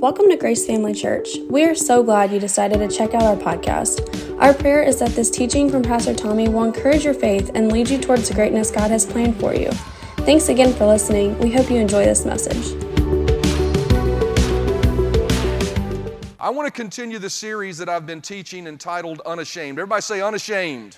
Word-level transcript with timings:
Welcome 0.00 0.28
to 0.28 0.36
Grace 0.36 0.64
Family 0.64 0.94
Church. 0.94 1.38
We 1.50 1.64
are 1.64 1.74
so 1.74 2.04
glad 2.04 2.30
you 2.30 2.38
decided 2.38 2.78
to 2.78 2.96
check 2.96 3.14
out 3.14 3.22
our 3.24 3.34
podcast. 3.34 4.40
Our 4.40 4.54
prayer 4.54 4.80
is 4.80 5.00
that 5.00 5.10
this 5.10 5.28
teaching 5.28 5.68
from 5.68 5.82
Pastor 5.82 6.14
Tommy 6.14 6.48
will 6.48 6.62
encourage 6.62 7.04
your 7.04 7.14
faith 7.14 7.50
and 7.56 7.72
lead 7.72 7.90
you 7.90 7.98
towards 7.98 8.28
the 8.28 8.34
greatness 8.34 8.70
God 8.70 8.92
has 8.92 9.04
planned 9.04 9.40
for 9.40 9.56
you. 9.56 9.72
Thanks 10.18 10.50
again 10.50 10.72
for 10.72 10.86
listening. 10.86 11.36
We 11.40 11.50
hope 11.50 11.68
you 11.68 11.78
enjoy 11.78 12.04
this 12.04 12.24
message. 12.24 12.80
I 16.38 16.48
want 16.50 16.66
to 16.66 16.72
continue 16.72 17.18
the 17.18 17.28
series 17.28 17.76
that 17.78 17.88
I've 17.88 18.06
been 18.06 18.20
teaching 18.20 18.68
entitled 18.68 19.20
Unashamed. 19.26 19.80
Everybody 19.80 20.02
say 20.02 20.22
Unashamed. 20.22 20.96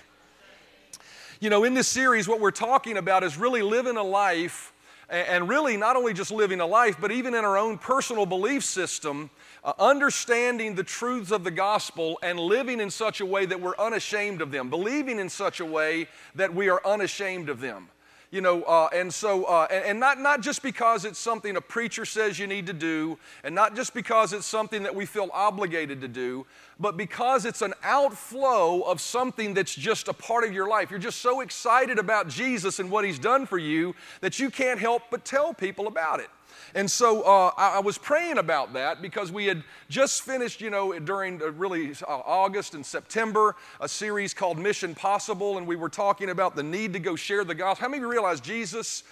You 1.40 1.48
know, 1.48 1.64
in 1.64 1.72
this 1.72 1.88
series, 1.88 2.28
what 2.28 2.38
we're 2.38 2.50
talking 2.50 2.98
about 2.98 3.24
is 3.24 3.38
really 3.38 3.62
living 3.62 3.96
a 3.96 4.02
life 4.02 4.74
and 5.10 5.48
really 5.48 5.76
not 5.76 5.96
only 5.96 6.14
just 6.14 6.30
living 6.30 6.60
a 6.60 6.66
life, 6.66 6.96
but 7.00 7.10
even 7.10 7.34
in 7.34 7.44
our 7.44 7.58
own 7.58 7.78
personal 7.78 8.26
belief 8.26 8.64
system, 8.64 9.30
uh, 9.64 9.72
understanding 9.78 10.74
the 10.74 10.84
truths 10.84 11.30
of 11.30 11.44
the 11.44 11.50
gospel 11.50 12.18
and 12.22 12.38
living 12.38 12.80
in 12.80 12.90
such 12.90 13.20
a 13.20 13.26
way 13.26 13.44
that 13.44 13.60
we're 13.60 13.76
unashamed 13.78 14.40
of 14.40 14.50
them, 14.50 14.70
believing 14.70 15.18
in 15.18 15.28
such 15.28 15.60
a 15.60 15.64
way 15.64 16.06
that 16.34 16.54
we 16.54 16.68
are 16.68 16.80
unashamed 16.86 17.48
of 17.48 17.60
them 17.60 17.88
you 18.30 18.40
know, 18.40 18.62
uh, 18.62 18.88
and 18.92 19.12
so, 19.12 19.44
uh, 19.44 19.66
and, 19.70 19.84
and, 19.84 20.00
not, 20.00 20.20
not 20.20 20.40
just 20.40 20.62
because 20.62 21.04
it's 21.04 21.18
something 21.18 21.56
a 21.56 21.60
preacher 21.60 22.04
says 22.04 22.38
you 22.38 22.46
need 22.46 22.66
to 22.66 22.72
do, 22.72 23.18
and 23.42 23.54
not 23.54 23.74
just 23.74 23.92
because 23.92 24.32
it's 24.32 24.46
something 24.46 24.84
that 24.84 24.94
we 24.94 25.04
feel 25.04 25.30
obligated 25.32 26.00
to 26.00 26.08
do, 26.08 26.46
but 26.78 26.96
because 26.96 27.44
it's 27.44 27.60
an 27.60 27.74
outflow 27.82 28.82
of 28.82 29.00
something 29.00 29.52
that's 29.52 29.74
just 29.74 30.06
a 30.06 30.12
part 30.12 30.44
of 30.44 30.52
your 30.52 30.68
life. 30.68 30.90
You're 30.90 31.00
just 31.00 31.20
so 31.20 31.40
excited 31.40 31.98
about 31.98 32.28
Jesus 32.28 32.78
and 32.78 32.90
what 32.90 33.04
He's 33.04 33.18
done 33.18 33.46
for 33.46 33.58
you 33.58 33.94
that 34.20 34.38
you 34.38 34.50
can't 34.50 34.78
help 34.78 35.02
but 35.10 35.24
tell 35.24 35.52
people 35.52 35.88
about 35.88 36.20
it. 36.20 36.30
And 36.74 36.90
so 36.90 37.22
uh, 37.22 37.52
I, 37.56 37.76
I, 37.76 37.78
was 37.80 37.98
praying 37.98 38.38
about 38.38 38.72
that 38.74 39.02
because 39.02 39.32
we 39.32 39.46
had 39.46 39.62
just 39.88 40.22
finished, 40.22 40.60
you 40.60 40.70
know, 40.70 40.96
during 40.98 41.42
uh, 41.42 41.50
really 41.52 41.92
uh, 42.06 42.06
August 42.06 42.74
and 42.74 42.84
September, 42.84 43.56
a 43.80 43.88
series 43.88 44.34
called 44.34 44.58
Mission 44.58 44.94
Possible, 44.94 45.58
and 45.58 45.66
we 45.66 45.76
were 45.76 45.88
talking 45.88 46.30
about 46.30 46.54
the 46.54 46.62
need 46.62 46.92
to 46.92 46.98
go 46.98 47.16
share 47.16 47.44
the 47.44 47.54
gospel. 47.54 47.82
How 47.82 47.88
many 47.88 47.98
of 47.98 48.02
you 48.02 48.10
realize 48.10 48.40
Jesus, 48.40 49.02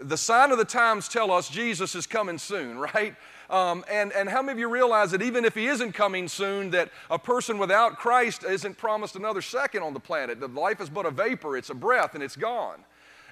the 0.00 0.16
sign 0.16 0.50
of 0.52 0.58
the 0.58 0.64
times 0.64 1.08
tell 1.08 1.30
us 1.30 1.48
Jesus 1.48 1.94
is 1.94 2.06
coming 2.06 2.38
soon, 2.38 2.78
right? 2.94 3.14
Um, 3.48 3.84
and, 3.90 4.12
and 4.12 4.28
how 4.28 4.42
many 4.42 4.52
of 4.52 4.58
you 4.58 4.68
realize 4.68 5.12
that 5.12 5.22
even 5.22 5.44
if 5.44 5.54
he 5.54 5.68
isn't 5.68 5.92
coming 5.92 6.26
soon, 6.28 6.70
that 6.70 6.90
a 7.10 7.18
person 7.18 7.58
without 7.58 7.96
Christ 7.96 8.44
isn't 8.44 8.76
promised 8.76 9.14
another 9.14 9.40
second 9.40 9.82
on 9.82 9.94
the 9.94 10.00
planet? 10.00 10.40
The 10.40 10.48
life 10.48 10.80
is 10.80 10.90
but 10.90 11.06
a 11.06 11.10
vapor, 11.10 11.56
it's 11.56 11.70
a 11.70 11.74
breath, 11.74 12.14
and 12.14 12.22
it's 12.22 12.36
gone. 12.36 12.84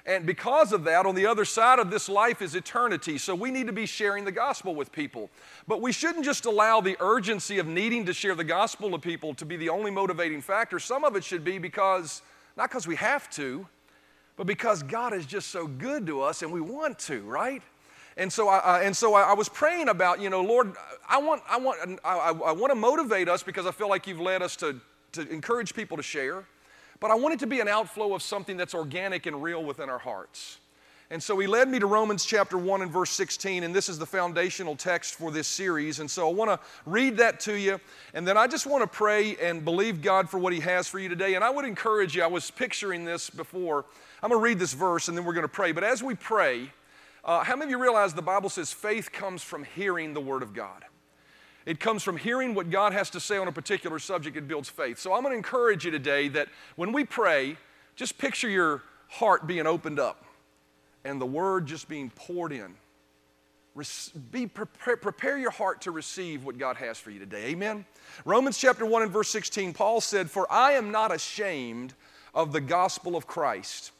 And 0.07 0.25
because 0.25 0.71
of 0.71 0.83
that, 0.83 1.07
on 1.07 1.15
the 1.15 1.25
other 1.25 1.45
side 1.45 1.79
of 1.79 1.89
this 1.89 2.07
life 2.07 2.41
is 2.41 2.53
eternity. 2.53 3.17
So 3.17 3.33
we 3.33 3.49
need 3.49 3.65
to 3.67 3.73
be 3.73 3.87
sharing 3.87 4.23
the 4.23 4.31
gospel 4.31 4.75
with 4.75 4.91
people. 4.91 5.31
But 5.67 5.81
we 5.81 5.91
shouldn't 5.91 6.25
just 6.25 6.45
allow 6.45 6.79
the 6.79 6.95
urgency 6.99 7.57
of 7.57 7.65
needing 7.65 8.05
to 8.05 8.13
share 8.13 8.35
the 8.35 8.43
gospel 8.43 8.91
to 8.91 8.99
people 8.99 9.33
to 9.33 9.45
be 9.45 9.57
the 9.57 9.69
only 9.69 9.89
motivating 9.89 10.41
factor. 10.41 10.77
Some 10.77 11.03
of 11.03 11.15
it 11.15 11.23
should 11.23 11.43
be 11.43 11.57
because, 11.57 12.21
not 12.55 12.69
because 12.69 12.85
we 12.85 12.95
have 12.97 13.31
to, 13.31 13.67
but 14.35 14.45
because 14.45 14.83
God 14.83 15.13
is 15.13 15.25
just 15.25 15.49
so 15.49 15.65
good 15.65 16.05
to 16.05 16.21
us 16.21 16.43
and 16.43 16.51
we 16.51 16.61
want 16.61 16.99
to, 16.99 17.21
right? 17.21 17.63
And 18.17 18.31
so, 18.31 18.47
I, 18.47 18.83
and 18.83 18.95
so 18.95 19.15
I, 19.15 19.33
was 19.33 19.49
praying 19.49 19.89
about, 19.89 20.21
you 20.21 20.29
know, 20.29 20.41
Lord, 20.41 20.73
I 21.09 21.17
want, 21.17 21.41
I 21.49 21.57
want, 21.57 21.99
I, 22.03 22.29
I 22.29 22.51
want 22.51 22.71
to 22.71 22.75
motivate 22.75 23.27
us 23.27 23.43
because 23.43 23.65
I 23.65 23.71
feel 23.71 23.89
like 23.89 24.07
you've 24.07 24.21
led 24.21 24.41
us 24.41 24.55
to, 24.57 24.79
to 25.13 25.27
encourage 25.29 25.73
people 25.73 25.97
to 25.97 26.03
share. 26.03 26.45
But 26.99 27.11
I 27.11 27.15
want 27.15 27.33
it 27.33 27.39
to 27.41 27.47
be 27.47 27.59
an 27.59 27.67
outflow 27.67 28.13
of 28.13 28.21
something 28.21 28.57
that's 28.57 28.73
organic 28.73 29.25
and 29.25 29.41
real 29.41 29.63
within 29.63 29.89
our 29.89 29.99
hearts. 29.99 30.59
And 31.11 31.21
so 31.21 31.37
he 31.37 31.45
led 31.45 31.69
me 31.69 31.77
to 31.77 31.85
Romans 31.85 32.25
chapter 32.25 32.57
1 32.57 32.81
and 32.81 32.91
verse 32.91 33.11
16, 33.11 33.63
and 33.63 33.75
this 33.75 33.89
is 33.89 33.99
the 33.99 34.07
foundational 34.07 34.75
text 34.75 35.13
for 35.15 35.29
this 35.31 35.47
series. 35.47 35.99
And 35.99 36.09
so 36.09 36.27
I 36.27 36.33
want 36.33 36.49
to 36.49 36.59
read 36.87 37.17
that 37.17 37.39
to 37.41 37.53
you, 37.53 37.79
and 38.15 38.27
then 38.27 38.37
I 38.37 38.47
just 38.47 38.65
want 38.65 38.81
to 38.81 38.87
pray 38.87 39.35
and 39.37 39.63
believe 39.63 40.01
God 40.01 40.29
for 40.29 40.39
what 40.39 40.51
he 40.51 40.59
has 40.61 40.87
for 40.87 40.97
you 40.97 41.07
today. 41.07 41.35
And 41.35 41.43
I 41.43 41.51
would 41.51 41.65
encourage 41.65 42.15
you, 42.15 42.23
I 42.23 42.27
was 42.27 42.49
picturing 42.49 43.05
this 43.05 43.29
before. 43.29 43.85
I'm 44.23 44.29
going 44.29 44.39
to 44.39 44.43
read 44.43 44.57
this 44.57 44.73
verse 44.73 45.07
and 45.07 45.15
then 45.15 45.25
we're 45.25 45.33
going 45.33 45.43
to 45.43 45.47
pray. 45.47 45.71
But 45.71 45.83
as 45.83 46.01
we 46.01 46.15
pray, 46.15 46.71
uh, 47.23 47.43
how 47.43 47.55
many 47.55 47.65
of 47.65 47.69
you 47.69 47.81
realize 47.81 48.13
the 48.15 48.23
Bible 48.23 48.49
says 48.49 48.73
faith 48.73 49.11
comes 49.11 49.43
from 49.43 49.63
hearing 49.63 50.15
the 50.15 50.21
Word 50.21 50.41
of 50.41 50.53
God? 50.53 50.85
It 51.65 51.79
comes 51.79 52.03
from 52.03 52.17
hearing 52.17 52.53
what 52.53 52.69
God 52.69 52.93
has 52.93 53.09
to 53.11 53.19
say 53.19 53.37
on 53.37 53.47
a 53.47 53.51
particular 53.51 53.97
subject. 53.97 54.37
It 54.37 54.47
builds 54.47 54.69
faith. 54.69 54.99
So 54.99 55.13
I'm 55.13 55.21
going 55.21 55.31
to 55.31 55.37
encourage 55.37 55.83
you 55.83 55.91
today 55.91 56.27
that 56.29 56.47
when 56.75 56.91
we 56.91 57.05
pray, 57.05 57.57
just 57.95 58.17
picture 58.17 58.49
your 58.49 58.83
heart 59.07 59.47
being 59.47 59.65
opened 59.65 59.99
up 59.99 60.23
and 61.03 61.19
the 61.19 61.25
word 61.25 61.65
just 61.65 61.87
being 61.87 62.11
poured 62.11 62.51
in. 62.51 62.75
Be, 64.31 64.47
prepare, 64.47 64.95
prepare 64.95 65.37
your 65.37 65.51
heart 65.51 65.81
to 65.81 65.91
receive 65.91 66.45
what 66.45 66.57
God 66.57 66.77
has 66.77 66.97
for 66.97 67.09
you 67.09 67.19
today. 67.19 67.47
Amen. 67.47 67.85
Romans 68.23 68.57
chapter 68.57 68.85
1 68.85 69.01
and 69.01 69.11
verse 69.11 69.29
16, 69.29 69.73
Paul 69.73 69.99
said, 69.99 70.31
For 70.31 70.49
I 70.51 70.73
am 70.73 70.91
not 70.91 71.13
ashamed 71.13 71.93
of 72.33 72.53
the 72.53 72.61
gospel 72.61 73.17
of 73.17 73.27
Christ. 73.27 73.91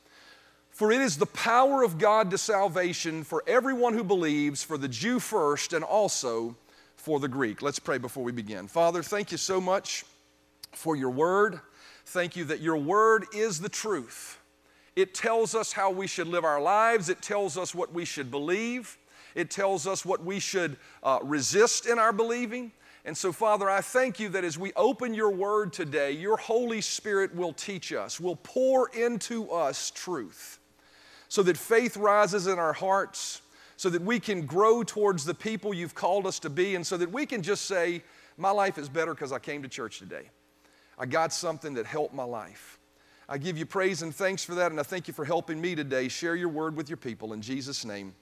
For 0.69 0.91
it 0.91 1.01
is 1.01 1.17
the 1.17 1.25
power 1.25 1.83
of 1.83 1.97
God 1.97 2.31
to 2.31 2.37
salvation 2.37 3.23
for 3.23 3.43
everyone 3.47 3.93
who 3.93 4.03
believes, 4.03 4.63
for 4.63 4.77
the 4.77 4.87
Jew 4.87 5.19
first, 5.19 5.73
and 5.73 5.83
also 5.83 6.55
for 7.05 7.19
the 7.19 7.27
Greek. 7.27 7.61
Let's 7.61 7.77
pray 7.77 7.99
before 7.99 8.23
we 8.23 8.31
begin. 8.31 8.67
Father, 8.67 9.03
thank 9.03 9.31
you 9.31 9.37
so 9.37 9.61
much 9.61 10.05
for 10.71 10.95
your 10.95 11.11
word. 11.11 11.59
Thank 12.07 12.35
you 12.35 12.45
that 12.45 12.61
your 12.61 12.77
word 12.77 13.25
is 13.31 13.59
the 13.59 13.69
truth. 13.69 14.39
It 14.95 15.13
tells 15.13 15.53
us 15.53 15.71
how 15.71 15.91
we 15.91 16.07
should 16.07 16.27
live 16.27 16.43
our 16.43 16.59
lives, 16.59 17.07
it 17.09 17.21
tells 17.21 17.59
us 17.59 17.75
what 17.75 17.93
we 17.93 18.05
should 18.05 18.31
believe, 18.31 18.97
it 19.35 19.51
tells 19.51 19.85
us 19.85 20.03
what 20.03 20.25
we 20.25 20.39
should 20.39 20.77
uh, 21.03 21.19
resist 21.21 21.85
in 21.85 21.99
our 21.99 22.11
believing. 22.11 22.71
And 23.05 23.15
so, 23.15 23.31
Father, 23.31 23.69
I 23.69 23.81
thank 23.81 24.19
you 24.19 24.29
that 24.29 24.43
as 24.43 24.57
we 24.57 24.73
open 24.75 25.13
your 25.13 25.29
word 25.29 25.73
today, 25.73 26.11
your 26.11 26.37
Holy 26.37 26.81
Spirit 26.81 27.35
will 27.35 27.53
teach 27.53 27.93
us, 27.93 28.19
will 28.19 28.37
pour 28.37 28.89
into 28.89 29.51
us 29.51 29.91
truth, 29.91 30.57
so 31.27 31.43
that 31.43 31.55
faith 31.55 31.97
rises 31.97 32.47
in 32.47 32.57
our 32.57 32.73
hearts 32.73 33.41
so 33.77 33.89
that 33.89 34.01
we 34.01 34.19
can 34.19 34.45
grow 34.45 34.83
towards 34.83 35.25
the 35.25 35.33
people 35.33 35.73
you've 35.73 35.95
called 35.95 36.25
us 36.25 36.39
to 36.39 36.49
be, 36.49 36.75
and 36.75 36.85
so 36.85 36.97
that 36.97 37.11
we 37.11 37.25
can 37.25 37.41
just 37.41 37.65
say, 37.65 38.01
My 38.37 38.51
life 38.51 38.77
is 38.77 38.89
better 38.89 39.13
because 39.13 39.31
I 39.31 39.39
came 39.39 39.61
to 39.63 39.69
church 39.69 39.99
today. 39.99 40.29
I 40.97 41.05
got 41.05 41.33
something 41.33 41.73
that 41.73 41.85
helped 41.85 42.13
my 42.13 42.23
life. 42.23 42.79
I 43.27 43.37
give 43.37 43.57
you 43.57 43.65
praise 43.65 44.01
and 44.01 44.13
thanks 44.13 44.43
for 44.43 44.55
that, 44.55 44.71
and 44.71 44.79
I 44.79 44.83
thank 44.83 45.07
you 45.07 45.13
for 45.13 45.25
helping 45.25 45.59
me 45.59 45.75
today. 45.75 46.07
Share 46.07 46.35
your 46.35 46.49
word 46.49 46.75
with 46.75 46.89
your 46.89 46.97
people. 46.97 47.33
In 47.33 47.41
Jesus' 47.41 47.83
name, 47.83 48.13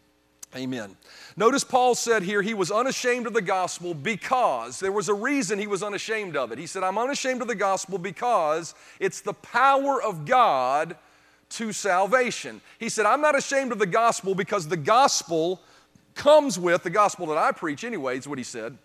amen. 0.56 0.96
Notice 1.36 1.64
Paul 1.64 1.94
said 1.94 2.24
here 2.24 2.42
he 2.42 2.54
was 2.54 2.72
unashamed 2.72 3.28
of 3.28 3.34
the 3.34 3.42
gospel 3.42 3.94
because 3.94 4.80
there 4.80 4.94
was 4.94 5.10
a 5.10 5.14
reason 5.14 5.60
he 5.60 5.68
was 5.68 5.84
unashamed 5.84 6.38
of 6.38 6.52
it. 6.52 6.58
He 6.58 6.68
said, 6.68 6.84
I'm 6.84 6.98
unashamed 6.98 7.42
of 7.42 7.48
the 7.48 7.56
gospel 7.56 7.98
because 7.98 8.74
it's 9.00 9.22
the 9.22 9.34
power 9.34 10.02
of 10.02 10.26
God 10.26 10.96
to 11.54 11.72
salvation. 11.72 12.62
He 12.80 12.90
said, 12.90 13.06
I'm 13.06 13.22
not 13.22 13.38
ashamed 13.38 13.72
of 13.72 13.80
the 13.80 13.86
gospel 13.86 14.36
because 14.36 14.68
the 14.68 14.78
gospel 14.78 15.62
comes 16.16 16.60
with, 16.60 16.84
the 16.84 16.90
gospel 16.90 17.28
that 17.28 17.38
I 17.38 17.52
preach 17.52 17.84
anyway, 17.84 18.18
is 18.18 18.28
what 18.28 18.38
he 18.38 18.44
said. 18.44 18.78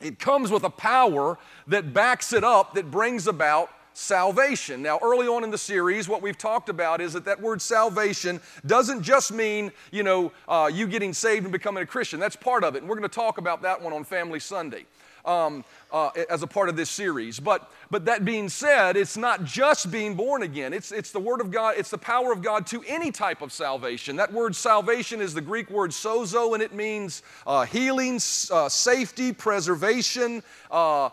It 0.00 0.18
comes 0.18 0.50
with 0.50 0.64
a 0.64 0.70
power 0.70 1.38
that 1.66 1.92
backs 1.92 2.32
it 2.32 2.44
up, 2.44 2.74
that 2.74 2.90
brings 2.90 3.26
about 3.26 3.70
salvation. 3.94 4.80
Now, 4.80 5.00
early 5.02 5.26
on 5.26 5.42
in 5.42 5.50
the 5.50 5.58
series, 5.58 6.08
what 6.08 6.22
we've 6.22 6.38
talked 6.38 6.68
about 6.68 7.00
is 7.00 7.14
that 7.14 7.24
that 7.24 7.40
word 7.40 7.60
salvation 7.60 8.40
doesn't 8.64 9.02
just 9.02 9.32
mean, 9.32 9.72
you 9.90 10.04
know, 10.04 10.30
uh, 10.46 10.70
you 10.72 10.86
getting 10.86 11.12
saved 11.12 11.44
and 11.44 11.52
becoming 11.52 11.82
a 11.82 11.86
Christian. 11.86 12.20
That's 12.20 12.36
part 12.36 12.62
of 12.62 12.76
it. 12.76 12.78
And 12.78 12.88
we're 12.88 12.94
going 12.96 13.08
to 13.08 13.14
talk 13.14 13.38
about 13.38 13.62
that 13.62 13.82
one 13.82 13.92
on 13.92 14.04
Family 14.04 14.38
Sunday 14.38 14.86
um, 15.28 15.64
uh, 15.92 16.10
as 16.28 16.42
a 16.42 16.46
part 16.46 16.68
of 16.68 16.76
this 16.76 16.90
series. 16.90 17.38
But, 17.38 17.70
but 17.90 18.06
that 18.06 18.24
being 18.24 18.48
said, 18.48 18.96
it's 18.96 19.16
not 19.16 19.44
just 19.44 19.90
being 19.90 20.14
born 20.14 20.42
again, 20.42 20.72
it's, 20.72 20.90
it's 20.90 21.12
the 21.12 21.20
Word 21.20 21.40
of 21.40 21.50
God, 21.50 21.74
it's 21.76 21.90
the 21.90 21.98
power 21.98 22.32
of 22.32 22.42
God 22.42 22.66
to 22.68 22.82
any 22.86 23.12
type 23.12 23.42
of 23.42 23.52
salvation. 23.52 24.16
That 24.16 24.32
word 24.32 24.56
salvation 24.56 25.20
is 25.20 25.34
the 25.34 25.40
Greek 25.40 25.70
word 25.70 25.90
sozo, 25.90 26.54
and 26.54 26.62
it 26.62 26.72
means 26.72 27.22
uh, 27.46 27.64
healing, 27.64 28.16
uh, 28.50 28.68
safety, 28.68 29.32
preservation, 29.32 30.42
uh, 30.70 31.06
uh, 31.06 31.10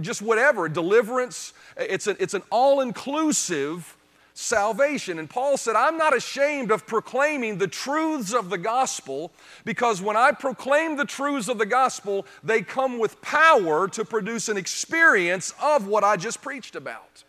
just 0.00 0.22
whatever, 0.22 0.68
deliverance. 0.68 1.52
It's, 1.76 2.06
a, 2.06 2.20
it's 2.22 2.34
an 2.34 2.42
all 2.50 2.80
inclusive 2.80 3.96
salvation. 4.38 5.18
And 5.18 5.28
Paul 5.28 5.56
said, 5.56 5.74
I'm 5.74 5.98
not 5.98 6.16
ashamed 6.16 6.70
of 6.70 6.86
proclaiming 6.86 7.58
the 7.58 7.66
truths 7.66 8.32
of 8.32 8.50
the 8.50 8.58
gospel 8.58 9.32
because 9.64 10.00
when 10.00 10.16
I 10.16 10.30
proclaim 10.30 10.96
the 10.96 11.04
truths 11.04 11.48
of 11.48 11.58
the 11.58 11.66
gospel, 11.66 12.24
they 12.44 12.62
come 12.62 12.98
with 12.98 13.20
power 13.20 13.88
to 13.88 14.04
produce 14.04 14.48
an 14.48 14.56
experience 14.56 15.52
of 15.60 15.88
what 15.88 16.04
I 16.04 16.16
just 16.16 16.40
preached 16.40 16.76
about. 16.76 17.24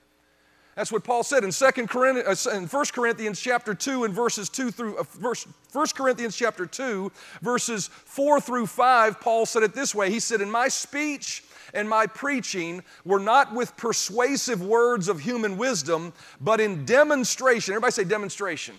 That's 0.75 0.91
what 0.91 1.03
Paul 1.03 1.23
said 1.23 1.44
in, 1.44 1.51
2 1.51 1.88
Corinthians, 1.88 2.47
uh, 2.47 2.51
in 2.51 2.67
1 2.67 2.85
Corinthians 2.94 3.41
chapter 3.41 3.73
2 3.73 4.06
and 4.06 4.13
verses 4.13 4.47
2 4.47 4.71
through, 4.71 4.97
uh, 4.97 5.03
verse, 5.15 5.45
1 5.73 5.88
Corinthians 5.94 6.38
chapter 6.38 6.65
2, 6.65 7.11
verses 7.41 7.88
4 7.88 8.39
through 8.39 8.67
5, 8.67 9.19
Paul 9.19 9.45
said 9.45 9.63
it 9.63 9.73
this 9.73 9.94
way. 9.94 10.09
He 10.09 10.21
said, 10.21 10.39
In 10.39 10.50
my 10.50 10.69
speech, 10.69 11.44
and 11.74 11.89
my 11.89 12.07
preaching 12.07 12.83
were 13.06 13.19
not 13.19 13.54
with 13.54 13.75
persuasive 13.77 14.62
words 14.62 15.07
of 15.07 15.19
human 15.19 15.57
wisdom, 15.57 16.13
but 16.42 16.60
in 16.60 16.86
demonstration. 16.86 17.74
Everybody 17.74 17.92
say 17.92 18.04
demonstration. 18.04 18.75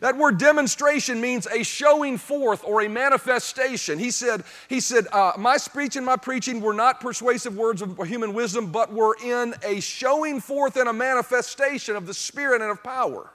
That 0.00 0.16
word 0.16 0.38
demonstration 0.38 1.20
means 1.20 1.46
a 1.46 1.62
showing 1.62 2.18
forth 2.18 2.62
or 2.64 2.82
a 2.82 2.88
manifestation. 2.88 3.98
He 3.98 4.10
said, 4.10 4.44
he 4.68 4.80
said 4.80 5.06
uh, 5.12 5.32
My 5.38 5.56
speech 5.56 5.96
and 5.96 6.04
my 6.04 6.16
preaching 6.16 6.60
were 6.60 6.74
not 6.74 7.00
persuasive 7.00 7.56
words 7.56 7.80
of 7.80 7.96
human 8.06 8.34
wisdom, 8.34 8.72
but 8.72 8.92
were 8.92 9.16
in 9.24 9.54
a 9.62 9.80
showing 9.80 10.40
forth 10.40 10.76
and 10.76 10.88
a 10.88 10.92
manifestation 10.92 11.96
of 11.96 12.06
the 12.06 12.14
Spirit 12.14 12.60
and 12.60 12.70
of 12.70 12.82
power. 12.82 13.30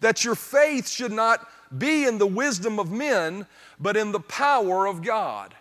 That 0.00 0.24
your 0.24 0.36
faith 0.36 0.88
should 0.88 1.12
not 1.12 1.46
be 1.76 2.06
in 2.06 2.18
the 2.18 2.26
wisdom 2.26 2.78
of 2.78 2.90
men, 2.90 3.46
but 3.78 3.96
in 3.96 4.12
the 4.12 4.20
power 4.20 4.86
of 4.86 5.02
God. 5.02 5.54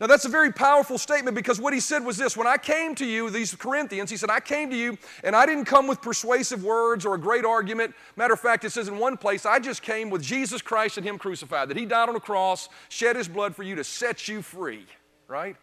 Now, 0.00 0.06
that's 0.06 0.26
a 0.26 0.28
very 0.28 0.52
powerful 0.52 0.98
statement 0.98 1.34
because 1.34 1.58
what 1.58 1.72
he 1.72 1.80
said 1.80 2.04
was 2.04 2.16
this 2.16 2.36
When 2.36 2.46
I 2.46 2.58
came 2.58 2.94
to 2.96 3.06
you, 3.06 3.30
these 3.30 3.54
Corinthians, 3.54 4.10
he 4.10 4.16
said, 4.16 4.30
I 4.30 4.40
came 4.40 4.70
to 4.70 4.76
you 4.76 4.98
and 5.24 5.34
I 5.34 5.46
didn't 5.46 5.64
come 5.64 5.86
with 5.86 6.02
persuasive 6.02 6.62
words 6.62 7.06
or 7.06 7.14
a 7.14 7.18
great 7.18 7.44
argument. 7.44 7.94
Matter 8.16 8.34
of 8.34 8.40
fact, 8.40 8.64
it 8.64 8.70
says 8.70 8.88
in 8.88 8.98
one 8.98 9.16
place, 9.16 9.46
I 9.46 9.58
just 9.58 9.82
came 9.82 10.10
with 10.10 10.22
Jesus 10.22 10.60
Christ 10.60 10.98
and 10.98 11.06
Him 11.06 11.18
crucified, 11.18 11.68
that 11.68 11.76
He 11.76 11.86
died 11.86 12.08
on 12.08 12.14
the 12.14 12.20
cross, 12.20 12.68
shed 12.88 13.16
His 13.16 13.28
blood 13.28 13.56
for 13.56 13.62
you 13.62 13.74
to 13.76 13.84
set 13.84 14.28
you 14.28 14.42
free, 14.42 14.86
right? 15.28 15.56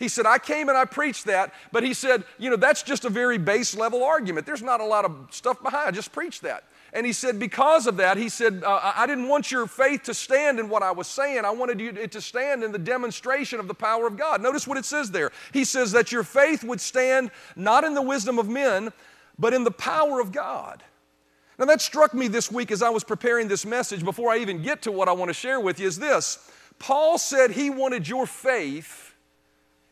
He 0.00 0.08
said, 0.08 0.24
I 0.24 0.38
came 0.38 0.70
and 0.70 0.78
I 0.78 0.86
preached 0.86 1.26
that, 1.26 1.52
but 1.72 1.82
he 1.82 1.92
said, 1.92 2.24
you 2.38 2.48
know, 2.48 2.56
that's 2.56 2.82
just 2.82 3.04
a 3.04 3.10
very 3.10 3.36
base 3.36 3.76
level 3.76 4.02
argument. 4.02 4.46
There's 4.46 4.62
not 4.62 4.80
a 4.80 4.84
lot 4.84 5.04
of 5.04 5.28
stuff 5.30 5.62
behind. 5.62 5.88
I 5.88 5.90
just 5.90 6.10
preached 6.10 6.40
that. 6.40 6.64
And 6.92 7.06
he 7.06 7.12
said, 7.12 7.38
because 7.38 7.86
of 7.86 7.96
that, 7.98 8.16
he 8.16 8.28
said, 8.28 8.64
uh, 8.64 8.92
I 8.96 9.06
didn't 9.06 9.28
want 9.28 9.52
your 9.52 9.66
faith 9.66 10.02
to 10.04 10.14
stand 10.14 10.58
in 10.58 10.68
what 10.68 10.82
I 10.82 10.90
was 10.90 11.06
saying. 11.06 11.44
I 11.44 11.50
wanted 11.50 11.80
you 11.80 11.92
to 11.92 12.20
stand 12.20 12.64
in 12.64 12.72
the 12.72 12.78
demonstration 12.78 13.60
of 13.60 13.68
the 13.68 13.74
power 13.74 14.06
of 14.06 14.16
God. 14.16 14.42
Notice 14.42 14.66
what 14.66 14.76
it 14.76 14.84
says 14.84 15.10
there. 15.10 15.30
He 15.52 15.64
says 15.64 15.92
that 15.92 16.10
your 16.10 16.24
faith 16.24 16.64
would 16.64 16.80
stand 16.80 17.30
not 17.54 17.84
in 17.84 17.94
the 17.94 18.02
wisdom 18.02 18.38
of 18.38 18.48
men, 18.48 18.92
but 19.38 19.54
in 19.54 19.62
the 19.62 19.70
power 19.70 20.20
of 20.20 20.32
God. 20.32 20.82
Now, 21.58 21.66
that 21.66 21.82
struck 21.82 22.14
me 22.14 22.26
this 22.26 22.50
week 22.50 22.70
as 22.70 22.82
I 22.82 22.88
was 22.88 23.04
preparing 23.04 23.46
this 23.46 23.66
message 23.66 24.02
before 24.02 24.30
I 24.32 24.38
even 24.38 24.62
get 24.62 24.82
to 24.82 24.92
what 24.92 25.08
I 25.08 25.12
want 25.12 25.28
to 25.28 25.34
share 25.34 25.60
with 25.60 25.78
you 25.78 25.86
is 25.86 25.98
this. 25.98 26.50
Paul 26.78 27.18
said 27.18 27.50
he 27.50 27.68
wanted 27.68 28.08
your 28.08 28.26
faith, 28.26 29.14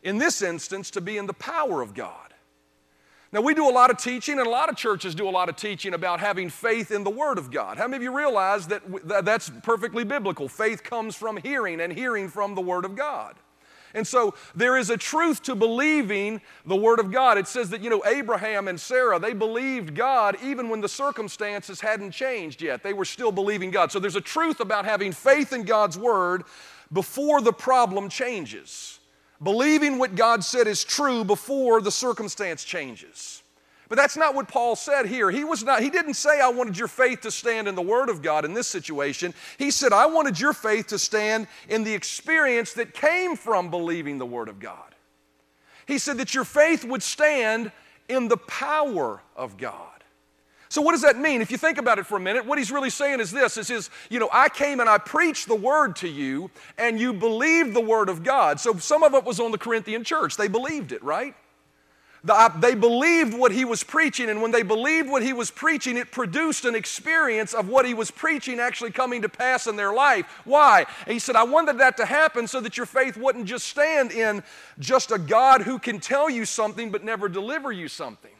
in 0.03 0.17
this 0.17 0.41
instance, 0.41 0.91
to 0.93 1.03
be 1.03 1.19
in 1.19 1.27
the 1.27 1.35
power 1.35 1.83
of 1.83 1.95
God. 1.95 2.28
Now, 3.31 3.43
we 3.43 3.53
do 3.53 3.69
a 3.69 3.71
lot 3.71 3.91
of 3.91 3.99
teaching, 3.99 4.39
and 4.39 4.47
a 4.47 4.51
lot 4.51 4.71
of 4.71 4.77
churches 4.77 5.15
do 5.15 5.29
a 5.29 5.31
lot 5.31 5.51
of 5.51 5.57
teaching 5.57 5.93
about 5.93 6.19
having 6.19 6.49
faith 6.49 6.91
in 6.91 7.05
the 7.05 7.11
Word 7.11 7.37
of 7.37 7.51
God. 7.51 7.77
How 7.77 7.87
many 7.87 7.97
of 7.97 8.03
you 8.03 8.17
realize 8.17 8.67
that 8.69 8.83
that's 9.25 9.51
perfectly 9.63 10.03
biblical? 10.03 10.49
Faith 10.49 10.83
comes 10.83 11.15
from 11.15 11.37
hearing, 11.37 11.81
and 11.83 11.93
hearing 11.93 12.31
from 12.31 12.55
the 12.55 12.63
Word 12.63 12.87
of 12.87 12.97
God. 12.97 13.37
And 13.95 14.07
so 14.07 14.35
there 14.55 14.77
is 14.77 14.91
a 14.91 14.97
truth 14.97 15.43
to 15.45 15.55
believing 15.55 16.41
the 16.65 16.77
Word 16.77 17.01
of 17.01 17.11
God. 17.11 17.37
It 17.37 17.49
says 17.49 17.71
that, 17.71 17.83
you 17.83 17.91
know, 17.91 18.03
Abraham 18.07 18.69
and 18.69 18.81
Sarah, 18.81 19.19
they 19.19 19.33
believed 19.33 19.95
God 19.95 20.37
even 20.43 20.69
when 20.69 20.81
the 20.81 20.89
circumstances 20.89 21.81
hadn't 21.81 22.13
changed 22.13 22.63
yet. 22.63 22.83
They 22.83 22.93
were 22.93 23.07
still 23.07 23.33
believing 23.33 23.71
God. 23.71 23.91
So 23.93 23.99
there's 23.99 24.17
a 24.17 24.21
truth 24.21 24.61
about 24.61 24.85
having 24.85 25.13
faith 25.13 25.53
in 25.53 25.65
God's 25.65 25.99
Word 25.99 26.45
before 26.93 27.41
the 27.41 27.53
problem 27.53 28.09
changes 28.09 28.98
believing 29.43 29.99
what 29.99 30.15
God 30.15 30.45
said 30.45 30.67
is 30.67 30.85
true 30.85 31.25
before 31.25 31.81
the 31.81 31.91
circumstance 31.91 32.65
changes. 32.65 33.43
But 33.89 33.97
that's 33.97 34.17
not 34.17 34.35
what 34.35 34.49
Paul 34.49 34.77
said 34.77 35.07
here. 35.07 35.31
He 35.31 35.45
was 35.45 35.65
not 35.65 35.83
he 35.83 35.89
didn't 35.89 36.15
say 36.15 36.41
I 36.41 36.49
wanted 36.49 36.77
your 36.77 36.89
faith 36.89 37.23
to 37.23 37.31
stand 37.31 37.69
in 37.69 37.75
the 37.75 37.83
word 37.83 38.11
of 38.11 38.21
God 38.21 38.45
in 38.45 38.53
this 38.53 38.69
situation. 38.69 39.33
He 39.57 39.71
said 39.71 39.93
I 39.93 40.07
wanted 40.07 40.39
your 40.39 40.53
faith 40.53 40.89
to 40.89 40.99
stand 40.99 41.47
in 41.69 41.85
the 41.85 41.95
experience 41.95 42.75
that 42.75 42.93
came 42.93 43.35
from 43.35 43.71
believing 43.71 44.19
the 44.19 44.27
word 44.27 44.49
of 44.49 44.61
God. 44.61 44.95
He 45.87 45.97
said 45.97 46.19
that 46.19 46.35
your 46.35 46.45
faith 46.45 46.85
would 46.85 47.03
stand 47.03 47.73
in 48.09 48.29
the 48.29 48.37
power 48.37 49.23
of 49.35 49.57
God. 49.57 49.98
So 50.69 50.83
what 50.83 50.93
does 50.93 51.03
that 51.03 51.19
mean? 51.19 51.41
If 51.41 51.51
you 51.51 51.57
think 51.57 51.79
about 51.79 51.99
it 51.99 52.07
for 52.07 52.17
a 52.17 52.21
minute, 52.21 52.45
what 52.45 52.59
he's 52.59 52.71
really 52.71 52.91
saying 52.91 53.21
is 53.21 53.31
this 53.31 53.57
is 53.57 53.69
his, 53.69 53.91
you 54.11 54.19
know, 54.19 54.29
I 54.33 54.49
came 54.49 54.81
and 54.81 54.89
I 54.89 54.99
preached 54.99 55.49
the 55.49 55.55
word 55.55 55.97
to 55.97 56.09
you 56.09 56.51
and 56.77 57.01
you 57.01 57.13
believed 57.13 57.75
the 57.75 57.81
word 57.81 58.09
of 58.09 58.23
God. 58.23 58.61
So 58.61 58.77
some 58.77 59.03
of 59.03 59.15
it 59.15 59.25
was 59.25 59.41
on 59.41 59.51
the 59.51 59.59
Corinthian 59.59 60.05
church. 60.05 60.37
They 60.37 60.49
believed 60.49 60.93
it, 60.93 61.03
right? 61.03 61.35
The, 62.25 62.35
uh, 62.35 62.49
they 62.59 62.75
believed 62.75 63.33
what 63.33 63.53
he 63.53 63.65
was 63.65 63.85
preaching, 63.85 64.29
and 64.29 64.43
when 64.43 64.51
they 64.51 64.63
believed 64.63 65.09
what 65.09 65.23
he 65.23 65.33
was 65.33 65.53
preaching, 65.53 65.97
it 65.97 66.11
produced 66.11 66.65
an 66.65 66.75
experience 66.75 67.55
of 67.55 67.69
what 67.69 67.87
he 67.87 67.95
was 67.95 68.11
preaching 68.11 68.59
actually 68.59 68.91
coming 68.91 69.23
to 69.23 69.29
pass 69.29 69.69
in 69.69 69.77
their 69.77 69.95
life. 69.95 70.27
Why? 70.45 70.85
And 71.07 71.13
he 71.13 71.21
said, 71.21 71.37
I 71.37 71.45
wanted 71.45 71.79
that 71.79 71.97
to 71.99 72.05
happen 72.05 72.49
so 72.49 72.61
that 72.61 72.77
your 72.77 72.87
faith 72.87 73.17
wouldn't 73.17 73.47
just 73.47 73.69
stand 73.69 74.11
in 74.11 74.43
just 74.81 75.13
a 75.13 75.19
God 75.19 75.63
who 75.63 75.79
can 75.79 76.01
tell 76.01 76.29
you 76.29 76.45
something 76.45 76.91
but 76.91 77.05
never 77.05 77.29
deliver 77.29 77.71
you 77.71 77.87
something. 77.87 78.33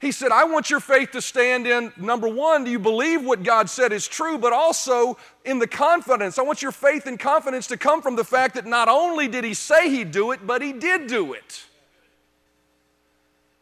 He 0.00 0.12
said, 0.12 0.32
I 0.32 0.44
want 0.44 0.70
your 0.70 0.80
faith 0.80 1.10
to 1.10 1.20
stand 1.20 1.66
in 1.66 1.92
number 1.98 2.26
one, 2.26 2.64
do 2.64 2.70
you 2.70 2.78
believe 2.78 3.22
what 3.22 3.42
God 3.42 3.68
said 3.68 3.92
is 3.92 4.08
true, 4.08 4.38
but 4.38 4.54
also 4.54 5.18
in 5.44 5.58
the 5.58 5.66
confidence. 5.66 6.38
I 6.38 6.42
want 6.42 6.62
your 6.62 6.72
faith 6.72 7.06
and 7.06 7.18
confidence 7.18 7.66
to 7.66 7.76
come 7.76 8.00
from 8.00 8.16
the 8.16 8.24
fact 8.24 8.54
that 8.54 8.64
not 8.64 8.88
only 8.88 9.28
did 9.28 9.44
He 9.44 9.52
say 9.52 9.90
He'd 9.90 10.10
do 10.10 10.32
it, 10.32 10.46
but 10.46 10.62
He 10.62 10.72
did 10.72 11.06
do 11.06 11.34
it. 11.34 11.64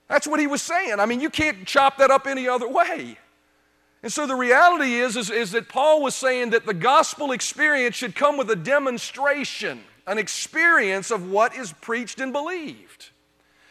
That's 0.06 0.29
what 0.29 0.38
He 0.38 0.46
was 0.46 0.62
saying. 0.62 1.00
I 1.00 1.06
mean, 1.06 1.20
you 1.20 1.29
can't 1.29 1.67
chop 1.67 1.99
that 1.99 2.12
up 2.12 2.29
any 2.29 2.46
other 2.46 2.69
way. 2.69 3.19
And 4.05 4.12
so 4.12 4.25
the 4.25 4.37
reality 4.37 4.94
is, 4.94 5.17
is, 5.17 5.31
is 5.31 5.50
that 5.52 5.69
Paul 5.69 6.02
was 6.02 6.14
saying 6.14 6.50
that 6.50 6.67
the 6.67 6.75
gospel 6.75 7.32
experience 7.32 7.96
should 7.96 8.14
come 8.14 8.37
with 8.37 8.49
a 8.49 8.56
demonstration, 8.56 9.81
an 10.06 10.19
experience 10.19 11.11
of 11.11 11.29
what 11.29 11.56
is 11.56 11.73
preached 11.73 12.20
and 12.20 12.32
believed. 12.32 13.11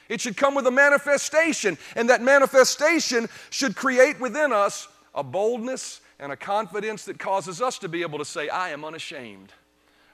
It 0.09 0.21
should 0.21 0.37
come 0.37 0.55
with 0.55 0.67
a 0.67 0.71
manifestation, 0.71 1.77
and 1.95 2.09
that 2.09 2.21
manifestation 2.21 3.27
should 3.49 3.75
create 3.75 4.19
within 4.19 4.53
us 4.53 4.87
a 5.13 5.23
boldness 5.23 6.01
and 6.19 6.31
a 6.31 6.35
confidence 6.35 7.05
that 7.05 7.19
causes 7.19 7.61
us 7.61 7.77
to 7.79 7.89
be 7.89 8.01
able 8.01 8.19
to 8.19 8.25
say, 8.25 8.49
I 8.49 8.69
am 8.69 8.85
unashamed 8.85 9.51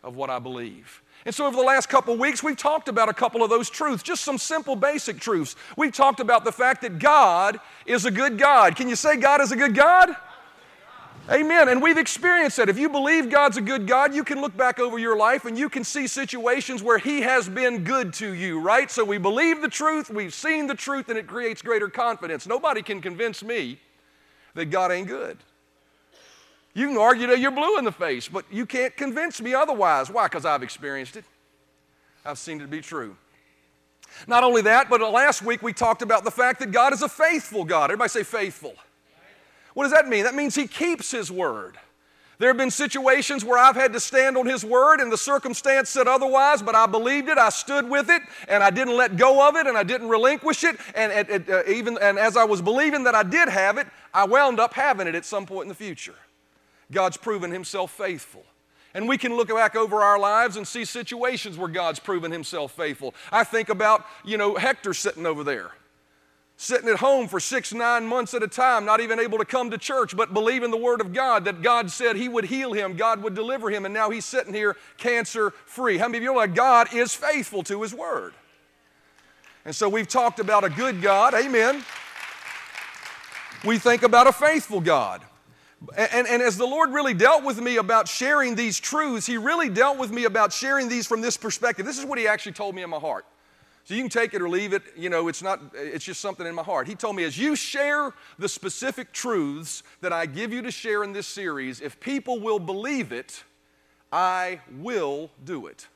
of 0.04 0.16
what 0.16 0.30
I 0.30 0.40
believe. 0.40 1.02
And 1.26 1.34
so, 1.34 1.46
over 1.46 1.56
the 1.56 1.64
last 1.64 1.88
couple 1.88 2.18
weeks, 2.18 2.44
we've 2.44 2.58
talked 2.58 2.90
about 2.90 3.08
a 3.08 3.14
couple 3.14 3.44
of 3.44 3.50
those 3.50 3.70
truths, 3.70 4.04
just 4.04 4.24
some 4.24 4.38
simple 4.38 4.76
basic 4.76 5.20
truths. 5.20 5.56
We've 5.78 5.94
talked 5.94 6.20
about 6.20 6.44
the 6.44 6.52
fact 6.52 6.82
that 6.82 7.00
God 7.00 7.60
is 7.86 8.06
a 8.06 8.12
good 8.12 8.38
God. 8.38 8.76
Can 8.76 8.90
you 8.90 8.98
say 8.98 9.16
God 9.16 9.40
is 9.40 9.54
a 9.54 9.56
good 9.56 9.74
God? 9.74 10.14
Amen. 11.30 11.70
And 11.70 11.82
we've 11.82 11.98
experienced 11.98 12.58
that. 12.58 12.68
If 12.68 12.78
you 12.78 12.90
believe 12.90 13.30
God's 13.30 13.56
a 13.56 13.62
good 13.62 13.88
God, 13.88 14.14
you 14.14 14.26
can 14.26 14.42
look 14.42 14.58
back 14.58 14.78
over 14.78 15.00
your 15.00 15.16
life 15.16 15.46
and 15.46 15.58
you 15.58 15.70
can 15.70 15.86
see 15.86 16.06
situations 16.06 16.84
where 16.84 16.98
He 16.98 17.22
has 17.22 17.48
been 17.48 17.86
good 17.86 18.14
to 18.16 18.34
you, 18.34 18.60
right? 18.60 18.92
So 18.92 19.06
we 19.06 19.18
believe 19.18 19.62
the 19.62 19.70
truth, 19.70 20.10
we've 20.10 20.34
seen 20.34 20.68
the 20.68 20.76
truth, 20.76 21.08
and 21.08 21.18
it 21.18 21.26
creates 21.26 21.62
greater 21.62 21.88
confidence. 21.88 22.46
Nobody 22.46 22.82
can 22.82 23.00
convince 23.00 23.42
me 23.42 23.80
that 24.54 24.66
God 24.66 24.92
ain't 24.92 25.08
good. 25.08 25.38
You 26.74 26.88
can 26.88 26.98
argue 26.98 27.28
that 27.28 27.40
you're 27.40 27.52
blue 27.52 27.78
in 27.78 27.86
the 27.86 27.92
face, 27.92 28.28
but 28.28 28.44
you 28.52 28.66
can't 28.66 28.96
convince 28.98 29.40
me 29.42 29.54
otherwise. 29.54 30.10
Why? 30.10 30.26
Because 30.26 30.44
I've 30.44 30.64
experienced 30.64 31.16
it. 31.16 31.24
I've 32.26 32.38
seen 32.38 32.58
it 32.58 32.64
to 32.64 32.68
be 32.68 32.82
true. 32.82 33.16
Not 34.28 34.44
only 34.44 34.62
that, 34.64 34.90
but 34.90 35.00
last 35.00 35.42
week 35.42 35.62
we 35.62 35.72
talked 35.72 36.02
about 36.02 36.26
the 36.26 36.32
fact 36.32 36.60
that 36.60 36.72
God 36.72 36.92
is 36.92 37.02
a 37.02 37.10
faithful 37.10 37.64
God. 37.64 37.86
Everybody 37.86 38.10
say 38.10 38.24
faithful. 38.24 38.76
What 39.74 39.84
does 39.84 39.94
that 39.94 40.08
mean? 40.08 40.24
That 40.24 40.36
means 40.36 40.56
He 40.56 40.68
keeps 40.68 41.12
His 41.12 41.32
word. 41.32 41.78
There 42.40 42.50
have 42.50 42.58
been 42.58 42.72
situations 42.72 43.46
where 43.46 43.58
I've 43.58 43.76
had 43.76 43.94
to 43.94 44.00
stand 44.00 44.38
on 44.38 44.46
His 44.46 44.66
word 44.66 45.00
and 45.00 45.12
the 45.12 45.18
circumstance 45.18 45.90
said 45.90 46.08
otherwise, 46.08 46.62
but 46.62 46.76
I 46.76 46.88
believed 46.88 47.30
it, 47.30 47.38
I 47.38 47.50
stood 47.50 47.90
with 47.90 48.10
it, 48.10 48.22
and 48.48 48.64
I 48.64 48.70
didn't 48.70 48.98
let 48.98 49.18
go 49.18 49.48
of 49.48 49.56
it, 49.56 49.68
and 49.68 49.78
I 49.78 49.84
didn't 49.84 50.10
relinquish 50.10 50.64
it. 50.64 50.78
And, 50.96 51.50
uh, 51.50 51.64
even, 51.68 51.98
and 52.02 52.18
as 52.18 52.36
I 52.36 52.44
was 52.44 52.62
believing 52.62 53.04
that 53.06 53.16
I 53.16 53.24
did 53.24 53.50
have 53.50 53.78
it, 53.78 53.88
I 54.14 54.26
wound 54.26 54.60
up 54.60 54.74
having 54.74 55.08
it 55.08 55.16
at 55.16 55.26
some 55.26 55.46
point 55.46 55.64
in 55.64 55.70
the 55.70 55.76
future. 55.76 56.16
God's 56.92 57.18
proven 57.18 57.52
Himself 57.52 57.92
faithful. 57.92 58.44
And 58.96 59.08
we 59.08 59.18
can 59.18 59.36
look 59.36 59.48
back 59.48 59.76
over 59.76 60.02
our 60.02 60.20
lives 60.20 60.56
and 60.56 60.68
see 60.68 60.86
situations 60.86 61.58
where 61.58 61.70
God's 61.70 62.00
proven 62.00 62.32
Himself 62.32 62.74
faithful. 62.74 63.16
I 63.32 63.44
think 63.44 63.70
about, 63.70 64.06
you 64.24 64.38
know, 64.38 64.56
Hector 64.56 64.94
sitting 64.94 65.26
over 65.26 65.44
there 65.44 65.72
sitting 66.58 66.88
at 66.88 66.98
home 66.98 67.28
for 67.28 67.40
six, 67.40 67.74
nine 67.74 68.06
months 68.06 68.34
at 68.34 68.44
a 68.44 68.48
time, 68.48 68.86
not 68.86 69.02
even 69.02 69.20
able 69.20 69.38
to 69.38 69.46
come 69.46 69.72
to 69.72 69.78
church, 69.78 70.16
but 70.16 70.34
believing 70.34 70.72
the 70.72 70.78
Word 70.78 71.02
of 71.02 71.14
God 71.14 71.46
that 71.46 71.62
God 71.62 71.92
said 71.92 72.16
He 72.16 72.30
would 72.30 72.46
heal 72.46 72.74
him, 72.74 72.96
God 72.96 73.24
would 73.24 73.36
deliver 73.36 73.70
him, 73.70 73.86
and 73.86 73.94
now 73.94 74.10
he's 74.10 74.26
sitting 74.26 74.54
here 74.54 74.78
cancer 74.98 75.52
free. 75.66 75.98
How 75.98 76.08
many 76.08 76.18
of 76.18 76.24
you 76.24 76.34
know 76.34 76.40
that 76.40 76.54
God 76.54 76.94
is 76.94 77.14
faithful 77.14 77.64
to 77.64 77.82
His 77.82 77.94
Word? 77.94 78.34
And 79.66 79.76
so 79.76 79.88
we've 79.88 80.08
talked 80.08 80.40
about 80.40 80.64
a 80.64 80.70
good 80.70 81.02
God, 81.02 81.34
amen. 81.34 81.84
We 83.64 83.78
think 83.78 84.04
about 84.04 84.28
a 84.28 84.34
faithful 84.34 84.82
God. 84.82 85.22
And, 85.98 86.28
and, 86.28 86.42
as 86.42 86.58
the 86.58 86.66
Lord 86.66 86.92
really 86.92 87.14
dealt 87.14 87.44
with 87.44 87.60
me 87.60 87.76
about 87.76 88.08
sharing 88.08 88.56
these 88.56 88.80
truths, 88.80 89.26
He 89.26 89.38
really 89.38 89.68
dealt 89.68 89.98
with 89.98 90.12
me 90.12 90.24
about 90.24 90.54
sharing 90.54 90.88
these 90.88 91.06
from 91.06 91.20
this 91.20 91.36
perspective. 91.36 91.86
This 91.86 92.00
is 92.00 92.06
what 92.06 92.18
He 92.18 92.26
actually 92.26 92.54
told 92.54 92.74
me 92.74 92.84
in 92.84 92.90
my 92.90 93.00
heart. 93.00 93.26
So 93.86 93.96
you 93.96 94.02
can 94.02 94.10
take 94.10 94.34
it 94.34 94.42
or 94.42 94.48
leave 94.48 94.72
it, 94.72 94.82
you 94.96 95.10
know, 95.10 95.28
it's 95.28 95.44
not, 95.44 95.60
it's 95.74 96.06
just 96.06 96.22
something 96.22 96.48
in 96.48 96.56
my 96.56 96.64
heart. 96.64 96.88
He 96.88 96.96
told 96.96 97.18
me, 97.18 97.26
as 97.26 97.38
you 97.38 97.56
share 97.56 98.14
the 98.40 98.48
specific 98.48 99.12
truths 99.12 99.84
that 100.00 100.14
I 100.14 100.26
give 100.26 100.54
you 100.54 100.62
to 100.62 100.72
share 100.72 101.04
in 101.04 101.12
this 101.12 101.28
series, 101.28 101.82
if 101.82 102.00
people 102.00 102.40
will 102.40 102.60
believe 102.60 103.12
it, 103.12 103.44
I 104.12 104.62
will 104.78 105.32
do 105.44 105.68
it. 105.68 105.88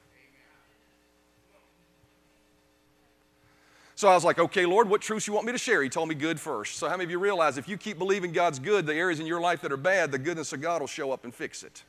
So 3.95 4.09
I 4.09 4.13
was 4.13 4.23
like, 4.25 4.37
okay, 4.37 4.65
Lord, 4.65 4.89
what 4.89 5.01
truths 5.01 5.25
you 5.25 5.33
want 5.33 5.47
me 5.47 5.53
to 5.53 5.57
share? 5.57 5.81
He 5.81 5.89
told 5.89 6.09
me 6.09 6.13
good 6.13 6.39
first. 6.39 6.75
So 6.75 6.87
how 6.87 6.97
many 6.97 7.05
of 7.05 7.11
you 7.11 7.19
realize 7.19 7.57
if 7.57 7.67
you 7.67 7.77
keep 7.77 7.97
believing 7.97 8.31
God's 8.31 8.59
good, 8.59 8.85
the 8.85 8.93
areas 8.93 9.19
in 9.19 9.25
your 9.25 9.39
life 9.39 9.61
that 9.61 9.71
are 9.71 9.77
bad, 9.77 10.11
the 10.11 10.19
goodness 10.19 10.53
of 10.53 10.61
God 10.61 10.81
will 10.81 10.87
show 10.87 11.11
up 11.11 11.23
and 11.23 11.33
fix 11.33 11.63
it? 11.63 11.83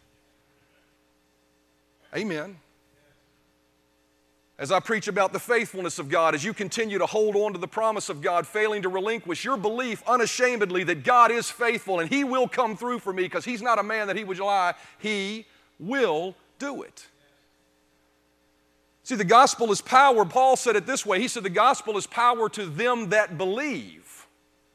Amen. 2.16 2.56
As 4.58 4.72
I 4.72 4.80
preach 4.80 5.06
about 5.06 5.32
the 5.32 5.38
faithfulness 5.38 6.00
of 6.00 6.08
God, 6.08 6.34
as 6.34 6.44
you 6.44 6.52
continue 6.52 6.98
to 6.98 7.06
hold 7.06 7.36
on 7.36 7.52
to 7.52 7.58
the 7.58 7.68
promise 7.68 8.08
of 8.08 8.20
God, 8.20 8.44
failing 8.44 8.82
to 8.82 8.88
relinquish 8.88 9.44
your 9.44 9.56
belief 9.56 10.02
unashamedly 10.04 10.82
that 10.84 11.04
God 11.04 11.30
is 11.30 11.48
faithful 11.48 12.00
and 12.00 12.10
He 12.10 12.24
will 12.24 12.48
come 12.48 12.76
through 12.76 12.98
for 12.98 13.12
me 13.12 13.22
because 13.22 13.44
He's 13.44 13.62
not 13.62 13.78
a 13.78 13.84
man 13.84 14.08
that 14.08 14.16
He 14.16 14.24
would 14.24 14.40
lie, 14.40 14.74
He 14.98 15.46
will 15.78 16.34
do 16.58 16.82
it. 16.82 17.06
See, 19.04 19.14
the 19.14 19.24
gospel 19.24 19.70
is 19.70 19.80
power. 19.80 20.24
Paul 20.24 20.56
said 20.56 20.74
it 20.74 20.86
this 20.86 21.06
way 21.06 21.20
He 21.20 21.28
said, 21.28 21.44
The 21.44 21.50
gospel 21.50 21.96
is 21.96 22.08
power 22.08 22.48
to 22.50 22.66
them 22.66 23.10
that 23.10 23.38
believe, 23.38 24.26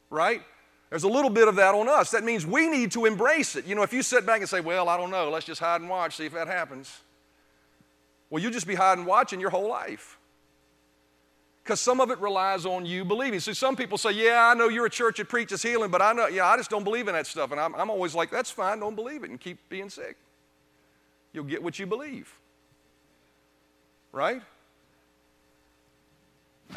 right? 0.09 0.41
There's 0.89 1.03
a 1.03 1.09
little 1.09 1.29
bit 1.29 1.49
of 1.49 1.55
that 1.57 1.75
on 1.75 1.89
us. 1.89 2.11
That 2.11 2.23
means 2.23 2.45
we 2.45 2.69
need 2.69 2.91
to 2.93 3.05
embrace 3.05 3.57
it. 3.57 3.65
You 3.65 3.75
know, 3.75 3.81
if 3.81 3.91
you 3.91 4.01
sit 4.01 4.25
back 4.25 4.39
and 4.39 4.49
say, 4.49 4.61
Well, 4.61 4.87
I 4.87 4.95
don't 4.95 5.11
know, 5.11 5.29
let's 5.29 5.45
just 5.45 5.59
hide 5.59 5.81
and 5.81 5.89
watch, 5.89 6.15
see 6.15 6.25
if 6.25 6.33
that 6.33 6.47
happens. 6.47 7.01
Well, 8.33 8.41
you'll 8.41 8.51
just 8.51 8.65
be 8.65 8.73
hiding 8.73 9.05
watching 9.05 9.39
your 9.39 9.51
whole 9.51 9.69
life. 9.69 10.17
Because 11.63 11.79
some 11.79 12.01
of 12.01 12.09
it 12.09 12.17
relies 12.17 12.65
on 12.65 12.83
you 12.83 13.05
believing. 13.05 13.39
See, 13.39 13.53
some 13.53 13.75
people 13.75 13.99
say, 13.99 14.09
Yeah, 14.11 14.49
I 14.49 14.55
know 14.55 14.69
you're 14.69 14.87
a 14.87 14.89
church 14.89 15.17
that 15.17 15.29
preaches 15.29 15.61
healing, 15.61 15.91
but 15.91 16.01
I 16.01 16.13
know, 16.13 16.25
yeah, 16.25 16.47
I 16.47 16.57
just 16.57 16.71
don't 16.71 16.83
believe 16.83 17.07
in 17.07 17.13
that 17.13 17.27
stuff. 17.27 17.51
And 17.51 17.59
I'm, 17.61 17.75
I'm 17.75 17.91
always 17.91 18.15
like, 18.15 18.31
That's 18.31 18.49
fine, 18.49 18.79
don't 18.79 18.95
believe 18.95 19.23
it 19.23 19.29
and 19.29 19.39
keep 19.39 19.59
being 19.69 19.87
sick. 19.87 20.17
You'll 21.31 21.43
get 21.43 21.61
what 21.61 21.77
you 21.77 21.85
believe 21.85 22.33
right? 24.13 24.41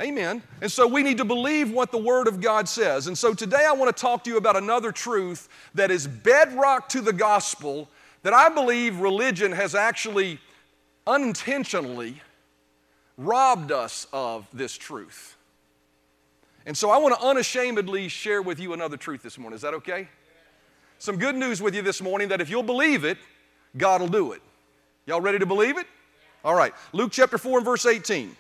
Amen. 0.00 0.42
And 0.60 0.72
so 0.72 0.86
we 0.86 1.02
need 1.02 1.18
to 1.18 1.24
believe 1.24 1.70
what 1.70 1.92
the 1.92 1.98
Word 1.98 2.26
of 2.26 2.40
God 2.40 2.68
says. 2.68 3.06
And 3.06 3.16
so 3.16 3.32
today 3.32 3.64
I 3.66 3.72
want 3.72 3.94
to 3.94 3.98
talk 3.98 4.24
to 4.24 4.30
you 4.30 4.36
about 4.36 4.56
another 4.56 4.90
truth 4.90 5.48
that 5.74 5.90
is 5.90 6.06
bedrock 6.06 6.88
to 6.90 7.00
the 7.00 7.12
gospel 7.12 7.88
that 8.22 8.32
I 8.32 8.48
believe 8.48 8.98
religion 9.00 9.52
has 9.52 9.74
actually 9.74 10.40
unintentionally 11.06 12.20
robbed 13.16 13.72
us 13.72 14.06
of 14.12 14.46
this 14.52 14.76
truth. 14.76 15.36
And 16.66 16.76
so 16.76 16.90
I 16.90 16.98
want 16.98 17.18
to 17.18 17.26
unashamedly 17.26 18.08
share 18.08 18.42
with 18.42 18.58
you 18.58 18.72
another 18.72 18.96
truth 18.96 19.22
this 19.22 19.38
morning. 19.38 19.54
Is 19.54 19.62
that 19.62 19.74
okay? 19.74 20.08
Some 20.98 21.16
good 21.16 21.36
news 21.36 21.62
with 21.62 21.74
you 21.74 21.82
this 21.82 22.02
morning 22.02 22.28
that 22.28 22.40
if 22.40 22.50
you'll 22.50 22.62
believe 22.62 23.04
it, 23.04 23.18
God 23.76 24.00
will 24.00 24.08
do 24.08 24.32
it. 24.32 24.42
Y'all 25.06 25.20
ready 25.20 25.38
to 25.38 25.46
believe 25.46 25.78
it? 25.78 25.86
All 26.44 26.54
right, 26.54 26.72
Luke 26.92 27.12
chapter 27.12 27.38
4 27.38 27.58
and 27.58 27.64
verse 27.64 27.86
18. 27.86 28.36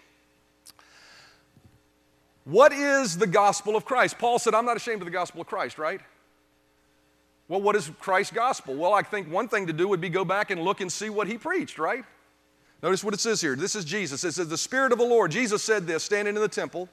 What 2.44 2.72
is 2.72 3.18
the 3.18 3.26
gospel 3.26 3.76
of 3.76 3.84
Christ? 3.84 4.18
Paul 4.18 4.38
said, 4.38 4.54
I'm 4.54 4.64
not 4.64 4.76
ashamed 4.76 5.02
of 5.02 5.04
the 5.04 5.12
gospel 5.12 5.40
of 5.40 5.46
Christ, 5.46 5.78
right? 5.78 6.00
Well, 7.48 7.60
what 7.60 7.76
is 7.76 7.90
Christ's 8.00 8.32
gospel? 8.32 8.74
Well, 8.74 8.92
I 8.92 9.02
think 9.02 9.30
one 9.30 9.48
thing 9.48 9.66
to 9.66 9.72
do 9.72 9.88
would 9.88 10.00
be 10.00 10.08
go 10.08 10.24
back 10.24 10.50
and 10.50 10.62
look 10.62 10.80
and 10.80 10.90
see 10.90 11.10
what 11.10 11.26
he 11.26 11.38
preached, 11.38 11.78
right? 11.78 12.04
Notice 12.82 13.02
what 13.02 13.14
it 13.14 13.20
says 13.20 13.40
here. 13.40 13.56
This 13.56 13.74
is 13.74 13.84
Jesus. 13.84 14.22
It 14.24 14.32
says, 14.32 14.48
The 14.48 14.58
Spirit 14.58 14.92
of 14.92 14.98
the 14.98 15.04
Lord, 15.04 15.30
Jesus 15.30 15.62
said 15.62 15.86
this 15.86 16.04
standing 16.04 16.36
in 16.36 16.42
the 16.42 16.48
temple. 16.48 16.88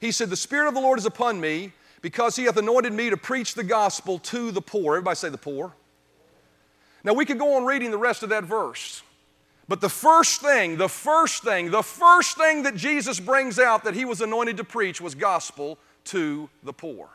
He 0.00 0.10
said, 0.10 0.30
The 0.30 0.36
Spirit 0.36 0.68
of 0.68 0.74
the 0.74 0.80
Lord 0.80 0.98
is 0.98 1.06
upon 1.06 1.40
me 1.40 1.72
because 2.00 2.36
he 2.36 2.44
hath 2.44 2.56
anointed 2.56 2.92
me 2.92 3.10
to 3.10 3.16
preach 3.16 3.54
the 3.54 3.64
gospel 3.64 4.18
to 4.20 4.50
the 4.50 4.62
poor. 4.62 4.94
Everybody 4.94 5.16
say 5.16 5.28
the 5.28 5.38
poor. 5.38 5.74
Now, 7.04 7.12
we 7.12 7.24
could 7.24 7.38
go 7.38 7.56
on 7.56 7.64
reading 7.64 7.90
the 7.90 7.98
rest 7.98 8.22
of 8.22 8.30
that 8.30 8.44
verse. 8.44 9.02
But 9.68 9.80
the 9.80 9.88
first 9.88 10.40
thing, 10.40 10.78
the 10.78 10.88
first 10.88 11.42
thing, 11.42 11.70
the 11.70 11.82
first 11.82 12.38
thing 12.38 12.62
that 12.62 12.74
Jesus 12.74 13.20
brings 13.20 13.58
out 13.58 13.84
that 13.84 13.94
he 13.94 14.04
was 14.04 14.20
anointed 14.20 14.56
to 14.56 14.64
preach 14.64 15.00
was 15.00 15.14
gospel 15.14 15.78
to 16.04 16.48
the 16.62 16.72
poor. 16.72 17.08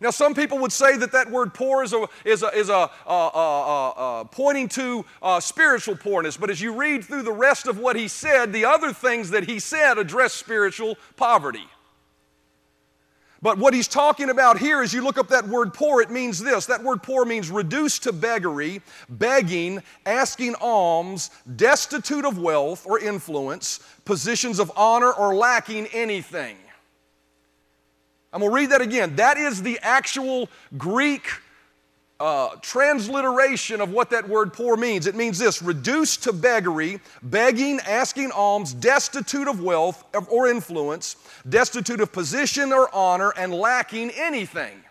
Now, 0.00 0.10
some 0.10 0.34
people 0.34 0.58
would 0.58 0.72
say 0.72 0.96
that 0.96 1.12
that 1.12 1.30
word 1.30 1.54
poor 1.54 1.82
is, 1.82 1.92
a, 1.92 2.06
is, 2.24 2.42
a, 2.42 2.48
is 2.56 2.68
a, 2.68 2.90
a 3.06 4.28
pointing 4.30 4.68
to 4.70 5.04
uh, 5.22 5.40
spiritual 5.40 5.96
poorness, 5.96 6.36
but 6.36 6.50
as 6.50 6.60
you 6.60 6.72
read 6.72 7.04
through 7.04 7.22
the 7.22 7.32
rest 7.32 7.66
of 7.66 7.78
what 7.78 7.96
he 7.96 8.06
said, 8.06 8.52
the 8.52 8.64
other 8.64 8.92
things 8.92 9.30
that 9.30 9.44
he 9.44 9.58
said 9.58 9.98
address 9.98 10.32
spiritual 10.32 10.96
poverty. 11.16 11.66
But 13.40 13.58
what 13.58 13.72
he's 13.72 13.86
talking 13.86 14.30
about 14.30 14.58
here, 14.58 14.82
as 14.82 14.92
you 14.92 15.00
look 15.00 15.16
up 15.16 15.28
that 15.28 15.46
word 15.46 15.72
poor, 15.72 16.00
it 16.00 16.10
means 16.10 16.40
this. 16.40 16.66
That 16.66 16.82
word 16.82 17.04
poor 17.04 17.24
means 17.24 17.50
reduced 17.50 18.02
to 18.02 18.12
beggary, 18.12 18.82
begging, 19.08 19.80
asking 20.04 20.56
alms, 20.56 21.30
destitute 21.54 22.24
of 22.24 22.38
wealth 22.38 22.84
or 22.84 22.98
influence, 22.98 23.78
positions 24.04 24.58
of 24.58 24.72
honor, 24.76 25.12
or 25.12 25.36
lacking 25.36 25.86
anything. 25.92 26.56
I'm 28.32 28.40
going 28.40 28.50
to 28.50 28.54
read 28.54 28.70
that 28.70 28.80
again. 28.80 29.16
That 29.16 29.38
is 29.38 29.62
the 29.62 29.78
actual 29.82 30.48
Greek 30.76 31.28
uh, 32.20 32.56
transliteration 32.62 33.80
of 33.80 33.92
what 33.92 34.10
that 34.10 34.28
word 34.28 34.52
poor 34.52 34.76
means. 34.76 35.06
It 35.06 35.14
means 35.14 35.38
this 35.38 35.62
reduced 35.62 36.24
to 36.24 36.32
beggary, 36.32 37.00
begging, 37.22 37.80
asking 37.86 38.32
alms, 38.32 38.74
destitute 38.74 39.48
of 39.48 39.62
wealth 39.62 40.04
or 40.28 40.48
influence, 40.48 41.16
destitute 41.48 42.00
of 42.00 42.12
position 42.12 42.72
or 42.72 42.92
honor, 42.94 43.32
and 43.36 43.54
lacking 43.54 44.10
anything. 44.10 44.82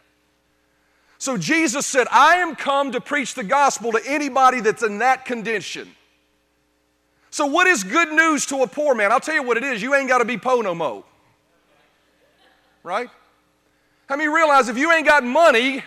So 1.18 1.38
Jesus 1.38 1.86
said, 1.86 2.08
I 2.12 2.36
am 2.36 2.56
come 2.56 2.92
to 2.94 3.02
preach 3.02 3.34
the 3.34 3.44
gospel 3.44 3.92
to 3.92 4.02
anybody 4.06 4.62
that's 4.62 4.84
in 4.84 5.00
that 5.00 5.26
condition. 5.26 5.90
So, 7.30 7.46
what 7.46 7.68
is 7.68 7.84
good 7.84 8.12
news 8.14 8.46
to 8.48 8.64
a 8.64 8.68
poor 8.68 8.96
man? 8.96 9.12
I'll 9.12 9.20
tell 9.20 9.36
you 9.36 9.44
what 9.44 9.58
it 9.58 9.64
is. 9.64 9.82
You 9.82 9.94
ain't 9.94 10.08
got 10.08 10.20
to 10.20 10.26
be 10.26 10.38
po 10.38 10.62
no 10.62 10.74
mo. 10.74 11.04
Right? 12.84 13.10
How 14.08 14.16
many 14.16 14.30
realize 14.30 14.70
if 14.70 14.78
you 14.78 14.92
ain't 14.92 15.06
got 15.06 15.24
money, 15.24 15.84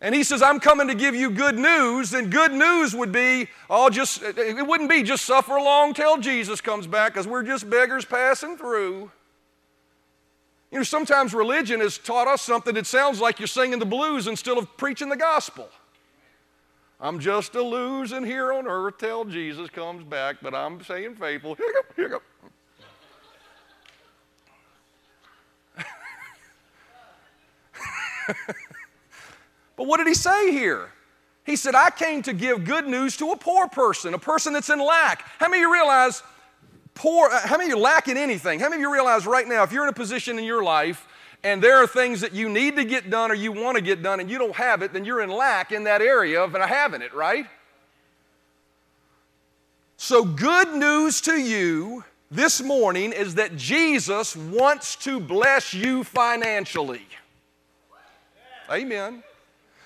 and 0.00 0.14
he 0.14 0.22
says, 0.24 0.42
I'm 0.42 0.60
coming 0.60 0.88
to 0.88 0.94
give 0.94 1.14
you 1.14 1.30
good 1.30 1.58
news, 1.58 2.10
then 2.10 2.30
good 2.30 2.52
news 2.52 2.94
would 2.94 3.12
be, 3.12 3.48
oh, 3.70 3.88
just, 3.90 4.22
it 4.22 4.66
wouldn't 4.66 4.90
be 4.90 5.02
just 5.02 5.24
suffer 5.24 5.56
along 5.56 5.94
till 5.94 6.18
Jesus 6.18 6.60
comes 6.60 6.86
back 6.86 7.12
because 7.12 7.26
we're 7.26 7.42
just 7.42 7.68
beggars 7.68 8.04
passing 8.04 8.56
through. 8.56 9.10
You 10.70 10.78
know, 10.78 10.82
sometimes 10.82 11.32
religion 11.32 11.80
has 11.80 11.96
taught 11.96 12.28
us 12.28 12.42
something 12.42 12.74
that 12.74 12.86
sounds 12.86 13.20
like 13.20 13.38
you're 13.38 13.46
singing 13.46 13.78
the 13.78 13.86
blues 13.86 14.26
instead 14.26 14.58
of 14.58 14.76
preaching 14.76 15.08
the 15.08 15.16
gospel. 15.16 15.68
I'm 17.00 17.18
just 17.18 17.54
a 17.54 17.62
losing 17.62 18.24
here 18.24 18.52
on 18.52 18.66
earth 18.66 18.98
till 18.98 19.26
Jesus 19.26 19.68
comes 19.70 20.02
back, 20.04 20.36
but 20.42 20.54
I'm 20.54 20.82
saying 20.82 21.16
faithful. 21.16 21.54
Here 21.54 21.66
you 21.66 21.72
go, 21.74 21.80
here 21.94 22.04
you 22.04 22.10
go. 22.10 22.22
But 29.76 29.86
what 29.86 29.98
did 29.98 30.06
he 30.06 30.14
say 30.14 30.50
here? 30.52 30.88
He 31.44 31.54
said, 31.54 31.74
I 31.74 31.90
came 31.90 32.22
to 32.22 32.32
give 32.32 32.64
good 32.64 32.88
news 32.88 33.16
to 33.18 33.30
a 33.30 33.36
poor 33.36 33.68
person, 33.68 34.14
a 34.14 34.18
person 34.18 34.52
that's 34.52 34.70
in 34.70 34.80
lack. 34.80 35.22
How 35.38 35.48
many 35.48 35.62
of 35.62 35.68
you 35.68 35.72
realize 35.72 36.22
poor, 36.94 37.28
uh, 37.30 37.46
how 37.46 37.56
many 37.56 37.70
of 37.70 37.76
you 37.76 37.82
lack 37.82 38.08
in 38.08 38.16
anything? 38.16 38.58
How 38.58 38.68
many 38.68 38.82
of 38.82 38.88
you 38.88 38.92
realize 38.92 39.26
right 39.26 39.46
now, 39.46 39.62
if 39.62 39.70
you're 39.70 39.84
in 39.84 39.88
a 39.88 39.92
position 39.92 40.38
in 40.38 40.44
your 40.44 40.64
life 40.64 41.06
and 41.44 41.62
there 41.62 41.76
are 41.76 41.86
things 41.86 42.22
that 42.22 42.32
you 42.32 42.48
need 42.48 42.74
to 42.76 42.84
get 42.84 43.10
done 43.10 43.30
or 43.30 43.34
you 43.34 43.52
want 43.52 43.76
to 43.76 43.82
get 43.82 44.02
done 44.02 44.18
and 44.18 44.28
you 44.28 44.38
don't 44.38 44.56
have 44.56 44.82
it, 44.82 44.92
then 44.92 45.04
you're 45.04 45.20
in 45.20 45.30
lack 45.30 45.70
in 45.70 45.84
that 45.84 46.02
area 46.02 46.42
of 46.42 46.52
having 46.52 47.02
it, 47.02 47.14
right? 47.14 47.46
So, 49.98 50.24
good 50.24 50.74
news 50.74 51.20
to 51.22 51.40
you 51.40 52.04
this 52.30 52.60
morning 52.60 53.12
is 53.12 53.36
that 53.36 53.56
Jesus 53.56 54.34
wants 54.34 54.96
to 54.96 55.20
bless 55.20 55.72
you 55.72 56.02
financially. 56.02 57.06
Amen. 58.70 59.22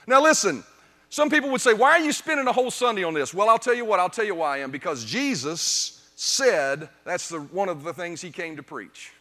Now, 0.06 0.22
listen, 0.22 0.64
some 1.08 1.28
people 1.28 1.50
would 1.50 1.60
say, 1.60 1.74
Why 1.74 1.92
are 1.92 2.00
you 2.00 2.12
spending 2.12 2.46
a 2.46 2.52
whole 2.52 2.70
Sunday 2.70 3.04
on 3.04 3.14
this? 3.14 3.34
Well, 3.34 3.48
I'll 3.48 3.58
tell 3.58 3.74
you 3.74 3.84
what, 3.84 4.00
I'll 4.00 4.08
tell 4.08 4.24
you 4.24 4.36
why 4.36 4.56
I 4.56 4.58
am. 4.58 4.70
Because 4.70 5.04
Jesus 5.04 6.08
said 6.14 6.88
that's 7.04 7.28
the, 7.28 7.40
one 7.40 7.68
of 7.68 7.82
the 7.82 7.92
things 7.92 8.20
he 8.20 8.30
came 8.30 8.56
to 8.56 8.62
preach. 8.62 9.12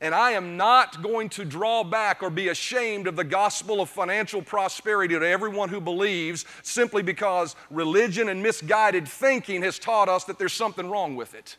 And 0.00 0.14
I 0.14 0.32
am 0.32 0.56
not 0.56 1.02
going 1.02 1.28
to 1.30 1.44
draw 1.44 1.82
back 1.82 2.22
or 2.22 2.30
be 2.30 2.48
ashamed 2.48 3.08
of 3.08 3.16
the 3.16 3.24
gospel 3.24 3.80
of 3.80 3.88
financial 3.88 4.40
prosperity 4.40 5.18
to 5.18 5.26
everyone 5.26 5.70
who 5.70 5.80
believes 5.80 6.44
simply 6.62 7.02
because 7.02 7.56
religion 7.68 8.28
and 8.28 8.40
misguided 8.40 9.08
thinking 9.08 9.62
has 9.62 9.78
taught 9.78 10.08
us 10.08 10.22
that 10.24 10.38
there's 10.38 10.52
something 10.52 10.88
wrong 10.88 11.16
with 11.16 11.34
it. 11.34 11.56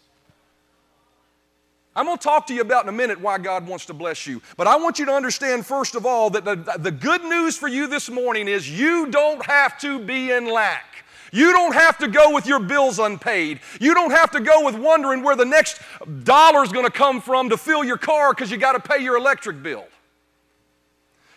I'm 1.99 2.05
going 2.05 2.17
to 2.17 2.23
talk 2.23 2.47
to 2.47 2.53
you 2.53 2.61
about 2.61 2.85
in 2.85 2.89
a 2.89 2.93
minute 2.93 3.19
why 3.19 3.37
God 3.39 3.67
wants 3.67 3.85
to 3.87 3.93
bless 3.93 4.25
you. 4.25 4.41
But 4.55 4.67
I 4.67 4.77
want 4.77 4.99
you 4.99 5.05
to 5.07 5.11
understand, 5.11 5.65
first 5.65 5.95
of 5.95 6.05
all, 6.05 6.29
that 6.29 6.45
the, 6.45 6.55
the 6.79 6.91
good 6.91 7.25
news 7.25 7.57
for 7.57 7.67
you 7.67 7.87
this 7.87 8.09
morning 8.09 8.47
is 8.47 8.71
you 8.71 9.07
don't 9.07 9.45
have 9.45 9.77
to 9.81 9.99
be 9.99 10.31
in 10.31 10.45
lack. 10.45 11.03
You 11.33 11.51
don't 11.51 11.73
have 11.73 11.97
to 11.97 12.07
go 12.07 12.33
with 12.33 12.45
your 12.45 12.61
bills 12.61 12.99
unpaid. 12.99 13.59
You 13.81 13.93
don't 13.93 14.11
have 14.11 14.31
to 14.31 14.39
go 14.39 14.63
with 14.63 14.75
wondering 14.75 15.23
where 15.23 15.35
the 15.35 15.43
next 15.43 15.81
dollar 16.23 16.63
is 16.63 16.71
going 16.71 16.85
to 16.85 16.91
come 16.91 17.19
from 17.19 17.49
to 17.49 17.57
fill 17.57 17.83
your 17.83 17.97
car 17.97 18.33
because 18.33 18.49
you 18.49 18.55
got 18.55 18.81
to 18.81 18.89
pay 18.89 19.03
your 19.03 19.17
electric 19.17 19.61
bill. 19.61 19.83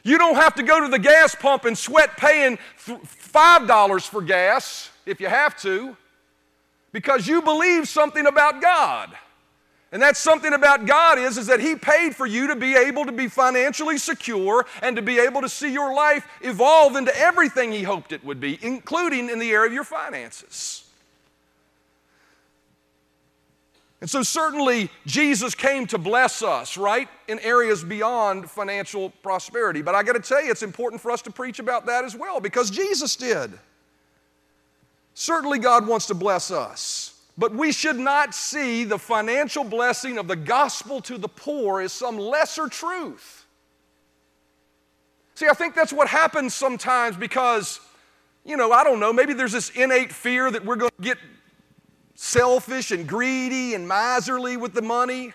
You 0.04 0.16
don't 0.16 0.36
have 0.36 0.54
to 0.54 0.62
go 0.62 0.80
to 0.80 0.86
the 0.86 1.00
gas 1.00 1.34
pump 1.34 1.64
and 1.64 1.76
sweat 1.76 2.16
paying 2.16 2.56
$5 2.78 4.06
for 4.06 4.22
gas 4.22 4.90
if 5.06 5.20
you 5.20 5.26
have 5.26 5.60
to 5.62 5.96
because 6.92 7.26
you 7.26 7.42
believe 7.42 7.88
something 7.88 8.28
about 8.28 8.62
God. 8.62 9.12
And 9.92 10.00
that's 10.00 10.18
something 10.18 10.54
about 10.54 10.86
God 10.86 11.18
is, 11.18 11.36
is 11.36 11.46
that 11.48 11.60
He 11.60 11.76
paid 11.76 12.16
for 12.16 12.26
you 12.26 12.46
to 12.48 12.56
be 12.56 12.74
able 12.74 13.04
to 13.04 13.12
be 13.12 13.28
financially 13.28 13.98
secure 13.98 14.64
and 14.80 14.96
to 14.96 15.02
be 15.02 15.18
able 15.18 15.42
to 15.42 15.50
see 15.50 15.70
your 15.70 15.94
life 15.94 16.26
evolve 16.40 16.96
into 16.96 17.14
everything 17.16 17.70
He 17.72 17.82
hoped 17.82 18.10
it 18.10 18.24
would 18.24 18.40
be, 18.40 18.58
including 18.62 19.28
in 19.28 19.38
the 19.38 19.50
area 19.50 19.66
of 19.66 19.74
your 19.74 19.84
finances. 19.84 20.84
And 24.00 24.10
so, 24.10 24.22
certainly, 24.24 24.90
Jesus 25.06 25.54
came 25.54 25.86
to 25.88 25.98
bless 25.98 26.42
us, 26.42 26.76
right, 26.76 27.08
in 27.28 27.38
areas 27.38 27.84
beyond 27.84 28.50
financial 28.50 29.10
prosperity. 29.22 29.80
But 29.80 29.94
I 29.94 30.02
got 30.02 30.14
to 30.14 30.20
tell 30.20 30.42
you, 30.42 30.50
it's 30.50 30.64
important 30.64 31.00
for 31.00 31.12
us 31.12 31.22
to 31.22 31.30
preach 31.30 31.60
about 31.60 31.86
that 31.86 32.04
as 32.04 32.16
well 32.16 32.40
because 32.40 32.68
Jesus 32.68 33.14
did. 33.14 33.52
Certainly, 35.14 35.60
God 35.60 35.86
wants 35.86 36.06
to 36.06 36.14
bless 36.14 36.50
us. 36.50 37.11
But 37.38 37.54
we 37.54 37.72
should 37.72 37.98
not 37.98 38.34
see 38.34 38.84
the 38.84 38.98
financial 38.98 39.64
blessing 39.64 40.18
of 40.18 40.28
the 40.28 40.36
gospel 40.36 41.00
to 41.02 41.16
the 41.16 41.28
poor 41.28 41.80
as 41.80 41.92
some 41.92 42.18
lesser 42.18 42.68
truth. 42.68 43.46
See, 45.34 45.46
I 45.48 45.54
think 45.54 45.74
that's 45.74 45.92
what 45.92 46.08
happens 46.08 46.54
sometimes 46.54 47.16
because, 47.16 47.80
you 48.44 48.56
know, 48.56 48.70
I 48.70 48.84
don't 48.84 49.00
know, 49.00 49.12
maybe 49.12 49.32
there's 49.32 49.52
this 49.52 49.70
innate 49.70 50.12
fear 50.12 50.50
that 50.50 50.64
we're 50.64 50.76
going 50.76 50.92
to 50.98 51.02
get 51.02 51.18
selfish 52.14 52.90
and 52.90 53.08
greedy 53.08 53.74
and 53.74 53.88
miserly 53.88 54.58
with 54.58 54.74
the 54.74 54.82
money. 54.82 55.32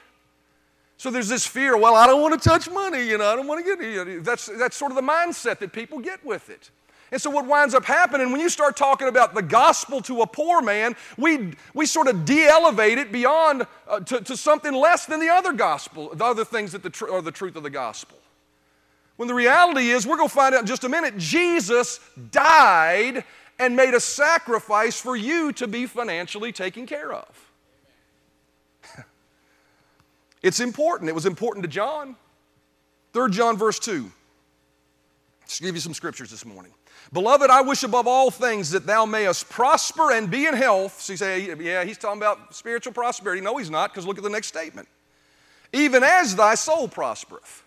So 0.97 1.11
there's 1.11 1.27
this 1.27 1.45
fear, 1.45 1.77
well, 1.77 1.95
I 1.95 2.07
don't 2.07 2.21
want 2.21 2.41
to 2.41 2.49
touch 2.49 2.69
money, 2.69 3.03
you 3.03 3.17
know, 3.17 3.25
I 3.25 3.35
don't 3.35 3.47
want 3.47 3.65
to 3.65 3.75
get. 3.75 4.23
That's, 4.23 4.45
that's 4.45 4.77
sort 4.77 4.91
of 4.91 4.95
the 4.95 5.01
mindset 5.01 5.59
that 5.59 5.73
people 5.73 5.99
get 5.99 6.23
with 6.23 6.49
it. 6.49 6.69
And 7.11 7.21
so, 7.21 7.29
what 7.29 7.45
winds 7.45 7.73
up 7.73 7.85
happening 7.85 8.31
when 8.31 8.41
you 8.41 8.49
start 8.49 8.75
talking 8.75 9.07
about 9.07 9.33
the 9.33 9.41
gospel 9.41 10.01
to 10.01 10.21
a 10.21 10.27
poor 10.27 10.61
man, 10.61 10.95
we, 11.17 11.53
we 11.73 11.85
sort 11.85 12.07
of 12.07 12.25
de 12.25 12.45
elevate 12.45 12.97
it 12.97 13.11
beyond 13.11 13.65
uh, 13.87 14.01
to, 14.01 14.19
to 14.21 14.35
something 14.35 14.73
less 14.73 15.05
than 15.05 15.21
the 15.21 15.29
other 15.29 15.53
gospel, 15.53 16.13
the 16.13 16.25
other 16.25 16.43
things 16.43 16.73
that 16.73 16.83
the 16.83 16.89
tr- 16.89 17.09
are 17.09 17.21
the 17.21 17.31
truth 17.31 17.55
of 17.55 17.63
the 17.63 17.69
gospel. 17.69 18.17
When 19.15 19.27
the 19.27 19.33
reality 19.33 19.89
is, 19.89 20.05
we're 20.05 20.17
going 20.17 20.29
to 20.29 20.35
find 20.35 20.53
out 20.53 20.61
in 20.61 20.67
just 20.67 20.83
a 20.83 20.89
minute, 20.89 21.17
Jesus 21.17 21.99
died 22.31 23.23
and 23.57 23.75
made 23.75 23.93
a 23.93 23.99
sacrifice 23.99 24.99
for 24.99 25.15
you 25.15 25.51
to 25.53 25.67
be 25.67 25.85
financially 25.85 26.51
taken 26.51 26.85
care 26.85 27.11
of. 27.13 27.51
it's 30.43 30.59
important. 30.59 31.09
It 31.09 31.15
was 31.15 31.25
important 31.25 31.63
to 31.63 31.69
John. 31.69 32.15
3 33.13 33.31
John, 33.31 33.57
verse 33.57 33.79
2. 33.79 34.11
Just 35.47 35.61
give 35.61 35.73
you 35.73 35.81
some 35.81 35.93
scriptures 35.93 36.29
this 36.29 36.45
morning. 36.45 36.73
Beloved, 37.13 37.49
I 37.49 37.61
wish 37.61 37.83
above 37.83 38.05
all 38.05 38.29
things 38.29 38.71
that 38.71 38.85
thou 38.85 39.05
mayest 39.05 39.49
prosper 39.49 40.11
and 40.11 40.29
be 40.29 40.45
in 40.45 40.53
health. 40.53 41.01
So 41.01 41.13
you 41.13 41.17
say, 41.17 41.55
yeah, 41.59 41.83
he's 41.83 41.97
talking 41.97 42.21
about 42.21 42.53
spiritual 42.53 42.93
prosperity. 42.93 43.41
No, 43.41 43.57
he's 43.57 43.69
not, 43.69 43.91
because 43.91 44.05
look 44.05 44.17
at 44.17 44.23
the 44.23 44.29
next 44.29 44.47
statement. 44.47 44.87
Even 45.71 46.03
as 46.03 46.35
thy 46.35 46.55
soul 46.55 46.87
prospereth. 46.87 47.63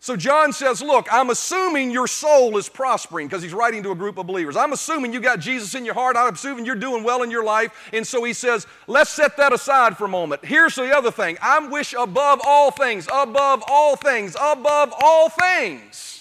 So 0.00 0.14
John 0.16 0.52
says, 0.52 0.80
Look, 0.80 1.08
I'm 1.12 1.30
assuming 1.30 1.90
your 1.90 2.06
soul 2.06 2.56
is 2.56 2.68
prospering 2.68 3.26
because 3.26 3.42
he's 3.42 3.52
writing 3.52 3.82
to 3.82 3.90
a 3.90 3.96
group 3.96 4.16
of 4.16 4.28
believers. 4.28 4.56
I'm 4.56 4.72
assuming 4.72 5.12
you 5.12 5.20
got 5.20 5.40
Jesus 5.40 5.74
in 5.74 5.84
your 5.84 5.94
heart. 5.94 6.16
I'm 6.16 6.34
assuming 6.34 6.64
you're 6.64 6.76
doing 6.76 7.02
well 7.02 7.24
in 7.24 7.30
your 7.32 7.42
life. 7.42 7.90
And 7.92 8.06
so 8.06 8.22
he 8.22 8.32
says, 8.32 8.66
Let's 8.86 9.10
set 9.10 9.36
that 9.38 9.52
aside 9.52 9.98
for 9.98 10.04
a 10.04 10.08
moment. 10.08 10.44
Here's 10.44 10.76
the 10.76 10.96
other 10.96 11.10
thing 11.10 11.36
I 11.42 11.58
wish 11.66 11.94
above 11.94 12.40
all 12.44 12.70
things, 12.70 13.08
above 13.12 13.64
all 13.66 13.96
things, 13.96 14.36
above 14.40 14.94
all 15.02 15.28
things 15.28 16.17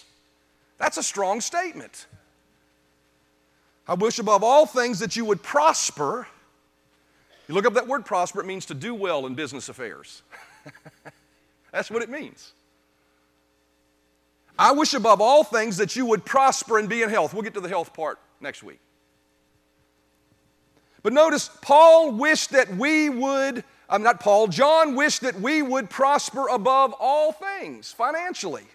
that's 0.77 0.97
a 0.97 1.03
strong 1.03 1.41
statement. 1.41 2.07
I 3.87 3.93
wish 3.93 4.19
above 4.19 4.43
all 4.43 4.65
things 4.65 4.99
that 4.99 5.15
you 5.15 5.25
would 5.25 5.41
prosper. 5.41 6.27
You 7.47 7.55
look 7.55 7.65
up 7.65 7.73
that 7.75 7.87
word 7.87 8.05
prosper, 8.05 8.41
it 8.41 8.45
means 8.45 8.65
to 8.67 8.73
do 8.73 8.93
well 8.93 9.25
in 9.25 9.33
business 9.33 9.69
affairs. 9.69 10.21
That's 11.71 11.89
what 11.89 12.01
it 12.01 12.09
means. 12.09 12.51
I 14.59 14.71
wish 14.71 14.93
above 14.93 15.21
all 15.21 15.43
things 15.43 15.77
that 15.77 15.95
you 15.95 16.05
would 16.07 16.25
prosper 16.25 16.79
and 16.79 16.89
be 16.89 17.03
in 17.03 17.09
health. 17.09 17.33
We'll 17.33 17.43
get 17.43 17.53
to 17.53 17.61
the 17.61 17.69
health 17.69 17.93
part 17.93 18.19
next 18.41 18.63
week. 18.63 18.79
But 21.03 21.13
notice, 21.13 21.49
Paul 21.61 22.11
wished 22.11 22.49
that 22.51 22.75
we 22.75 23.09
would, 23.09 23.63
I'm 23.89 24.03
not 24.03 24.19
Paul, 24.19 24.47
John 24.47 24.95
wished 24.95 25.21
that 25.21 25.39
we 25.39 25.61
would 25.61 25.89
prosper 25.89 26.47
above 26.49 26.93
all 26.99 27.31
things 27.31 27.93
financially. 27.93 28.65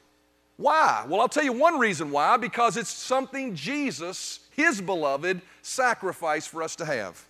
Why? 0.56 1.04
Well, 1.08 1.20
I'll 1.20 1.28
tell 1.28 1.44
you 1.44 1.52
one 1.52 1.78
reason 1.78 2.10
why 2.10 2.36
because 2.36 2.76
it's 2.76 2.90
something 2.90 3.54
Jesus, 3.54 4.40
his 4.50 4.80
beloved, 4.80 5.40
sacrificed 5.62 6.48
for 6.48 6.62
us 6.62 6.76
to 6.76 6.84
have. 6.84 7.24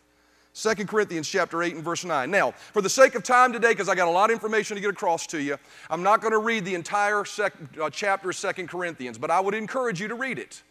2 0.55 0.75
Corinthians 0.85 1.29
chapter 1.29 1.63
8 1.63 1.77
and 1.77 1.85
verse 1.85 2.05
9. 2.05 2.31
Now, 2.31 2.51
for 2.53 2.83
the 2.83 2.91
sake 2.91 3.15
of 3.15 3.23
time 3.23 3.55
today, 3.55 3.71
because 3.71 3.89
I 3.89 3.95
got 3.95 4.07
a 4.07 4.11
lot 4.11 4.29
of 4.31 4.35
information 4.35 4.75
to 4.75 4.83
get 4.83 4.91
across 4.91 5.27
to 5.29 5.41
you, 5.41 5.57
I'm 5.89 6.03
not 6.03 6.21
going 6.21 6.33
to 6.33 6.39
read 6.39 6.67
the 6.67 6.75
entire 6.75 7.25
sec- 7.25 7.55
uh, 7.81 7.89
chapter 7.89 8.31
of 8.31 8.37
2 8.37 8.67
Corinthians, 8.67 9.17
but 9.17 9.31
I 9.31 9.41
would 9.41 9.55
encourage 9.55 9.99
you 9.99 10.09
to 10.09 10.15
read 10.15 10.39
it. 10.39 10.63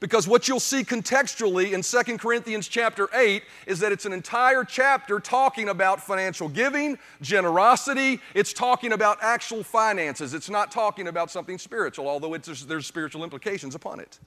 Because 0.00 0.26
what 0.26 0.48
you'll 0.48 0.60
see 0.60 0.82
contextually 0.82 1.72
in 1.72 1.82
2 1.82 2.18
Corinthians 2.18 2.68
chapter 2.68 3.08
8 3.14 3.42
is 3.66 3.80
that 3.80 3.92
it's 3.92 4.06
an 4.06 4.12
entire 4.12 4.64
chapter 4.64 5.20
talking 5.20 5.68
about 5.68 6.00
financial 6.02 6.48
giving, 6.48 6.98
generosity. 7.20 8.20
It's 8.34 8.52
talking 8.52 8.92
about 8.92 9.18
actual 9.22 9.62
finances. 9.62 10.34
It's 10.34 10.50
not 10.50 10.70
talking 10.70 11.08
about 11.08 11.30
something 11.30 11.58
spiritual, 11.58 12.08
although 12.08 12.36
there's 12.36 12.86
spiritual 12.86 13.24
implications 13.24 13.74
upon 13.74 14.00
it. 14.00 14.18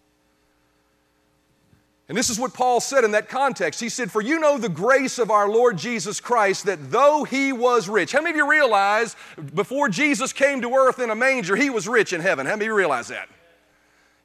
And 2.09 2.17
this 2.17 2.29
is 2.29 2.39
what 2.39 2.53
Paul 2.53 2.79
said 2.79 3.03
in 3.03 3.11
that 3.11 3.27
context. 3.27 3.81
He 3.81 3.89
said, 3.89 4.09
For 4.09 4.21
you 4.21 4.39
know 4.39 4.57
the 4.57 4.69
grace 4.69 5.19
of 5.19 5.29
our 5.29 5.49
Lord 5.49 5.77
Jesus 5.77 6.21
Christ, 6.21 6.65
that 6.65 6.89
though 6.89 7.25
he 7.25 7.51
was 7.51 7.89
rich, 7.89 8.13
how 8.13 8.21
many 8.21 8.31
of 8.31 8.35
you 8.37 8.49
realize 8.49 9.17
before 9.53 9.89
Jesus 9.89 10.31
came 10.31 10.61
to 10.61 10.73
earth 10.73 10.99
in 10.99 11.09
a 11.09 11.15
manger, 11.15 11.57
he 11.57 11.69
was 11.69 11.85
rich 11.85 12.13
in 12.13 12.21
heaven? 12.21 12.45
How 12.45 12.53
many 12.53 12.65
of 12.65 12.69
you 12.69 12.77
realize 12.77 13.09
that? 13.09 13.27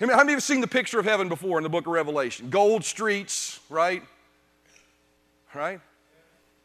How 0.00 0.06
many 0.06 0.20
of 0.20 0.28
you 0.28 0.34
have 0.36 0.42
seen 0.42 0.60
the 0.60 0.66
picture 0.66 0.98
of 0.98 1.04
heaven 1.04 1.28
before 1.28 1.58
in 1.58 1.62
the 1.62 1.68
book 1.68 1.86
of 1.86 1.92
Revelation? 1.92 2.50
Gold 2.50 2.84
streets, 2.84 3.60
right? 3.70 4.02
Right? 5.54 5.80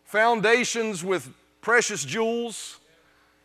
Foundations 0.06 1.04
with 1.04 1.30
precious 1.62 2.04
jewels. 2.04 2.80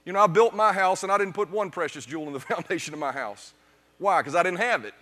You 0.05 0.12
know, 0.12 0.21
I 0.21 0.27
built 0.29 0.55
my 0.55 0.73
house 0.73 1.03
and 1.03 1.12
I 1.12 1.18
didn't 1.18 1.35
put 1.35 1.51
one 1.51 1.71
precious 1.71 2.07
jewel 2.07 2.27
in 2.27 2.33
the 2.33 2.40
foundation 2.40 2.95
of 2.95 3.01
my 3.01 3.12
house. 3.12 3.53
Why? 3.99 4.21
Because 4.21 4.35
I 4.35 4.42
didn't 4.42 4.61
have 4.61 4.85
it. 4.85 4.95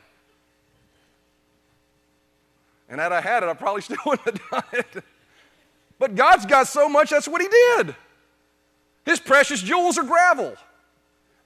And 2.88 3.00
had 3.00 3.12
I 3.12 3.20
had 3.20 3.44
it, 3.44 3.48
I 3.48 3.54
probably 3.54 3.82
still 3.82 3.98
wouldn't 4.04 4.26
have 4.26 4.50
done 4.50 4.62
it. 4.72 5.04
But 5.98 6.16
God's 6.16 6.46
got 6.46 6.66
so 6.66 6.88
much, 6.88 7.10
that's 7.10 7.28
what 7.28 7.40
He 7.40 7.48
did. 7.48 7.94
His 9.04 9.20
precious 9.20 9.62
jewels 9.62 9.98
are 9.98 10.02
gravel. 10.02 10.56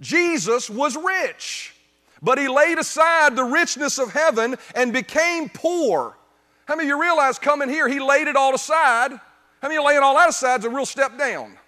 Jesus 0.01 0.70
was 0.70 0.97
rich. 0.97 1.74
But 2.22 2.38
he 2.38 2.48
laid 2.48 2.79
aside 2.79 3.37
the 3.37 3.44
richness 3.44 3.98
of 3.98 4.12
heaven 4.12 4.57
and 4.74 4.92
became 4.92 5.48
poor. 5.48 6.16
How 6.66 6.77
many 6.77 6.88
of 6.88 6.96
you 6.96 7.03
realize 7.03 7.38
coming 7.38 7.68
here, 7.68 7.88
he 7.88 8.00
laid 8.00 8.29
it 8.29 8.37
all 8.37 8.55
aside? 8.55 9.12
How 9.12 9.68
many 9.68 9.77
of 9.77 9.83
you 9.83 9.87
laying 9.87 9.98
it 9.98 10.03
all 10.03 10.14
that 10.16 10.29
aside 10.29 10.61
is 10.61 10.66
a 10.66 10.70
real 10.70 10.87
step 10.87 11.18
down? 11.18 11.59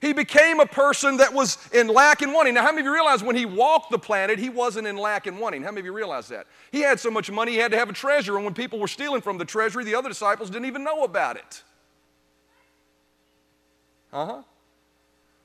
He 0.00 0.12
became 0.12 0.60
a 0.60 0.66
person 0.66 1.16
that 1.16 1.34
was 1.34 1.58
in 1.72 1.88
lack 1.88 2.22
and 2.22 2.32
wanting. 2.32 2.54
Now, 2.54 2.62
how 2.62 2.68
many 2.68 2.80
of 2.80 2.86
you 2.86 2.92
realize 2.92 3.22
when 3.22 3.34
he 3.34 3.46
walked 3.46 3.90
the 3.90 3.98
planet, 3.98 4.38
he 4.38 4.48
wasn't 4.48 4.86
in 4.86 4.96
lack 4.96 5.26
and 5.26 5.40
wanting? 5.40 5.62
How 5.62 5.70
many 5.70 5.80
of 5.80 5.86
you 5.86 5.92
realize 5.92 6.28
that? 6.28 6.46
He 6.70 6.80
had 6.80 7.00
so 7.00 7.10
much 7.10 7.30
money, 7.30 7.52
he 7.52 7.58
had 7.58 7.72
to 7.72 7.78
have 7.78 7.88
a 7.88 7.92
treasure, 7.92 8.36
and 8.36 8.44
when 8.44 8.54
people 8.54 8.78
were 8.78 8.88
stealing 8.88 9.20
from 9.20 9.38
the 9.38 9.44
treasury, 9.44 9.84
the 9.84 9.96
other 9.96 10.08
disciples 10.08 10.50
didn't 10.50 10.66
even 10.66 10.84
know 10.84 11.02
about 11.02 11.36
it. 11.36 11.62
Uh 14.12 14.26
huh. 14.26 14.42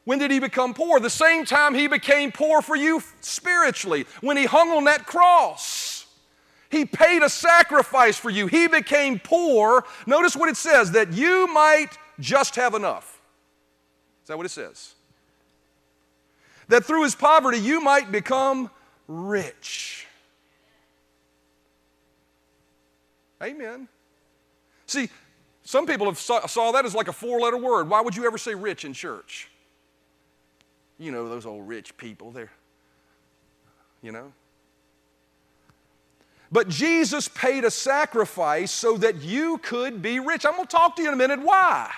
When 0.06 0.20
did 0.20 0.32
he 0.32 0.40
become 0.40 0.74
poor? 0.74 1.00
The 1.00 1.10
same 1.10 1.46
time 1.46 1.74
he 1.74 1.88
became 1.88 2.32
poor 2.32 2.62
for 2.62 2.76
you 2.76 3.02
spiritually, 3.22 4.06
when 4.22 4.36
he 4.36 4.46
hung 4.46 4.72
on 4.72 4.84
that 4.86 5.06
cross. 5.06 6.06
He 6.70 6.86
paid 6.86 7.22
a 7.22 7.30
sacrifice 7.30 8.18
for 8.18 8.30
you. 8.30 8.48
He 8.48 8.68
became 8.68 9.20
poor. 9.20 9.86
Notice 10.08 10.36
what 10.36 10.50
it 10.50 10.58
says 10.58 10.92
that 10.92 11.14
you 11.14 11.48
might 11.54 11.90
just 12.20 12.56
have 12.56 12.74
enough. 12.74 13.22
Is 14.24 14.28
that 14.28 14.38
what 14.38 14.46
it 14.46 14.50
says? 14.50 14.96
That 16.70 16.84
through 16.84 17.04
his 17.04 17.14
poverty 17.16 17.60
you 17.60 17.80
might 17.80 18.12
become 18.12 18.72
rich. 19.08 20.08
Amen. 23.42 23.88
See, 24.88 25.10
some 25.64 25.86
people 25.86 26.08
have 26.08 26.18
saw, 26.18 26.46
saw 26.48 26.72
that 26.72 26.86
as 26.86 26.96
like 26.96 27.08
a 27.08 27.14
four 27.14 27.40
letter 27.40 27.58
word. 27.58 27.90
Why 27.90 28.02
would 28.02 28.16
you 28.16 28.26
ever 28.26 28.38
say 28.38 28.56
rich 28.56 28.84
in 28.86 28.94
church? 28.94 29.50
You 31.04 31.12
know, 31.12 31.28
those 31.28 31.46
old 31.46 31.68
rich 31.68 31.96
people. 31.98 32.32
They're, 32.32 32.52
you 34.02 34.12
know. 34.12 34.32
But 36.52 36.70
Jesus 36.70 37.28
paid 37.28 37.66
a 37.66 37.72
sacrifice 37.72 38.72
so 38.72 38.96
that 38.98 39.22
you 39.22 39.58
could 39.58 40.02
be 40.02 40.20
rich. 40.20 40.46
I'm 40.46 40.54
going 40.54 40.68
to 40.68 40.72
talk 40.72 40.96
to 40.96 41.02
you 41.02 41.08
in 41.10 41.14
a 41.14 41.18
minute 41.18 41.42
why. 41.42 41.92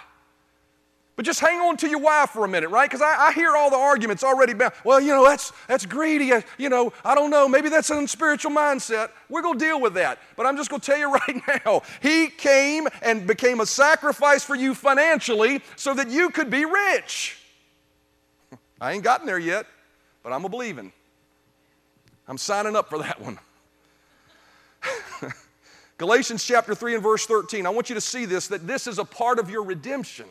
But 1.18 1.24
just 1.24 1.40
hang 1.40 1.60
on 1.60 1.78
to 1.78 1.88
your 1.88 2.00
why 2.00 2.26
for 2.26 2.44
a 2.44 2.48
minute, 2.48 2.70
right? 2.70 2.90
Because 2.90 3.02
I, 3.02 3.28
I, 3.28 3.32
hear 3.32 3.56
all 3.56 3.70
the 3.70 3.78
arguments 3.78 4.22
already 4.22 4.52
about, 4.52 4.74
well, 4.84 5.00
you 5.00 5.14
know, 5.14 5.24
that's, 5.24 5.54
that's 5.68 5.86
greedy. 5.86 6.34
Uh, 6.34 6.42
you 6.58 6.68
know, 6.68 6.92
I 7.06 7.16
don't 7.16 7.30
know. 7.30 7.48
Maybe 7.48 7.70
that's 7.70 7.90
an 7.90 8.00
unspiritual 8.00 8.52
mindset. 8.52 9.12
We're 9.30 9.42
going 9.42 9.58
to 9.58 9.64
deal 9.66 9.80
with 9.80 9.94
that. 9.94 10.20
But 10.36 10.46
I'm 10.46 10.58
just 10.58 10.70
going 10.70 10.82
to 10.82 10.86
tell 10.86 10.98
you 10.98 11.12
right 11.14 11.42
now 11.66 11.84
He 12.02 12.28
came 12.28 12.88
and 13.02 13.26
became 13.26 13.62
a 13.62 13.66
sacrifice 13.66 14.44
for 14.44 14.56
you 14.56 14.74
financially 14.74 15.62
so 15.78 15.94
that 15.94 16.10
you 16.10 16.32
could 16.32 16.50
be 16.50 16.66
rich. 16.66 17.38
I 18.86 18.92
ain't 18.92 19.04
gotten 19.04 19.26
there 19.26 19.40
yet, 19.40 19.66
but 20.22 20.32
I'm 20.32 20.46
a 20.46 20.50
believing. 20.50 20.92
I'm 22.28 22.38
signing 22.38 22.76
up 22.76 22.88
for 22.88 23.00
that 23.00 23.20
one. 23.20 23.40
Galatians 25.98 26.44
chapter 26.44 26.76
3 26.76 26.94
and 26.94 27.02
verse 27.02 27.26
13. 27.26 27.66
I 27.66 27.72
want 27.72 27.90
you 27.90 27.96
to 27.96 28.02
see 28.02 28.26
this 28.26 28.48
that 28.50 28.68
this 28.68 28.86
is 28.86 29.00
a 29.00 29.04
part 29.04 29.40
of 29.40 29.50
your 29.50 29.64
redemption. 29.64 30.28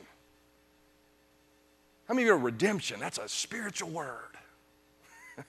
How 2.06 2.14
many 2.14 2.22
of 2.22 2.26
you 2.28 2.34
are 2.34 2.38
redemption? 2.38 3.00
That's 3.00 3.18
a 3.18 3.28
spiritual 3.28 3.90
word. 3.90 4.36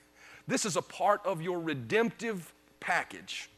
this 0.48 0.64
is 0.64 0.74
a 0.74 0.82
part 0.82 1.24
of 1.24 1.40
your 1.40 1.60
redemptive 1.60 2.52
package. 2.80 3.48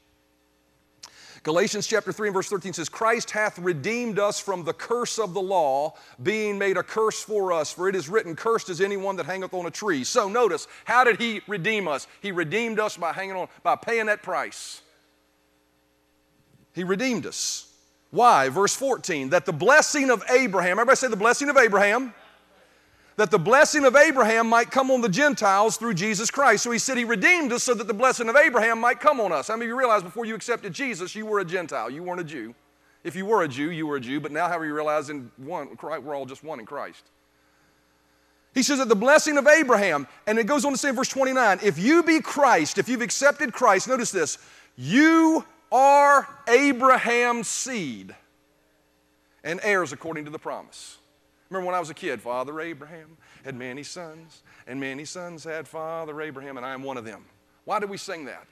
Galatians 1.42 1.87
chapter 1.87 2.12
3 2.12 2.29
and 2.29 2.35
verse 2.35 2.48
13 2.48 2.72
says, 2.72 2.88
Christ 2.88 3.31
hath 3.31 3.59
redeemed 3.59 4.18
us 4.18 4.40
from 4.40 4.64
the 4.64 4.72
curse 4.72 5.18
of 5.18 5.35
the 5.35 5.40
law, 5.40 5.94
being 6.22 6.59
made 6.59 6.77
a 6.77 6.83
curse 6.83 7.22
for 7.22 7.53
us. 7.53 7.72
For 7.72 7.88
it 7.88 7.94
is 7.94 8.09
written, 8.09 8.35
Cursed 8.35 8.70
is 8.70 8.81
anyone 8.81 9.16
that 9.16 9.27
hangeth 9.27 9.55
on 9.55 9.66
a 9.66 9.70
tree. 9.70 10.05
So 10.05 10.29
notice, 10.29 10.66
how 10.85 11.05
did 11.05 11.20
he 11.20 11.40
redeem 11.46 11.87
us? 11.87 12.07
He 12.20 12.33
redeemed 12.33 12.81
us 12.81 12.96
by 12.96 13.12
hanging 13.12 13.37
on, 13.37 13.48
by 13.62 13.77
paying 13.77 14.07
that 14.07 14.22
price. 14.22 14.83
He 16.72 16.85
redeemed 16.85 17.27
us. 17.27 17.72
Why? 18.11 18.48
Verse 18.48 18.74
14, 18.74 19.31
that 19.31 19.44
the 19.44 19.53
blessing 19.53 20.11
of 20.11 20.24
Abraham, 20.31 20.72
everybody 20.79 20.96
say 20.96 21.09
the 21.09 21.16
blessing 21.16 21.51
of 21.51 21.57
Abraham 21.57 22.14
that 23.18 23.33
the 23.33 23.38
blessing 23.38 23.85
of 23.85 23.96
Abraham 23.96 24.48
might 24.48 24.70
come 24.70 24.92
on 24.92 25.00
the 25.00 25.09
Gentiles 25.09 25.76
through 25.76 25.94
Jesus 25.94 26.31
Christ. 26.31 26.62
So 26.62 26.70
he 26.70 26.78
said 26.78 26.96
he 26.96 27.04
redeemed 27.04 27.52
us 27.52 27.64
so 27.64 27.74
that 27.74 27.88
the 27.88 27.92
blessing 27.92 28.28
of 28.28 28.37
Abraham 28.37 28.78
might 28.81 29.00
come 29.00 29.20
on 29.20 29.33
us. 29.33 29.48
How 29.48 29.57
many 29.57 29.64
of 29.64 29.70
you 29.70 29.76
realize 29.76 30.04
before 30.04 30.24
you 30.24 30.37
accepted 30.37 30.72
Jesus, 30.72 31.16
you 31.16 31.26
were 31.26 31.40
a 31.40 31.44
Gentile? 31.44 31.90
You 31.90 32.04
weren't 32.04 32.20
a 32.20 32.24
Jew. 32.24 32.54
If 33.02 33.16
you 33.16 33.26
were 33.26 33.42
a 33.42 33.48
Jew, 33.48 33.72
you 33.72 33.88
were 33.88 33.96
a 33.96 34.00
Jew, 34.00 34.20
but 34.20 34.31
now 34.31 34.46
how 34.46 34.57
are 34.57 34.64
you 34.64 34.72
realizing 34.72 35.33
one, 35.37 35.76
we're 35.83 36.14
all 36.14 36.26
just 36.26 36.44
one 36.44 36.61
in 36.61 36.66
Christ. 36.66 37.11
He 38.54 38.62
says 38.62 38.78
that 38.78 38.88
the 38.88 38.94
blessing 38.94 39.37
of 39.37 39.48
Abraham, 39.48 40.07
and 40.28 40.38
it 40.38 40.46
goes 40.46 40.64
on 40.64 40.70
to 40.70 40.78
say 40.78 40.90
in 40.90 40.94
verse 40.94 41.09
29, 41.09 41.59
if 41.61 41.76
you 41.76 42.04
be 42.04 42.20
Christ, 42.20 42.78
if 42.78 42.88
you've 42.88 43.02
accepted 43.02 43.52
Christ, 43.52 43.88
notice 43.88 44.12
this, 44.12 44.38
you 44.76 45.44
are 45.72 46.28
Abraham's 46.46 47.48
seed 47.48 48.14
and 49.42 49.59
heirs 49.64 49.92
according 49.92 50.24
to 50.26 50.31
the 50.31 50.38
promise. 50.38 50.98
Remember 51.50 51.66
when 51.66 51.74
I 51.74 51.80
was 51.80 51.90
a 51.90 51.94
kid, 51.94 52.20
Father 52.20 52.61
Abraham 52.61 53.16
had 53.44 53.54
many 53.54 53.82
sons, 53.82 54.42
and 54.66 54.78
many 54.78 55.04
sons 55.04 55.44
had 55.44 55.66
Father 55.66 56.20
Abraham, 56.20 56.56
and 56.56 56.66
I 56.66 56.74
am 56.74 56.82
one 56.82 56.96
of 56.96 57.04
them. 57.04 57.24
Why 57.64 57.80
do 57.80 57.87
we 57.87 57.96
sing 57.96 58.26
that? 58.26 58.46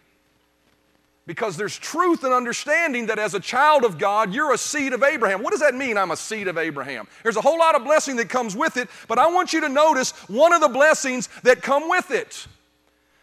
Because 1.26 1.56
there's 1.56 1.76
truth 1.76 2.22
and 2.22 2.32
understanding 2.32 3.06
that 3.06 3.18
as 3.18 3.34
a 3.34 3.40
child 3.40 3.84
of 3.84 3.98
God, 3.98 4.32
you're 4.32 4.54
a 4.54 4.58
seed 4.58 4.92
of 4.92 5.02
Abraham. 5.02 5.42
What 5.42 5.50
does 5.50 5.60
that 5.60 5.74
mean, 5.74 5.98
I'm 5.98 6.12
a 6.12 6.16
seed 6.16 6.46
of 6.46 6.56
Abraham? 6.56 7.08
There's 7.24 7.36
a 7.36 7.40
whole 7.40 7.58
lot 7.58 7.74
of 7.74 7.82
blessing 7.84 8.16
that 8.16 8.28
comes 8.28 8.54
with 8.54 8.76
it, 8.76 8.88
but 9.08 9.18
I 9.18 9.26
want 9.26 9.52
you 9.52 9.60
to 9.62 9.68
notice 9.68 10.12
one 10.28 10.52
of 10.52 10.60
the 10.60 10.68
blessings 10.68 11.28
that 11.42 11.62
come 11.62 11.88
with 11.88 12.12
it. 12.12 12.46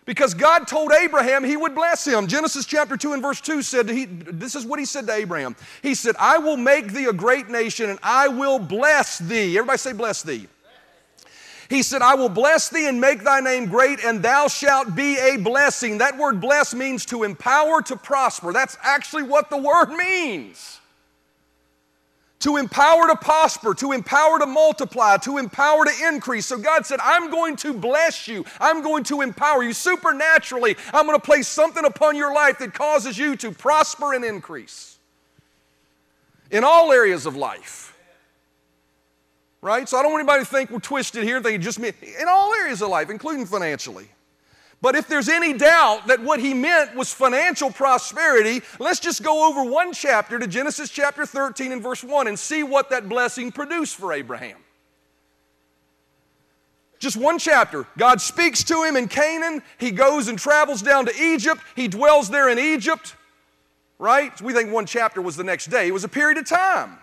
Because 0.05 0.33
God 0.33 0.67
told 0.67 0.91
Abraham 0.91 1.43
he 1.43 1.55
would 1.55 1.75
bless 1.75 2.05
him. 2.05 2.27
Genesis 2.27 2.65
chapter 2.65 2.97
2 2.97 3.13
and 3.13 3.21
verse 3.21 3.39
2 3.39 3.61
said, 3.61 3.89
he, 3.89 4.05
This 4.05 4.53
is 4.55 4.65
what 4.65 4.79
he 4.79 4.85
said 4.85 5.07
to 5.07 5.13
Abraham. 5.13 5.55
He 5.81 5.95
said, 5.95 6.15
I 6.19 6.37
will 6.39 6.57
make 6.57 6.91
thee 6.91 7.05
a 7.05 7.13
great 7.13 7.49
nation 7.49 7.89
and 7.89 7.99
I 8.03 8.27
will 8.27 8.59
bless 8.59 9.19
thee. 9.19 9.57
Everybody 9.57 9.77
say, 9.77 9.93
Bless 9.93 10.21
thee. 10.21 10.47
He 11.69 11.81
said, 11.81 12.01
I 12.01 12.15
will 12.15 12.29
bless 12.29 12.69
thee 12.69 12.87
and 12.87 12.99
make 12.99 13.23
thy 13.23 13.39
name 13.39 13.65
great, 13.65 14.03
and 14.03 14.21
thou 14.21 14.47
shalt 14.47 14.95
be 14.95 15.17
a 15.17 15.37
blessing. 15.37 15.97
That 15.97 16.17
word 16.17 16.39
bless 16.39 16.75
means 16.75 17.05
to 17.05 17.23
empower 17.23 17.81
to 17.83 17.95
prosper. 17.95 18.51
That's 18.51 18.77
actually 18.83 19.23
what 19.23 19.49
the 19.49 19.57
word 19.57 19.87
means 19.87 20.81
to 22.43 22.57
empower 22.57 23.07
to 23.07 23.15
prosper, 23.15 23.73
to 23.73 23.93
empower 23.93 24.37
to 24.37 24.45
multiply, 24.45 25.15
to 25.15 25.37
empower 25.37 25.85
to 25.85 25.91
increase. 26.09 26.45
So 26.45 26.57
God 26.57 26.85
said, 26.85 26.99
I'm 27.01 27.31
going 27.31 27.55
to 27.57 27.73
bless 27.73 28.27
you. 28.27 28.43
I'm 28.59 28.83
going 28.83 29.05
to 29.05 29.21
empower 29.21 29.63
you 29.63 29.71
supernaturally. 29.71 30.75
I'm 30.93 31.05
going 31.05 31.17
to 31.17 31.25
place 31.25 31.47
something 31.47 31.85
upon 31.85 32.17
your 32.17 32.35
life 32.35 32.59
that 32.59 32.73
causes 32.73 33.17
you 33.17 33.37
to 33.37 33.51
prosper 33.51 34.13
and 34.13 34.25
increase 34.25 34.97
in 36.51 36.65
all 36.65 36.91
areas 36.91 37.25
of 37.25 37.37
life. 37.37 37.97
Right? 39.61 39.87
So 39.87 39.97
I 39.97 40.03
don't 40.03 40.11
want 40.11 40.23
anybody 40.23 40.43
to 40.43 40.51
think 40.51 40.69
we're 40.69 40.79
twisted 40.79 41.23
here. 41.23 41.39
They 41.39 41.57
just 41.57 41.79
mean 41.79 41.93
in 42.03 42.27
all 42.27 42.53
areas 42.55 42.81
of 42.81 42.89
life, 42.89 43.09
including 43.09 43.45
financially. 43.45 44.09
But 44.83 44.97
if 44.97 45.07
there's 45.07 45.29
any 45.29 45.53
doubt 45.53 46.07
that 46.07 46.21
what 46.21 46.41
he 46.41 46.53
meant 46.53 46.93
was 46.93 47.13
financial 47.13 47.71
prosperity, 47.71 48.61
let's 48.79 48.99
just 48.99 49.23
go 49.23 49.47
over 49.47 49.63
one 49.63 49.93
chapter 49.93 50.37
to 50.37 50.45
Genesis 50.45 50.89
chapter 50.89 51.25
13 51.25 51.71
and 51.71 51.81
verse 51.81 52.03
1 52.03 52.27
and 52.27 52.37
see 52.37 52.63
what 52.63 52.89
that 52.89 53.07
blessing 53.07 53.53
produced 53.53 53.95
for 53.95 54.11
Abraham. 54.11 54.57
Just 56.99 57.15
one 57.15 57.39
chapter. 57.39 57.87
God 57.97 58.19
speaks 58.19 58.61
to 58.65 58.83
him 58.83 58.97
in 58.97 59.07
Canaan. 59.07 59.63
He 59.77 59.89
goes 59.89 60.27
and 60.27 60.37
travels 60.37 60.81
down 60.81 61.05
to 61.05 61.13
Egypt. 61.17 61.61
He 61.77 61.87
dwells 61.87 62.29
there 62.29 62.49
in 62.49 62.59
Egypt, 62.59 63.15
right? 63.99 64.39
We 64.41 64.51
think 64.51 64.73
one 64.73 64.85
chapter 64.85 65.21
was 65.21 65.37
the 65.37 65.45
next 65.45 65.67
day. 65.67 65.87
It 65.87 65.93
was 65.93 66.03
a 66.03 66.09
period 66.09 66.37
of 66.37 66.45
time. 66.45 66.97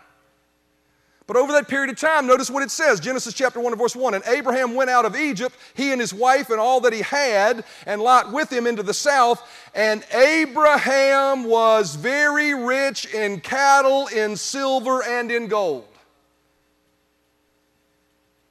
But 1.31 1.39
over 1.39 1.53
that 1.53 1.69
period 1.69 1.91
of 1.91 1.97
time, 1.97 2.27
notice 2.27 2.51
what 2.51 2.65
it 2.65 2.73
says 2.73 2.99
Genesis 2.99 3.33
chapter 3.33 3.61
1 3.61 3.73
and 3.73 3.81
verse 3.81 3.95
1. 3.95 4.15
And 4.15 4.25
Abraham 4.27 4.75
went 4.75 4.91
out 4.91 5.05
of 5.05 5.15
Egypt, 5.15 5.55
he 5.75 5.93
and 5.93 6.01
his 6.01 6.13
wife 6.13 6.51
and 6.51 6.59
all 6.59 6.81
that 6.81 6.93
he 6.93 7.03
had, 7.03 7.63
and 7.87 8.03
Lot 8.03 8.33
with 8.33 8.53
him 8.53 8.67
into 8.67 8.83
the 8.83 8.93
south. 8.93 9.41
And 9.73 10.05
Abraham 10.13 11.45
was 11.45 11.95
very 11.95 12.53
rich 12.53 13.15
in 13.15 13.39
cattle, 13.43 14.09
in 14.09 14.37
silver, 14.37 15.05
and 15.05 15.31
in 15.31 15.47
gold. 15.47 15.87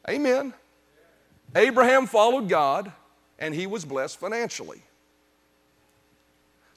Amen. 0.07 0.53
Abraham 1.57 2.07
followed 2.07 2.47
God, 2.47 2.93
and 3.39 3.53
he 3.53 3.67
was 3.67 3.83
blessed 3.83 4.21
financially. 4.21 4.81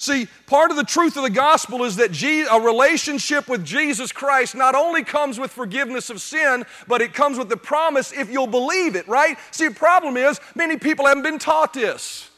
See, 0.02 0.26
part 0.48 0.72
of 0.72 0.76
the 0.76 0.82
truth 0.82 1.16
of 1.16 1.22
the 1.22 1.30
gospel 1.30 1.84
is 1.84 1.94
that 1.94 2.20
a 2.20 2.60
relationship 2.60 3.46
with 3.46 3.64
Jesus 3.64 4.10
Christ 4.10 4.56
not 4.56 4.74
only 4.74 5.04
comes 5.04 5.38
with 5.38 5.52
forgiveness 5.52 6.10
of 6.10 6.20
sin, 6.20 6.64
but 6.88 7.00
it 7.00 7.14
comes 7.14 7.38
with 7.38 7.48
the 7.48 7.56
promise 7.56 8.12
if 8.12 8.28
you'll 8.28 8.48
believe 8.48 8.96
it, 8.96 9.06
right? 9.06 9.38
See, 9.52 9.68
the 9.68 9.74
problem 9.74 10.16
is 10.16 10.40
many 10.56 10.76
people 10.76 11.06
haven't 11.06 11.22
been 11.22 11.38
taught 11.38 11.72
this. 11.72 12.28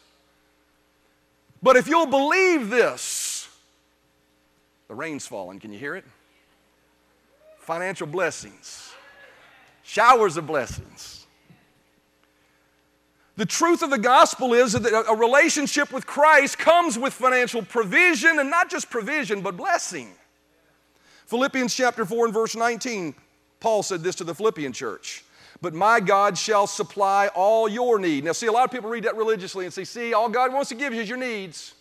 But 1.62 1.77
if 1.77 1.88
you'll 1.88 2.05
believe 2.05 2.68
this, 2.68 3.48
the 4.88 4.94
rain's 4.94 5.27
falling. 5.27 5.59
Can 5.59 5.72
you 5.72 5.79
hear 5.79 5.96
it? 5.96 6.05
Financial 7.61 8.07
blessings, 8.07 8.92
showers 9.85 10.37
of 10.37 10.46
blessings. 10.46 11.13
The 13.37 13.47
truth 13.47 13.83
of 13.83 13.90
the 13.90 13.99
gospel 13.99 14.55
is 14.55 14.73
that 14.75 15.07
a 15.09 15.16
relationship 15.16 15.92
with 15.92 16.07
Christ 16.07 16.57
comes 16.57 16.99
with 16.99 17.12
financial 17.12 17.62
provision, 17.62 18.38
and 18.38 18.49
not 18.49 18.70
just 18.70 18.90
provision, 18.90 19.40
but 19.40 19.57
blessing. 19.57 20.12
Philippians 21.27 21.75
chapter 21.75 22.05
4 22.05 22.27
and 22.27 22.35
verse 22.35 22.55
19, 22.55 23.14
Paul 23.59 23.83
said 23.83 24.03
this 24.03 24.14
to 24.16 24.25
the 24.25 24.35
Philippian 24.35 24.73
church. 24.73 25.25
But 25.61 25.75
my 25.75 25.99
God 25.99 26.37
shall 26.37 26.66
supply 26.66 27.29
all 27.29 27.68
your 27.68 27.99
need. 27.99 28.25
Now, 28.25 28.33
see, 28.33 28.47
a 28.47 28.53
lot 28.53 28.64
of 28.64 28.70
people 28.70 28.90
read 28.90 29.05
that 29.05 29.16
religiously 29.16 29.64
and 29.64 29.73
say, 29.73 29.85
see, 29.85 30.12
all 30.12 30.29
God 30.29 30.53
wants 30.53 30.68
to 30.68 30.75
give 30.75 30.92
you 30.92 31.01
is 31.01 31.09
your 31.09 31.18
needs. 31.18 31.75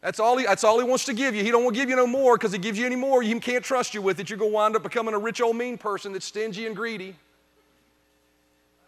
That's 0.00 0.20
all, 0.20 0.36
he, 0.36 0.44
that's 0.44 0.64
all 0.64 0.78
he 0.78 0.84
wants 0.84 1.06
to 1.06 1.14
give 1.14 1.34
you. 1.34 1.42
He 1.42 1.50
don't 1.50 1.64
want 1.64 1.74
to 1.74 1.80
give 1.82 1.88
you 1.88 1.96
no 1.96 2.06
more 2.06 2.36
because 2.36 2.52
he 2.52 2.58
gives 2.58 2.78
you 2.78 2.86
any 2.86 2.96
more, 2.96 3.22
he 3.22 3.38
can't 3.40 3.64
trust 3.64 3.94
you 3.94 4.02
with 4.02 4.20
it. 4.20 4.30
You're 4.30 4.38
going 4.38 4.50
to 4.50 4.54
wind 4.54 4.76
up 4.76 4.82
becoming 4.82 5.14
a 5.14 5.18
rich 5.18 5.40
old 5.40 5.56
mean 5.56 5.76
person 5.76 6.12
that's 6.12 6.26
stingy 6.26 6.66
and 6.66 6.76
greedy. 6.76 7.16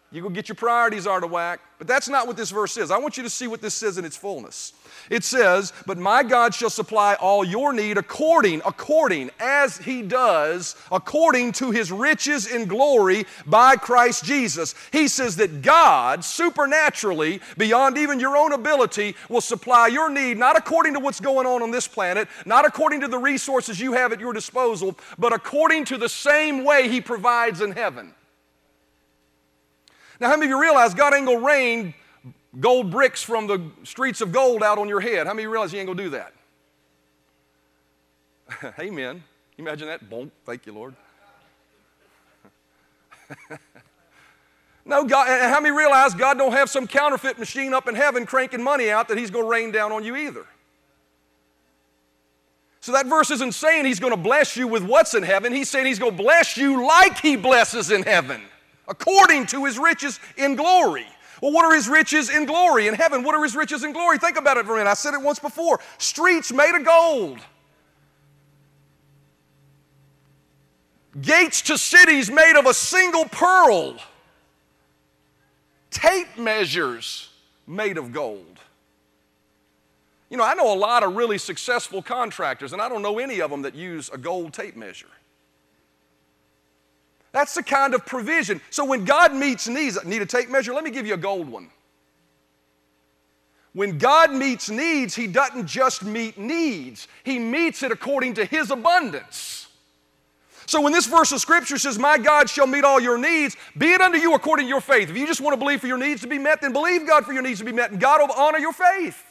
You 0.09 0.21
go 0.21 0.29
get 0.29 0.47
your 0.47 0.55
priorities 0.55 1.05
out 1.05 1.23
of 1.23 1.31
whack. 1.31 1.59
But 1.77 1.87
that's 1.87 2.09
not 2.09 2.25
what 2.25 2.37
this 2.37 2.49
verse 2.49 2.75
is. 2.77 2.89
I 2.89 2.97
want 2.97 3.17
you 3.17 3.23
to 3.23 3.29
see 3.29 3.45
what 3.45 3.61
this 3.61 3.75
says 3.75 3.99
in 3.99 4.05
its 4.05 4.17
fullness. 4.17 4.73
It 5.11 5.23
says, 5.23 5.73
But 5.85 5.99
my 5.99 6.23
God 6.23 6.55
shall 6.55 6.71
supply 6.71 7.15
all 7.15 7.43
your 7.43 7.71
need 7.71 7.97
according, 7.97 8.61
according, 8.65 9.29
as 9.39 9.77
he 9.77 10.01
does, 10.01 10.75
according 10.91 11.51
to 11.53 11.69
his 11.69 11.91
riches 11.91 12.47
in 12.47 12.65
glory 12.65 13.27
by 13.45 13.75
Christ 13.75 14.23
Jesus. 14.23 14.73
He 14.91 15.07
says 15.07 15.35
that 15.35 15.61
God, 15.61 16.23
supernaturally, 16.25 17.41
beyond 17.57 17.97
even 17.97 18.19
your 18.19 18.37
own 18.37 18.53
ability, 18.53 19.15
will 19.29 19.41
supply 19.41 19.87
your 19.87 20.09
need, 20.09 20.37
not 20.37 20.57
according 20.57 20.93
to 20.93 20.99
what's 20.99 21.19
going 21.19 21.45
on 21.45 21.61
on 21.61 21.69
this 21.69 21.87
planet, 21.87 22.27
not 22.45 22.65
according 22.65 23.01
to 23.01 23.07
the 23.07 23.19
resources 23.19 23.79
you 23.79 23.93
have 23.93 24.11
at 24.11 24.19
your 24.19 24.33
disposal, 24.33 24.97
but 25.19 25.31
according 25.31 25.85
to 25.85 25.97
the 25.97 26.09
same 26.09 26.63
way 26.63 26.87
he 26.87 27.01
provides 27.01 27.61
in 27.61 27.71
heaven. 27.71 28.13
Now, 30.19 30.29
how 30.29 30.37
many 30.37 30.45
of 30.45 30.49
you 30.49 30.61
realize 30.61 30.93
God 30.93 31.13
ain't 31.13 31.25
gonna 31.25 31.45
rain 31.45 31.93
gold 32.59 32.91
bricks 32.91 33.21
from 33.21 33.47
the 33.47 33.61
streets 33.83 34.21
of 34.21 34.31
gold 34.31 34.63
out 34.63 34.77
on 34.77 34.87
your 34.87 34.99
head? 34.99 35.27
How 35.27 35.33
many 35.33 35.43
of 35.43 35.49
you 35.49 35.51
realize 35.51 35.71
He 35.71 35.77
ain't 35.77 35.87
gonna 35.87 36.03
do 36.03 36.09
that? 36.11 36.33
Amen. 38.79 39.23
You 39.57 39.63
imagine 39.63 39.87
that? 39.87 40.09
Boom. 40.09 40.31
Thank 40.45 40.65
you, 40.65 40.73
Lord. 40.73 40.95
no, 44.85 45.03
God, 45.03 45.27
how 45.27 45.59
many 45.59 45.75
realize 45.75 46.13
God 46.13 46.37
don't 46.37 46.53
have 46.53 46.69
some 46.69 46.87
counterfeit 46.87 47.37
machine 47.37 47.73
up 47.73 47.87
in 47.87 47.95
heaven 47.95 48.25
cranking 48.25 48.63
money 48.63 48.89
out 48.89 49.07
that 49.09 49.17
He's 49.17 49.31
to 49.43 49.49
rain 49.49 49.71
down 49.71 49.91
on 49.91 50.03
you 50.03 50.15
either? 50.15 50.45
So 52.79 52.93
that 52.93 53.07
verse 53.07 53.31
isn't 53.31 53.53
saying 53.53 53.85
He's 53.85 53.99
to 54.11 54.17
bless 54.17 54.55
you 54.55 54.67
with 54.67 54.83
what's 54.83 55.13
in 55.13 55.23
heaven. 55.23 55.53
He's 55.53 55.69
saying 55.69 55.87
He's 55.87 55.99
to 56.13 56.17
bless 56.17 56.55
you 56.55 56.85
like 56.87 57.17
He 57.19 57.35
blesses 57.35 57.91
in 57.91 58.03
heaven, 58.03 58.41
according 58.87 59.45
to 59.47 59.65
His 59.65 59.77
riches 59.77 60.19
in 60.37 60.55
glory. 60.55 61.07
Well, 61.41 61.51
what 61.51 61.65
are 61.65 61.75
his 61.75 61.87
riches 61.87 62.29
in 62.29 62.45
glory? 62.45 62.87
In 62.87 62.93
heaven, 62.93 63.23
what 63.23 63.35
are 63.35 63.43
his 63.43 63.55
riches 63.55 63.83
in 63.83 63.93
glory? 63.93 64.17
Think 64.17 64.37
about 64.37 64.57
it 64.57 64.65
for 64.65 64.73
a 64.73 64.77
minute. 64.77 64.89
I 64.89 64.95
said 64.95 65.13
it 65.13 65.21
once 65.21 65.39
before 65.39 65.79
streets 65.97 66.51
made 66.51 66.75
of 66.75 66.83
gold, 66.83 67.39
gates 71.21 71.61
to 71.63 71.77
cities 71.77 72.31
made 72.31 72.57
of 72.57 72.65
a 72.65 72.73
single 72.73 73.25
pearl, 73.25 73.97
tape 75.91 76.37
measures 76.37 77.29
made 77.67 77.97
of 77.97 78.11
gold. 78.11 78.59
You 80.29 80.37
know, 80.37 80.43
I 80.43 80.55
know 80.55 80.73
a 80.73 80.75
lot 80.75 81.03
of 81.03 81.15
really 81.15 81.37
successful 81.37 82.01
contractors, 82.01 82.73
and 82.73 82.81
I 82.81 82.89
don't 82.89 83.01
know 83.01 83.19
any 83.19 83.41
of 83.41 83.49
them 83.49 83.61
that 83.61 83.75
use 83.75 84.09
a 84.09 84.17
gold 84.17 84.53
tape 84.53 84.75
measure. 84.75 85.07
That's 87.31 87.53
the 87.53 87.63
kind 87.63 87.93
of 87.93 88.05
provision. 88.05 88.61
So 88.69 88.85
when 88.85 89.05
God 89.05 89.33
meets 89.33 89.67
needs, 89.67 90.03
need 90.05 90.21
a 90.21 90.25
tape 90.25 90.49
measure? 90.49 90.73
Let 90.73 90.83
me 90.83 90.91
give 90.91 91.05
you 91.05 91.13
a 91.13 91.17
gold 91.17 91.49
one. 91.49 91.69
When 93.73 93.97
God 93.99 94.33
meets 94.33 94.69
needs, 94.69 95.13
He 95.13 95.27
doesn't 95.27 95.67
just 95.67 96.03
meet 96.03 96.37
needs, 96.37 97.07
He 97.23 97.37
meets 97.37 97.83
it 97.83 97.91
according 97.91 98.35
to 98.35 98.45
His 98.45 98.71
abundance. 98.71 99.67
So 100.65 100.81
when 100.81 100.91
this 100.91 101.05
verse 101.05 101.31
of 101.31 101.39
Scripture 101.39 101.77
says, 101.77 101.99
My 101.99 102.17
God 102.17 102.49
shall 102.49 102.67
meet 102.67 102.83
all 102.83 102.99
your 102.99 103.17
needs, 103.17 103.55
be 103.77 103.93
it 103.93 104.01
unto 104.01 104.17
you 104.17 104.33
according 104.33 104.65
to 104.65 104.69
your 104.69 104.81
faith. 104.81 105.09
If 105.09 105.15
you 105.15 105.27
just 105.27 105.41
want 105.41 105.53
to 105.53 105.57
believe 105.57 105.79
for 105.79 105.87
your 105.87 105.97
needs 105.97 106.21
to 106.21 106.27
be 106.27 106.39
met, 106.39 106.61
then 106.61 106.73
believe 106.73 107.05
God 107.05 107.25
for 107.25 107.33
your 107.33 107.43
needs 107.43 107.59
to 107.59 107.65
be 107.65 107.71
met, 107.71 107.91
and 107.91 107.99
God 107.99 108.19
will 108.19 108.35
honor 108.35 108.57
your 108.57 108.73
faith. 108.73 109.23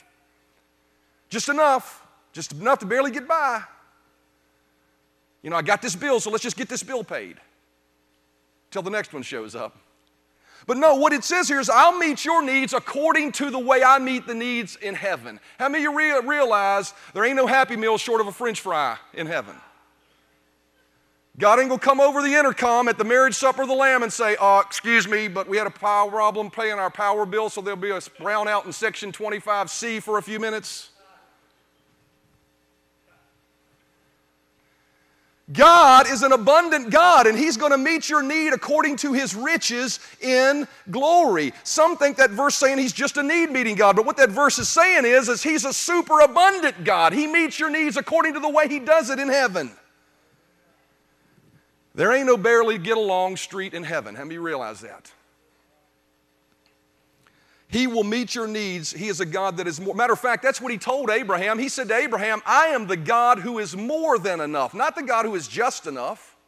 Just 1.29 1.49
enough, 1.49 2.07
just 2.33 2.53
enough 2.53 2.79
to 2.79 2.87
barely 2.87 3.11
get 3.11 3.27
by. 3.27 3.63
You 5.43 5.51
know, 5.51 5.57
I 5.57 5.63
got 5.63 5.83
this 5.83 5.97
bill, 5.97 6.21
so 6.21 6.31
let's 6.31 6.43
just 6.43 6.57
get 6.57 6.69
this 6.69 6.83
bill 6.83 7.03
paid 7.03 7.39
till 8.77 8.83
the 8.83 8.91
next 8.91 9.15
one 9.15 9.23
shows 9.23 9.55
up. 9.55 9.75
But 10.67 10.77
no, 10.77 10.97
what 10.97 11.13
it 11.13 11.25
says 11.25 11.49
here 11.49 11.61
is, 11.61 11.71
I'll 11.71 11.97
meet 11.97 12.25
your 12.25 12.43
needs 12.43 12.75
according 12.75 13.33
to 13.33 13.51
the 13.51 13.59
way 13.59 13.83
I 13.83 13.99
meet 13.99 14.27
the 14.27 14.35
needs 14.35 14.77
in 14.77 14.95
heaven. 14.95 15.41
How 15.59 15.69
many 15.69 15.85
of 15.85 15.93
you 15.93 15.97
re- 15.97 16.21
realize 16.27 16.93
there 17.15 17.25
ain't 17.25 17.37
no 17.37 17.47
happy 17.47 17.77
meal 17.77 17.97
short 17.97 18.21
of 18.21 18.27
a 18.27 18.33
french 18.33 18.61
fry 18.61 18.99
in 19.15 19.27
heaven? 19.27 19.55
God 21.39 21.59
ain't 21.59 21.69
gonna 21.69 21.79
come 21.79 22.01
over 22.01 22.21
the 22.21 22.35
intercom 22.35 22.89
at 22.89 22.99
the 22.99 23.05
marriage 23.05 23.35
supper 23.35 23.63
of 23.63 23.69
the 23.69 23.75
Lamb 23.75 24.03
and 24.03 24.13
say, 24.13 24.37
uh, 24.41 24.61
excuse 24.61 25.07
me, 25.07 25.29
but 25.29 25.49
we 25.49 25.57
had 25.57 25.67
a 25.67 25.71
power 25.71 26.11
problem 26.11 26.51
paying 26.51 26.79
our 26.79 26.91
power 26.91 27.25
bill, 27.25 27.49
so 27.49 27.61
there'll 27.61 27.77
be 27.79 27.91
a 27.91 27.95
brownout 27.95 28.67
in 28.67 28.73
section 28.73 29.13
25C 29.13 30.03
for 30.03 30.19
a 30.19 30.23
few 30.23 30.41
minutes. 30.41 30.91
God 35.53 36.09
is 36.09 36.25
an 36.25 36.33
abundant 36.33 36.91
God, 36.91 37.29
and 37.29 37.39
He's 37.39 37.57
going 37.57 37.71
to 37.71 37.79
meet 37.79 38.09
your 38.09 38.23
need 38.23 38.53
according 38.53 38.97
to 38.97 39.13
His 39.13 39.35
riches 39.35 40.01
in 40.21 40.67
glory. 40.91 41.53
Some 41.63 41.97
think 41.97 42.17
that 42.17 42.31
verse 42.31 42.57
saying 42.57 42.79
He's 42.79 42.93
just 42.93 43.17
a 43.17 43.23
need 43.23 43.51
meeting 43.51 43.77
God, 43.77 43.95
but 43.95 44.05
what 44.05 44.17
that 44.17 44.31
verse 44.31 44.59
is 44.59 44.69
saying 44.69 45.05
is, 45.05 45.29
is 45.29 45.45
He's 45.45 45.65
a 45.65 45.73
super 45.73 46.19
abundant 46.21 46.83
God. 46.83 47.13
He 47.13 47.29
meets 47.29 47.61
your 47.61 47.71
needs 47.71 47.97
according 47.97 48.35
to 48.35 48.41
the 48.41 48.49
way 48.49 48.67
He 48.67 48.81
does 48.81 49.09
it 49.09 49.21
in 49.21 49.29
heaven. 49.29 49.71
There 51.95 52.13
ain't 52.13 52.27
no 52.27 52.37
barely 52.37 52.77
get 52.77 52.97
along 52.97 53.37
street 53.37 53.73
in 53.73 53.85
heaven. 53.85 54.17
How 54.17 54.25
many 54.25 54.39
realize 54.39 54.81
that? 54.81 55.13
He 57.77 57.87
will 57.87 58.05
meet 58.05 58.35
your 58.35 58.49
needs. 58.49 58.91
He 58.91 59.09
is 59.09 59.21
a 59.21 59.27
God 59.27 59.59
that 59.59 59.67
is 59.67 59.79
more. 59.79 59.95
Matter 59.95 60.15
of 60.15 60.19
fact, 60.19 60.43
that's 60.43 60.63
what 60.63 60.73
he 60.73 60.79
told 60.79 61.11
Abraham. 61.11 61.59
He 61.59 61.69
said 61.69 61.89
to 61.89 61.95
Abraham, 61.95 62.41
I 62.47 62.69
am 62.69 62.87
the 62.87 62.97
God 62.97 63.39
who 63.39 63.59
is 63.59 63.77
more 63.77 64.19
than 64.19 64.41
enough, 64.41 64.73
not 64.73 64.97
the 64.97 65.03
God 65.03 65.27
who 65.27 65.35
is 65.35 65.47
just 65.47 65.87
enough. 65.87 66.39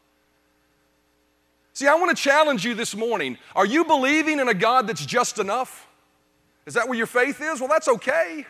See, 1.75 1.87
I 1.87 1.97
want 1.97 2.17
to 2.17 2.23
challenge 2.23 2.65
you 2.65 2.75
this 2.75 2.97
morning. 2.97 3.37
Are 3.55 3.67
you 3.67 3.85
believing 3.85 4.41
in 4.41 4.49
a 4.49 4.55
God 4.55 4.87
that's 4.87 5.05
just 5.05 5.39
enough? 5.39 5.87
Is 6.65 6.73
that 6.73 6.89
where 6.89 6.97
your 6.97 7.07
faith 7.07 7.43
is? 7.43 7.61
Well, 7.61 7.69
that's 7.69 7.89
okay. 7.89 8.47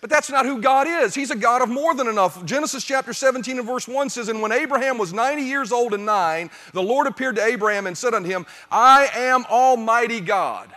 But 0.00 0.08
that's 0.08 0.30
not 0.30 0.46
who 0.46 0.58
God 0.58 0.86
is. 0.88 1.14
He's 1.14 1.30
a 1.30 1.36
God 1.36 1.60
of 1.60 1.68
more 1.68 1.94
than 1.94 2.08
enough. 2.08 2.42
Genesis 2.46 2.82
chapter 2.82 3.12
17 3.12 3.58
and 3.58 3.66
verse 3.66 3.86
1 3.86 4.08
says, 4.08 4.30
And 4.30 4.40
when 4.40 4.52
Abraham 4.52 4.96
was 4.96 5.12
90 5.12 5.42
years 5.42 5.70
old 5.70 5.92
and 5.92 6.06
nine, 6.06 6.48
the 6.72 6.82
Lord 6.82 7.06
appeared 7.06 7.36
to 7.36 7.44
Abraham 7.44 7.86
and 7.86 7.98
said 7.98 8.14
unto 8.14 8.30
him, 8.30 8.46
I 8.70 9.10
am 9.14 9.44
Almighty 9.50 10.20
God. 10.20 10.74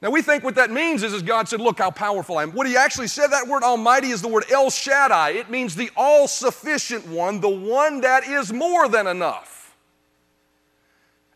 Now, 0.00 0.10
we 0.10 0.22
think 0.22 0.44
what 0.44 0.54
that 0.54 0.70
means 0.70 1.02
is, 1.02 1.12
is 1.12 1.22
God 1.22 1.48
said, 1.48 1.60
Look 1.60 1.78
how 1.78 1.90
powerful 1.90 2.38
I 2.38 2.44
am. 2.44 2.52
What 2.52 2.68
he 2.68 2.76
actually 2.76 3.08
said, 3.08 3.28
that 3.28 3.48
word 3.48 3.64
Almighty, 3.64 4.10
is 4.10 4.22
the 4.22 4.28
word 4.28 4.44
El 4.50 4.70
Shaddai. 4.70 5.30
It 5.30 5.50
means 5.50 5.74
the 5.74 5.90
all 5.96 6.28
sufficient 6.28 7.06
one, 7.08 7.40
the 7.40 7.48
one 7.48 8.02
that 8.02 8.26
is 8.26 8.52
more 8.52 8.88
than 8.88 9.08
enough. 9.08 9.76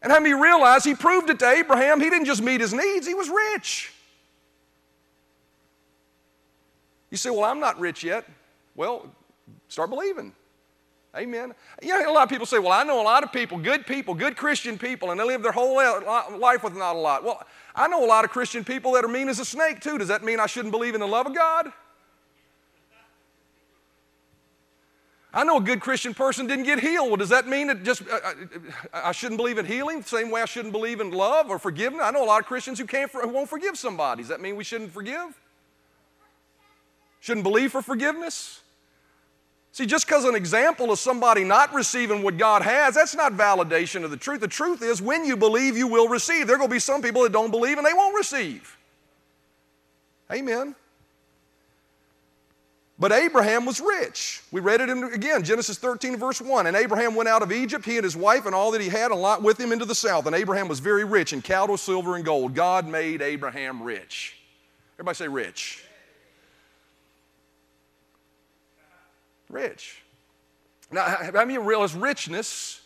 And 0.01 0.13
how 0.13 0.21
many 0.21 0.35
realize 0.35 0.85
he 0.85 0.95
proved 0.95 1.31
it 1.31 1.39
to 1.41 1.49
Abraham? 1.49 2.01
He 2.01 2.09
didn't 2.09 2.27
just 2.27 2.43
meet 2.43 2.61
his 2.61 2.73
needs, 2.73 3.07
he 3.07 3.15
was 3.15 3.29
rich. 3.29 3.93
You 7.11 7.17
say, 7.17 7.31
Well, 7.31 7.45
I'm 7.45 7.61
not 7.61 7.81
rich 7.81 8.05
yet. 8.05 8.27
Well, 8.77 9.07
start 9.69 9.91
believing. 9.91 10.33
Amen. 11.15 11.53
You 11.83 11.89
know, 11.89 12.11
a 12.11 12.13
lot 12.13 12.23
of 12.23 12.31
people 12.31 12.47
say, 12.47 12.59
Well, 12.59 12.73
I 12.73 12.85
know 12.85 13.01
a 13.01 13.05
lot 13.05 13.23
of 13.23 13.33
people, 13.33 13.59
good 13.59 13.87
people, 13.87 14.15
good 14.15 14.37
Christian 14.37 14.79
people, 14.79 15.11
and 15.11 15.21
they 15.21 15.25
live 15.25 15.43
their 15.43 15.53
whole 15.53 15.77
life 15.77 16.65
with 16.65 16.75
not 16.75 16.97
a 16.97 16.99
lot. 16.99 17.23
Well, 17.23 17.47
I 17.75 17.87
know 17.87 18.05
a 18.05 18.07
lot 18.07 18.25
of 18.25 18.31
Christian 18.31 18.65
people 18.65 18.93
that 18.93 19.05
are 19.05 19.09
mean 19.09 19.29
as 19.29 19.39
a 19.39 19.45
snake, 19.45 19.81
too. 19.81 19.99
Does 19.99 20.09
that 20.09 20.25
mean 20.25 20.41
I 20.41 20.47
shouldn't 20.47 20.73
believe 20.73 20.95
in 20.95 21.01
the 21.01 21.07
love 21.07 21.27
of 21.27 21.35
God? 21.35 21.73
I 25.35 25.45
know 25.45 25.59
a 25.59 25.63
good 25.63 25.81
Christian 25.81 26.13
person 26.13 26.47
didn't 26.47 26.65
get 26.65 26.81
healed. 26.81 27.09
Well, 27.09 27.17
does 27.17 27.31
that 27.31 27.47
mean 27.47 27.69
that 27.69 27.85
just 27.85 28.03
uh, 28.03 28.19
uh 28.23 28.33
I 28.93 29.13
shouldn't 29.13 29.39
believe 29.39 29.57
in 29.59 29.65
healing 29.65 30.01
the 30.01 30.09
same 30.09 30.31
way 30.31 30.43
I 30.43 30.45
shouldn't 30.45 30.73
believe 30.73 31.01
in 31.01 31.11
love 31.11 31.49
or 31.49 31.59
forgiveness? 31.59 32.03
I 32.05 32.11
know 32.11 32.25
a 32.25 32.27
lot 32.27 32.41
of 32.41 32.47
Christians 32.47 32.79
who 32.79 32.87
can't 32.87 33.11
who 33.11 33.29
won't 33.29 33.49
forgive 33.49 33.79
somebody. 33.79 34.23
Does 34.23 34.29
that 34.29 34.41
mean 34.41 34.57
we 34.57 34.65
shouldn't 34.65 34.93
forgive? 34.93 35.39
Shouldn't 37.21 37.45
believe 37.45 37.73
for 37.73 37.81
forgiveness? 37.81 38.62
See, 39.73 39.87
just 39.87 40.07
because 40.07 40.27
an 40.27 40.35
example 40.35 40.93
of 40.93 40.99
somebody 40.99 41.45
not 41.45 41.73
receiving 41.73 42.23
what 42.23 42.37
God 42.37 42.61
has, 42.61 42.95
that's 42.95 43.15
not 43.15 43.33
validation 43.33 44.05
of 44.05 44.11
the 44.11 44.19
truth. 44.19 44.41
The 44.41 44.49
truth 44.49 44.83
is, 44.83 45.01
when 45.01 45.25
you 45.25 45.35
believe, 45.35 45.79
you 45.79 45.87
will 45.87 46.09
receive. 46.09 46.47
There 46.47 46.57
are 46.57 46.59
going 46.59 46.69
to 46.69 46.75
be 46.75 46.79
some 46.79 47.01
people 47.01 47.23
that 47.23 47.33
don't 47.33 47.51
believe 47.51 47.79
and 47.79 47.87
they 47.87 47.95
won't 47.95 48.15
receive. 48.15 48.77
Amen. 50.31 50.75
But 52.99 53.13
Abraham 53.13 53.65
was 53.65 53.81
rich. 53.81 54.43
We 54.53 54.61
read 54.61 54.83
it 54.83 54.91
in, 54.91 55.05
again, 55.05 55.43
Genesis 55.43 55.79
13, 55.79 56.19
verse 56.19 56.41
1. 56.41 56.67
And 56.67 56.77
Abraham 56.77 57.15
went 57.15 57.31
out 57.31 57.43
of 57.43 57.51
Egypt, 57.51 57.87
he 57.87 57.97
and 57.97 58.05
his 58.05 58.15
wife, 58.15 58.45
and 58.45 58.55
all 58.55 58.71
that 58.73 58.81
he 58.81 58.91
had, 58.91 59.11
and 59.11 59.21
Lot 59.21 59.43
with 59.43 59.59
him 59.59 59.73
into 59.73 59.87
the 59.87 59.95
south. 59.95 60.27
And 60.27 60.37
Abraham 60.37 60.69
was 60.69 60.81
very 60.81 61.05
rich 61.05 61.33
in 61.33 61.41
cattle, 61.41 61.79
silver, 61.79 62.15
and 62.15 62.25
gold. 62.25 62.55
God 62.55 62.87
made 62.87 63.23
Abraham 63.23 63.83
rich. 63.83 64.37
Everybody 64.97 65.17
say 65.17 65.29
rich. 65.29 65.83
Rich. 69.53 70.03
Now, 70.91 71.31
mean, 71.45 71.51
you 71.51 71.61
realize 71.61 71.95
richness, 71.95 72.81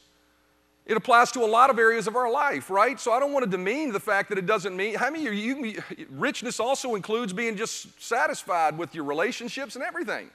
it 0.86 0.96
applies 0.96 1.32
to 1.32 1.40
a 1.40 1.46
lot 1.46 1.70
of 1.70 1.78
areas 1.78 2.06
of 2.06 2.14
our 2.14 2.30
life, 2.30 2.70
right? 2.70 2.98
So 3.00 3.12
I 3.12 3.18
don't 3.18 3.32
want 3.32 3.44
to 3.44 3.50
demean 3.50 3.92
the 3.92 4.00
fact 4.00 4.28
that 4.28 4.38
it 4.38 4.46
doesn't 4.46 4.76
mean, 4.76 4.94
how 4.94 5.10
many 5.10 5.24
you 5.24 5.82
richness 6.10 6.60
also 6.60 6.94
includes 6.94 7.32
being 7.32 7.56
just 7.56 8.00
satisfied 8.00 8.78
with 8.78 8.94
your 8.94 9.04
relationships 9.04 9.74
and 9.74 9.84
everything. 9.84 10.30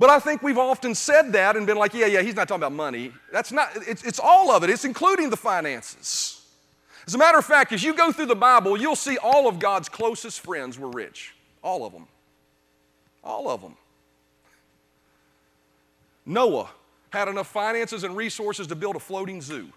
But 0.00 0.10
I 0.10 0.18
think 0.18 0.42
we've 0.42 0.58
often 0.58 0.94
said 0.94 1.32
that 1.34 1.56
and 1.56 1.66
been 1.66 1.76
like, 1.76 1.92
yeah, 1.92 2.06
yeah, 2.06 2.22
he's 2.22 2.34
not 2.34 2.48
talking 2.48 2.62
about 2.62 2.72
money. 2.72 3.12
That's 3.30 3.52
not, 3.52 3.68
it's, 3.86 4.02
it's 4.02 4.18
all 4.18 4.50
of 4.50 4.64
it, 4.64 4.70
it's 4.70 4.84
including 4.84 5.30
the 5.30 5.36
finances. 5.36 6.42
As 7.06 7.14
a 7.14 7.18
matter 7.18 7.38
of 7.38 7.44
fact, 7.44 7.72
as 7.72 7.82
you 7.82 7.94
go 7.94 8.10
through 8.10 8.26
the 8.26 8.34
Bible, 8.34 8.76
you'll 8.76 8.96
see 8.96 9.18
all 9.18 9.46
of 9.46 9.58
God's 9.58 9.88
closest 9.88 10.40
friends 10.40 10.78
were 10.78 10.90
rich. 10.90 11.34
All 11.62 11.84
of 11.84 11.92
them. 11.92 12.06
All 13.22 13.48
of 13.48 13.60
them. 13.60 13.76
Noah 16.26 16.70
had 17.10 17.28
enough 17.28 17.48
finances 17.48 18.04
and 18.04 18.16
resources 18.16 18.66
to 18.68 18.74
build 18.74 18.96
a 18.96 19.00
floating 19.00 19.42
zoo. 19.42 19.68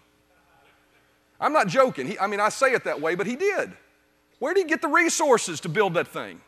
I'm 1.40 1.54
not 1.54 1.68
joking. 1.68 2.08
He, 2.08 2.20
I 2.20 2.28
mean, 2.28 2.40
I 2.40 2.50
say 2.50 2.74
it 2.74 2.84
that 2.84 3.02
way, 3.02 3.16
but 3.16 3.28
he 3.28 3.36
did. 3.36 3.72
Where 4.40 4.54
did 4.54 4.64
he 4.64 4.70
get 4.70 4.82
the 4.82 4.88
resources 4.88 5.60
to 5.62 5.70
build 5.70 5.94
that 5.96 6.08
thing? 6.08 6.42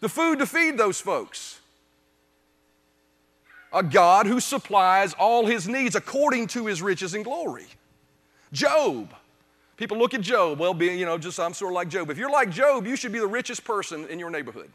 The 0.00 0.08
food 0.08 0.38
to 0.38 0.46
feed 0.46 0.78
those 0.78 1.00
folks? 1.00 1.60
A 3.72 3.82
God 3.82 4.26
who 4.26 4.40
supplies 4.40 5.14
all 5.14 5.46
his 5.46 5.68
needs 5.68 5.94
according 5.94 6.48
to 6.48 6.66
his 6.66 6.82
riches 6.82 7.14
and 7.14 7.24
glory. 7.24 7.66
Job. 8.52 9.14
People 9.76 9.96
look 9.96 10.12
at 10.12 10.20
Job, 10.20 10.58
well, 10.58 10.74
being, 10.74 10.98
you 10.98 11.06
know, 11.06 11.16
just 11.16 11.38
I'm 11.40 11.54
sort 11.54 11.72
of 11.72 11.76
like 11.76 11.88
Job. 11.88 12.10
If 12.10 12.18
you're 12.18 12.30
like 12.30 12.50
Job, 12.50 12.86
you 12.86 12.96
should 12.96 13.12
be 13.12 13.18
the 13.18 13.26
richest 13.26 13.64
person 13.64 14.06
in 14.08 14.18
your 14.18 14.30
neighborhood. 14.30 14.70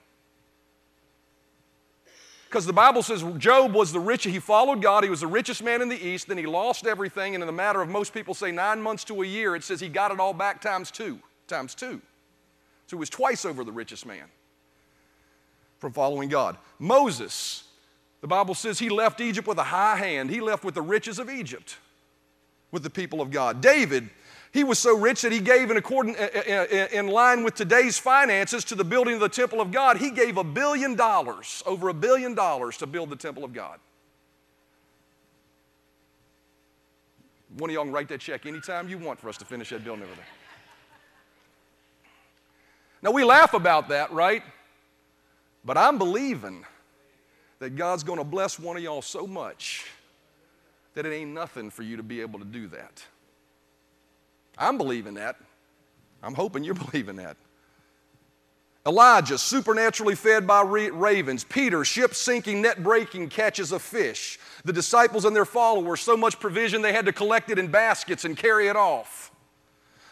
Because 2.55 2.65
the 2.65 2.71
Bible 2.71 3.03
says 3.03 3.21
Job 3.37 3.73
was 3.73 3.91
the 3.91 3.99
richest, 3.99 4.33
he 4.33 4.39
followed 4.39 4.81
God, 4.81 5.03
he 5.03 5.09
was 5.09 5.19
the 5.19 5.27
richest 5.27 5.61
man 5.61 5.81
in 5.81 5.89
the 5.89 6.07
East, 6.07 6.29
then 6.29 6.37
he 6.37 6.45
lost 6.45 6.87
everything, 6.87 7.35
and 7.35 7.43
in 7.43 7.47
the 7.47 7.51
matter 7.51 7.81
of 7.81 7.89
most 7.89 8.13
people 8.13 8.33
say 8.33 8.49
nine 8.49 8.81
months 8.81 9.03
to 9.03 9.23
a 9.23 9.25
year, 9.25 9.57
it 9.57 9.63
says 9.65 9.81
he 9.81 9.89
got 9.89 10.09
it 10.09 10.21
all 10.21 10.33
back 10.33 10.61
times 10.61 10.89
two, 10.89 11.19
times 11.47 11.75
two. 11.75 11.99
So 12.87 12.95
he 12.95 12.99
was 13.01 13.09
twice 13.09 13.43
over 13.43 13.65
the 13.65 13.73
richest 13.73 14.05
man 14.05 14.23
from 15.79 15.91
following 15.91 16.29
God. 16.29 16.57
Moses, 16.79 17.65
the 18.21 18.27
Bible 18.27 18.55
says 18.55 18.79
he 18.79 18.87
left 18.87 19.19
Egypt 19.19 19.49
with 19.49 19.57
a 19.57 19.63
high 19.63 19.97
hand, 19.97 20.29
he 20.29 20.39
left 20.39 20.63
with 20.63 20.75
the 20.75 20.81
riches 20.81 21.19
of 21.19 21.29
Egypt 21.29 21.75
with 22.71 22.83
the 22.83 22.89
people 22.89 23.19
of 23.19 23.31
God. 23.31 23.59
David, 23.59 24.09
he 24.55 24.63
was 24.63 24.79
so 24.79 24.97
rich 24.97 25.21
that 25.23 25.33
he 25.33 25.41
gave 25.41 25.69
in, 25.69 25.75
according, 25.75 26.15
uh, 26.15 26.29
uh, 26.33 26.49
uh, 26.49 26.87
in 26.93 27.07
line 27.07 27.43
with 27.43 27.55
today's 27.55 27.97
finances 27.97 28.63
to 28.63 28.75
the 28.75 28.85
building 28.85 29.15
of 29.15 29.19
the 29.19 29.27
temple 29.27 29.59
of 29.59 29.69
God. 29.69 29.97
He 29.97 30.11
gave 30.11 30.37
a 30.37 30.45
billion 30.45 30.95
dollars, 30.95 31.61
over 31.65 31.89
a 31.89 31.93
billion 31.93 32.35
dollars, 32.35 32.77
to 32.77 32.87
build 32.87 33.09
the 33.09 33.17
temple 33.17 33.43
of 33.43 33.51
God. 33.51 33.79
One 37.57 37.69
of 37.69 37.73
y'all 37.73 37.83
can 37.83 37.91
write 37.91 38.07
that 38.07 38.21
check 38.21 38.45
anytime 38.45 38.87
you 38.87 38.97
want 38.97 39.19
for 39.19 39.27
us 39.27 39.35
to 39.39 39.45
finish 39.45 39.71
that 39.71 39.83
building 39.83 40.05
over 40.05 40.15
there. 40.15 40.25
Now, 43.01 43.11
we 43.11 43.25
laugh 43.25 43.53
about 43.53 43.89
that, 43.89 44.09
right? 44.13 44.41
But 45.65 45.77
I'm 45.77 45.97
believing 45.97 46.63
that 47.59 47.75
God's 47.75 48.03
going 48.03 48.19
to 48.19 48.23
bless 48.23 48.57
one 48.57 48.77
of 48.77 48.83
y'all 48.83 49.01
so 49.01 49.27
much 49.27 49.85
that 50.93 51.05
it 51.05 51.11
ain't 51.11 51.31
nothing 51.31 51.69
for 51.69 51.83
you 51.83 51.97
to 51.97 52.03
be 52.03 52.21
able 52.21 52.39
to 52.39 52.45
do 52.45 52.67
that. 52.67 53.03
I'm 54.57 54.77
believing 54.77 55.15
that. 55.15 55.37
I'm 56.23 56.33
hoping 56.33 56.63
you're 56.63 56.73
believing 56.91 57.17
that. 57.17 57.37
Elijah, 58.87 59.37
supernaturally 59.37 60.13
fed 60.13 60.45
by 60.45 60.61
ravens. 60.61 61.43
Peter, 61.43 61.83
ship 61.83 62.13
sinking, 62.13 62.61
net 62.61 62.83
breaking 62.83 63.29
catches 63.29 63.71
of 63.71 63.81
fish. 63.81 64.37
The 64.63 64.73
disciples 64.73 65.25
and 65.25 65.35
their 65.35 65.45
followers, 65.45 66.01
so 66.01 66.15
much 66.15 66.39
provision 66.39 66.83
they 66.83 66.93
had 66.93 67.07
to 67.07 67.13
collect 67.13 67.49
it 67.49 67.57
in 67.57 67.67
baskets 67.67 68.25
and 68.25 68.37
carry 68.37 68.67
it 68.67 68.75
off. 68.75 69.31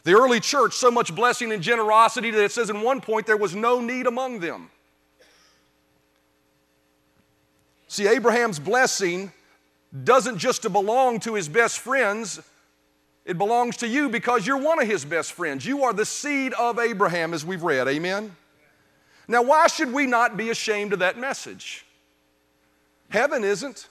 The 0.04 0.14
early 0.14 0.40
church, 0.40 0.74
so 0.74 0.90
much 0.90 1.14
blessing 1.14 1.52
and 1.52 1.62
generosity 1.62 2.32
that 2.32 2.44
it 2.44 2.52
says 2.52 2.72
in 2.72 2.82
one 2.82 3.00
point 3.00 3.28
there 3.28 3.38
was 3.38 3.56
no 3.56 3.80
need 3.80 4.08
among 4.08 4.40
them. 4.40 4.70
See, 7.88 8.08
Abraham's 8.08 8.58
blessing 8.58 9.32
doesn't 10.04 10.40
just 10.40 10.64
belong 10.64 11.20
to 11.22 11.36
his 11.36 11.48
best 11.48 11.78
friends, 11.78 12.42
it 13.26 13.38
belongs 13.38 13.78
to 13.78 13.88
you 13.88 14.10
because 14.10 14.46
you're 14.46 14.58
one 14.58 14.82
of 14.82 14.88
his 14.88 15.06
best 15.06 15.34
friends. 15.34 15.66
You 15.66 15.84
are 15.84 15.94
the 15.94 16.06
seed 16.06 16.54
of 16.54 16.78
Abraham, 16.78 17.34
as 17.34 17.46
we've 17.46 17.64
read. 17.64 17.88
Amen? 17.88 18.36
Now, 19.28 19.42
why 19.42 19.68
should 19.68 19.94
we 19.94 20.06
not 20.06 20.36
be 20.36 20.50
ashamed 20.50 20.92
of 20.92 21.00
that 21.00 21.18
message? 21.18 21.86
Heaven 23.10 23.44
isn't. 23.44 23.88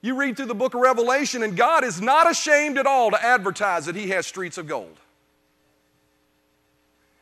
You 0.00 0.16
read 0.16 0.36
through 0.36 0.46
the 0.46 0.54
book 0.54 0.74
of 0.74 0.80
Revelation, 0.80 1.42
and 1.42 1.56
God 1.56 1.84
is 1.84 2.00
not 2.00 2.30
ashamed 2.30 2.78
at 2.78 2.86
all 2.86 3.10
to 3.10 3.22
advertise 3.22 3.86
that 3.86 3.96
He 3.96 4.08
has 4.10 4.26
streets 4.26 4.56
of 4.56 4.66
gold. 4.66 4.98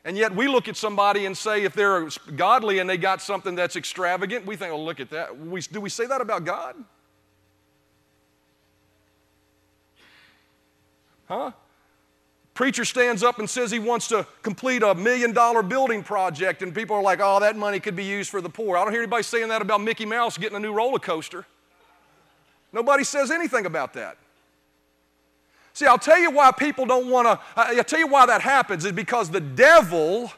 And 0.05 0.17
yet, 0.17 0.35
we 0.35 0.49
look 0.49 0.69
at 0.69 0.77
somebody 0.77 1.27
and 1.27 1.37
say, 1.37 1.63
if 1.63 1.75
they're 1.75 2.09
godly 2.37 2.81
and 2.81 2.91
they 2.91 2.97
got 2.97 3.23
something 3.23 3.55
that's 3.55 3.77
extravagant, 3.77 4.47
we 4.47 4.57
think, 4.57 4.73
oh, 4.73 4.83
look 4.83 4.99
at 4.99 5.11
that. 5.11 5.31
Do 5.73 5.81
we 5.81 5.91
say 5.91 6.07
that 6.07 6.21
about 6.21 6.45
God? 6.45 6.75
Huh? 11.33 11.51
Preacher 12.53 12.85
stands 12.85 13.23
up 13.23 13.39
and 13.39 13.49
says 13.49 13.71
he 13.71 13.79
wants 13.79 14.09
to 14.09 14.27
complete 14.43 14.83
a 14.83 14.95
million 14.95 15.33
dollar 15.33 15.63
building 15.63 16.03
project, 16.03 16.61
and 16.61 16.75
people 16.75 16.95
are 16.95 17.03
like, 17.03 17.21
oh, 17.23 17.41
that 17.41 17.57
money 17.57 17.81
could 17.81 17.97
be 17.97 18.05
used 18.05 18.29
for 18.29 18.43
the 18.43 18.51
poor. 18.51 18.77
I 18.77 18.85
don't 18.85 18.93
hear 18.93 19.01
anybody 19.01 19.23
saying 19.23 19.49
that 19.49 19.63
about 19.63 19.81
Mickey 19.81 20.05
Mouse 20.05 20.37
getting 20.37 20.57
a 20.57 20.61
new 20.61 20.75
roller 20.75 20.99
coaster. 20.99 21.47
Nobody 22.71 23.05
says 23.05 23.31
anything 23.31 23.65
about 23.65 23.95
that. 23.95 24.19
See, 25.73 25.87
I'll 25.87 25.99
tell 25.99 26.19
you 26.19 26.31
why 26.31 26.53
people 26.53 26.85
don't 26.85 27.09
want 27.09 27.27
to, 27.27 27.41
I'll 27.57 27.85
tell 27.85 27.99
you 27.99 28.07
why 28.07 28.27
that 28.27 28.43
happens 28.43 28.85
is 28.85 28.93
because 28.93 29.31
the 29.31 29.41
devil 29.41 30.31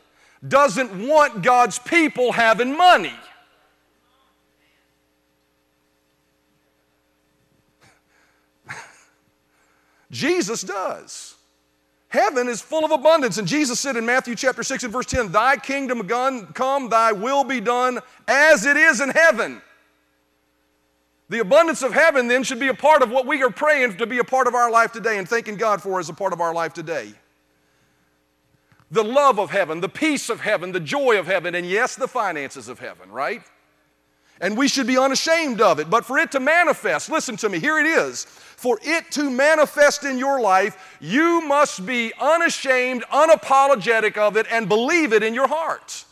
doesn't 0.47 1.09
want 1.09 1.43
God's 1.43 1.81
people 1.81 2.31
having 2.31 2.77
money. 2.77 3.15
Jesus 10.15 10.63
does. 10.63 11.35
Heaven 12.07 12.49
is 12.49 12.63
full 12.63 12.85
of 12.85 12.93
abundance. 12.93 13.39
And 13.39 13.49
Jesus 13.49 13.81
said 13.81 13.97
in 13.97 14.07
Matthew 14.07 14.37
chapter 14.37 14.63
6 14.63 14.85
and 14.85 14.93
verse 14.93 15.07
10, 15.07 15.33
Thy 15.33 15.57
kingdom 15.57 16.07
come, 16.07 16.89
thy 16.89 17.11
will 17.11 17.43
be 17.43 17.61
done 17.61 17.99
as 18.29 18.65
it 18.65 18.77
is 18.77 19.01
in 19.01 19.11
heaven. 19.11 19.61
The 21.29 21.41
abundance 21.41 21.83
of 21.83 21.93
heaven 21.93 22.29
then 22.29 22.45
should 22.45 22.61
be 22.61 22.69
a 22.69 22.75
part 22.75 23.03
of 23.03 23.11
what 23.11 23.27
we 23.27 23.43
are 23.43 23.51
praying 23.51 23.97
to 23.97 24.07
be 24.07 24.19
a 24.19 24.25
part 24.25 24.47
of 24.47 24.55
our 24.55 24.71
life 24.71 24.93
today 24.93 25.19
and 25.19 25.29
thanking 25.29 25.57
God 25.57 25.83
for 25.83 25.99
as 25.99 26.09
a 26.09 26.15
part 26.15 26.33
of 26.33 26.41
our 26.41 26.55
life 26.55 26.73
today. 26.73 27.13
The 28.93 29.03
love 29.03 29.41
of 29.41 29.51
heaven, 29.51 29.81
the 29.81 29.89
peace 29.89 30.31
of 30.31 30.41
heaven, 30.41 30.71
the 30.71 30.79
joy 30.79 31.19
of 31.19 31.27
heaven, 31.27 31.57
and 31.57 31.67
yes, 31.69 31.97
the 31.97 32.07
finances 32.07 32.69
of 32.69 32.79
heaven, 32.79 33.11
right? 33.11 33.43
And 34.41 34.57
we 34.57 34.69
should 34.69 34.87
be 34.87 34.99
unashamed 34.99 35.61
of 35.61 35.79
it. 35.79 35.89
But 35.89 36.05
for 36.05 36.19
it 36.19 36.33
to 36.33 36.41
manifest, 36.41 37.09
listen 37.09 37.37
to 37.39 37.49
me, 37.49 37.59
here 37.59 37.79
it 37.79 37.87
is. 37.87 38.25
For 38.25 38.79
it 38.83 39.11
to 39.13 39.31
manifest 39.31 40.05
in 40.05 40.19
your 40.19 40.41
life, 40.41 40.97
you 41.01 41.41
must 41.43 41.87
be 41.87 42.13
unashamed, 42.21 43.05
unapologetic 43.13 44.17
of 44.17 44.37
it, 44.37 44.47
and 44.51 44.69
believe 44.69 45.13
it 45.13 45.23
in 45.23 45.35
your 45.35 45.49
heart. 45.49 46.05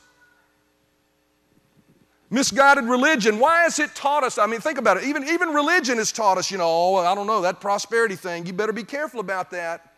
Misguided 2.31 2.85
religion, 2.85 3.39
why 3.39 3.65
has 3.65 3.79
it 3.79 3.95
taught 3.95 4.25
us? 4.25 4.39
I 4.39 4.47
mean, 4.47 4.61
think 4.61 4.79
about 4.79 4.97
it. 4.97 5.05
Even, 5.05 5.29
even 5.29 5.51
religion 5.51 5.99
has 5.99 6.11
taught 6.11 6.39
us, 6.39 6.51
you 6.51 6.57
know, 6.57 6.67
oh, 6.67 6.97
I 6.97 7.15
don't 7.15 7.27
know, 7.27 7.43
that 7.43 7.61
prosperity 7.61 8.17
thing, 8.17 8.47
you 8.47 8.55
better 8.55 8.73
be 8.73 8.85
careful 8.85 9.21
about 9.21 9.51
that. 9.51 9.92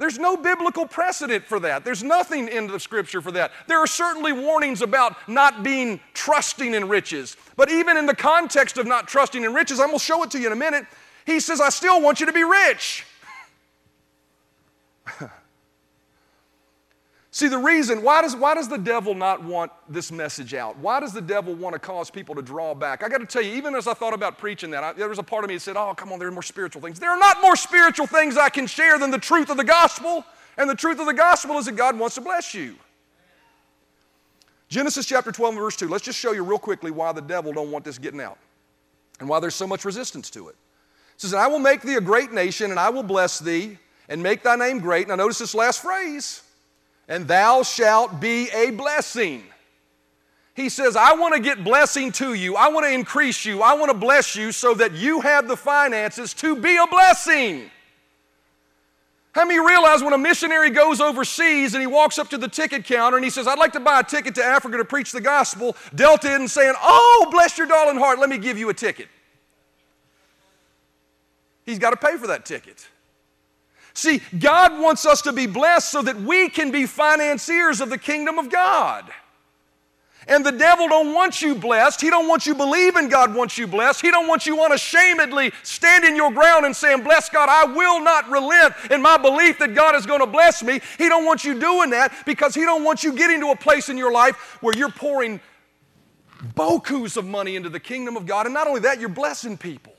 There's 0.00 0.18
no 0.18 0.34
biblical 0.34 0.86
precedent 0.86 1.44
for 1.44 1.60
that. 1.60 1.84
There's 1.84 2.02
nothing 2.02 2.48
in 2.48 2.66
the 2.66 2.80
scripture 2.80 3.20
for 3.20 3.30
that. 3.32 3.52
There 3.66 3.76
are 3.78 3.86
certainly 3.86 4.32
warnings 4.32 4.80
about 4.80 5.28
not 5.28 5.62
being 5.62 6.00
trusting 6.14 6.72
in 6.72 6.88
riches. 6.88 7.36
But 7.54 7.70
even 7.70 7.98
in 7.98 8.06
the 8.06 8.16
context 8.16 8.78
of 8.78 8.86
not 8.86 9.08
trusting 9.08 9.44
in 9.44 9.52
riches, 9.52 9.78
I'm 9.78 9.88
going 9.88 9.98
to 9.98 10.04
show 10.04 10.22
it 10.22 10.30
to 10.30 10.40
you 10.40 10.46
in 10.46 10.54
a 10.54 10.56
minute. 10.56 10.86
He 11.26 11.38
says, 11.38 11.60
I 11.60 11.68
still 11.68 12.00
want 12.00 12.18
you 12.18 12.24
to 12.24 12.32
be 12.32 12.44
rich. 12.44 13.04
See, 17.40 17.48
the 17.48 17.56
reason, 17.56 18.02
why 18.02 18.20
does, 18.20 18.36
why 18.36 18.54
does 18.54 18.68
the 18.68 18.76
devil 18.76 19.14
not 19.14 19.42
want 19.42 19.72
this 19.88 20.12
message 20.12 20.52
out? 20.52 20.76
Why 20.76 21.00
does 21.00 21.14
the 21.14 21.22
devil 21.22 21.54
want 21.54 21.72
to 21.72 21.78
cause 21.78 22.10
people 22.10 22.34
to 22.34 22.42
draw 22.42 22.74
back? 22.74 23.02
I 23.02 23.08
got 23.08 23.20
to 23.20 23.24
tell 23.24 23.40
you, 23.40 23.54
even 23.54 23.74
as 23.74 23.86
I 23.86 23.94
thought 23.94 24.12
about 24.12 24.36
preaching 24.36 24.70
that, 24.72 24.84
I, 24.84 24.92
there 24.92 25.08
was 25.08 25.18
a 25.18 25.22
part 25.22 25.42
of 25.42 25.48
me 25.48 25.54
that 25.54 25.60
said, 25.60 25.74
oh, 25.74 25.94
come 25.94 26.12
on, 26.12 26.18
there 26.18 26.28
are 26.28 26.32
more 26.32 26.42
spiritual 26.42 26.82
things. 26.82 27.00
There 27.00 27.08
are 27.08 27.18
not 27.18 27.40
more 27.40 27.56
spiritual 27.56 28.06
things 28.06 28.36
I 28.36 28.50
can 28.50 28.66
share 28.66 28.98
than 28.98 29.10
the 29.10 29.18
truth 29.18 29.48
of 29.48 29.56
the 29.56 29.64
gospel. 29.64 30.22
And 30.58 30.68
the 30.68 30.74
truth 30.74 31.00
of 31.00 31.06
the 31.06 31.14
gospel 31.14 31.56
is 31.56 31.64
that 31.64 31.76
God 31.76 31.98
wants 31.98 32.16
to 32.16 32.20
bless 32.20 32.52
you. 32.52 32.76
Genesis 34.68 35.06
chapter 35.06 35.32
12 35.32 35.54
verse 35.54 35.76
2. 35.76 35.88
Let's 35.88 36.04
just 36.04 36.18
show 36.18 36.32
you 36.32 36.44
real 36.44 36.58
quickly 36.58 36.90
why 36.90 37.10
the 37.12 37.22
devil 37.22 37.54
don't 37.54 37.70
want 37.70 37.86
this 37.86 37.96
getting 37.96 38.20
out 38.20 38.36
and 39.18 39.26
why 39.26 39.40
there's 39.40 39.54
so 39.54 39.66
much 39.66 39.86
resistance 39.86 40.28
to 40.28 40.48
it. 40.48 40.56
It 41.14 41.22
says, 41.22 41.32
I 41.32 41.46
will 41.46 41.58
make 41.58 41.80
thee 41.80 41.94
a 41.94 42.02
great 42.02 42.32
nation 42.32 42.70
and 42.70 42.78
I 42.78 42.90
will 42.90 43.02
bless 43.02 43.38
thee 43.38 43.78
and 44.10 44.22
make 44.22 44.42
thy 44.42 44.56
name 44.56 44.78
great. 44.78 45.08
Now 45.08 45.14
notice 45.14 45.38
this 45.38 45.54
last 45.54 45.80
phrase 45.80 46.42
and 47.10 47.26
thou 47.26 47.64
shalt 47.64 48.20
be 48.20 48.48
a 48.50 48.70
blessing. 48.70 49.42
He 50.54 50.68
says, 50.68 50.94
I 50.94 51.14
want 51.14 51.34
to 51.34 51.40
get 51.40 51.64
blessing 51.64 52.12
to 52.12 52.34
you. 52.34 52.54
I 52.54 52.68
want 52.68 52.86
to 52.86 52.92
increase 52.92 53.44
you. 53.44 53.62
I 53.62 53.74
want 53.74 53.90
to 53.90 53.96
bless 53.96 54.36
you 54.36 54.52
so 54.52 54.74
that 54.74 54.92
you 54.92 55.20
have 55.20 55.48
the 55.48 55.56
finances 55.56 56.32
to 56.34 56.54
be 56.54 56.76
a 56.76 56.86
blessing. 56.86 57.68
How 59.32 59.44
many 59.44 59.58
realize 59.58 60.02
when 60.02 60.12
a 60.12 60.18
missionary 60.18 60.70
goes 60.70 61.00
overseas 61.00 61.74
and 61.74 61.80
he 61.80 61.86
walks 61.86 62.18
up 62.18 62.28
to 62.30 62.38
the 62.38 62.48
ticket 62.48 62.84
counter 62.84 63.16
and 63.16 63.24
he 63.24 63.30
says, 63.30 63.46
I'd 63.46 63.58
like 63.58 63.72
to 63.72 63.80
buy 63.80 64.00
a 64.00 64.04
ticket 64.04 64.36
to 64.36 64.44
Africa 64.44 64.76
to 64.76 64.84
preach 64.84 65.12
the 65.12 65.20
gospel, 65.20 65.76
Delta 65.94 66.30
isn't 66.32 66.48
saying, 66.48 66.74
Oh, 66.80 67.28
bless 67.30 67.58
your 67.58 67.66
darling 67.66 67.96
heart, 67.96 68.18
let 68.18 68.28
me 68.28 68.38
give 68.38 68.58
you 68.58 68.68
a 68.68 68.74
ticket. 68.74 69.08
He's 71.64 71.78
got 71.78 71.90
to 71.90 71.96
pay 71.96 72.16
for 72.16 72.28
that 72.28 72.44
ticket. 72.44 72.88
See, 74.00 74.22
God 74.38 74.80
wants 74.80 75.04
us 75.04 75.20
to 75.22 75.32
be 75.32 75.46
blessed 75.46 75.90
so 75.90 76.00
that 76.00 76.16
we 76.16 76.48
can 76.48 76.70
be 76.70 76.86
financiers 76.86 77.82
of 77.82 77.90
the 77.90 77.98
kingdom 77.98 78.38
of 78.38 78.48
God. 78.48 79.04
And 80.26 80.44
the 80.44 80.52
devil 80.52 80.88
don't 80.88 81.12
want 81.12 81.42
you 81.42 81.54
blessed. 81.54 82.00
He 82.00 82.08
don't 82.08 82.26
want 82.26 82.46
you 82.46 82.54
believing 82.54 83.10
God 83.10 83.34
wants 83.34 83.58
you 83.58 83.66
blessed. 83.66 84.00
He 84.00 84.10
don't 84.10 84.26
want 84.26 84.46
you 84.46 84.62
unashamedly 84.62 85.52
standing 85.62 86.16
your 86.16 86.32
ground 86.32 86.64
and 86.64 86.74
saying, 86.74 87.02
"Bless 87.02 87.28
God, 87.28 87.50
I 87.50 87.64
will 87.64 88.00
not 88.00 88.30
relent 88.30 88.74
in 88.90 89.02
my 89.02 89.18
belief 89.18 89.58
that 89.58 89.74
God 89.74 89.94
is 89.94 90.06
going 90.06 90.20
to 90.20 90.26
bless 90.26 90.62
me." 90.62 90.80
He 90.96 91.10
don't 91.10 91.26
want 91.26 91.44
you 91.44 91.60
doing 91.60 91.90
that 91.90 92.24
because 92.24 92.54
he 92.54 92.62
don't 92.62 92.84
want 92.84 93.04
you 93.04 93.12
getting 93.12 93.40
to 93.40 93.50
a 93.50 93.56
place 93.56 93.90
in 93.90 93.98
your 93.98 94.12
life 94.12 94.56
where 94.62 94.74
you're 94.74 94.90
pouring 94.90 95.40
bokus 96.54 97.18
of 97.18 97.26
money 97.26 97.54
into 97.54 97.68
the 97.68 97.80
kingdom 97.80 98.16
of 98.16 98.24
God. 98.24 98.46
And 98.46 98.54
not 98.54 98.66
only 98.66 98.80
that, 98.80 98.98
you're 98.98 99.10
blessing 99.10 99.58
people. 99.58 99.94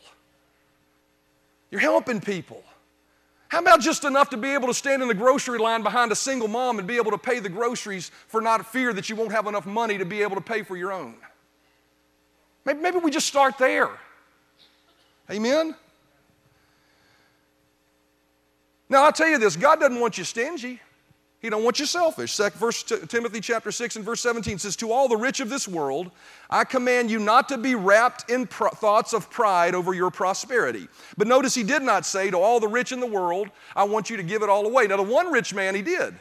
You're 1.70 1.82
helping 1.82 2.20
people. 2.20 2.64
How 3.52 3.60
about 3.60 3.82
just 3.82 4.06
enough 4.06 4.30
to 4.30 4.38
be 4.38 4.54
able 4.54 4.70
to 4.70 4.74
stand 4.74 5.02
in 5.02 5.10
the 5.10 5.14
grocery 5.14 5.60
line 5.60 5.84
behind 5.84 6.10
a 6.14 6.16
single 6.16 6.48
mom 6.48 6.80
and 6.80 6.88
be 6.88 6.96
able 6.96 7.12
to 7.12 7.18
pay 7.18 7.40
the 7.40 7.50
groceries 7.50 8.10
for 8.28 8.40
not 8.40 8.66
fear 8.66 8.94
that 8.94 9.10
you 9.10 9.16
won't 9.18 9.34
have 9.34 9.46
enough 9.46 9.66
money 9.66 9.98
to 9.98 10.06
be 10.06 10.22
able 10.22 10.38
to 10.38 10.42
pay 10.42 10.64
for 10.64 10.78
your 10.78 10.94
own? 10.94 11.16
Maybe, 12.64 12.80
maybe 12.80 13.00
we 13.00 13.12
just 13.12 13.28
start 13.28 13.58
there. 13.58 13.90
Amen? 15.30 15.76
Now, 18.88 19.04
I'll 19.04 19.12
tell 19.12 19.28
you 19.28 19.38
this 19.38 19.58
God 19.58 19.82
doesn't 19.82 20.00
want 20.00 20.18
you 20.18 20.24
stingy. 20.24 20.80
He 21.42 21.50
don't 21.50 21.64
want 21.64 21.80
you 21.80 21.88
selfish. 21.88 22.34
Second, 22.34 22.60
verse 22.60 22.84
Timothy 22.84 23.42
chapter 23.42 23.72
6 23.72 23.96
and 23.96 24.06
verse 24.06 24.22
17 24.22 24.60
says, 24.60 24.76
To 24.76 24.92
all 24.92 25.08
the 25.08 25.18
rich 25.18 25.40
of 25.40 25.50
this 25.50 25.68
world, 25.68 26.12
I 26.52 26.64
command 26.64 27.10
you 27.10 27.18
not 27.18 27.50
to 27.50 27.58
be 27.58 27.74
wrapped 27.74 28.30
in 28.30 28.46
thoughts 28.46 29.12
of 29.14 29.28
pride 29.32 29.74
over 29.74 29.92
your 29.96 30.12
prosperity. 30.12 30.88
But 31.18 31.28
notice 31.28 31.56
he 31.56 31.64
did 31.64 31.82
not 31.82 32.06
say, 32.06 32.30
To 32.30 32.38
all 32.38 32.60
the 32.60 32.68
rich 32.68 32.92
in 32.92 33.00
the 33.00 33.08
world, 33.08 33.50
I 33.76 33.86
want 33.86 34.12
you 34.12 34.18
to 34.18 34.24
give 34.24 34.44
it 34.44 34.50
all 34.50 34.68
away. 34.68 34.86
Now, 34.86 34.98
the 34.98 35.04
one 35.04 35.32
rich 35.32 35.52
man, 35.52 35.74
he 35.74 35.82
did. 35.82 36.14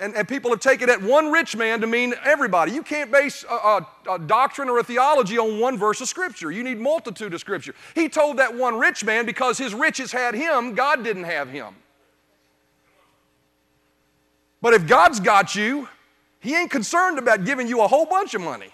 And, 0.00 0.16
and, 0.16 0.26
people 0.26 0.50
have 0.50 0.60
taken 0.60 0.86
that 0.86 1.02
one 1.02 1.30
rich 1.30 1.54
man 1.54 1.82
to 1.82 1.86
mean 1.86 2.14
everybody. 2.24 2.72
You 2.72 2.82
can't 2.82 3.12
base 3.12 3.44
a, 3.44 3.54
a, 3.54 3.88
a, 4.12 4.18
doctrine 4.18 4.70
or 4.70 4.78
a 4.78 4.82
theology 4.82 5.36
on 5.36 5.60
one 5.60 5.76
verse 5.76 6.00
of 6.00 6.08
Scripture. 6.08 6.50
You 6.50 6.62
need 6.62 6.80
multitude 6.80 7.34
of 7.34 7.40
Scripture. 7.40 7.74
He 7.94 8.08
told 8.08 8.38
that 8.38 8.54
one 8.54 8.78
rich 8.78 9.04
man 9.04 9.26
because 9.26 9.58
his 9.58 9.74
riches 9.74 10.10
had 10.10 10.34
him, 10.34 10.74
God 10.74 11.04
didn't 11.04 11.24
have 11.24 11.50
him. 11.50 11.74
But 14.64 14.72
if 14.72 14.86
God's 14.86 15.20
got 15.20 15.54
you, 15.54 15.90
He 16.40 16.56
ain't 16.56 16.70
concerned 16.70 17.18
about 17.18 17.44
giving 17.44 17.68
you 17.68 17.82
a 17.82 17.86
whole 17.86 18.06
bunch 18.06 18.32
of 18.32 18.40
money. 18.40 18.70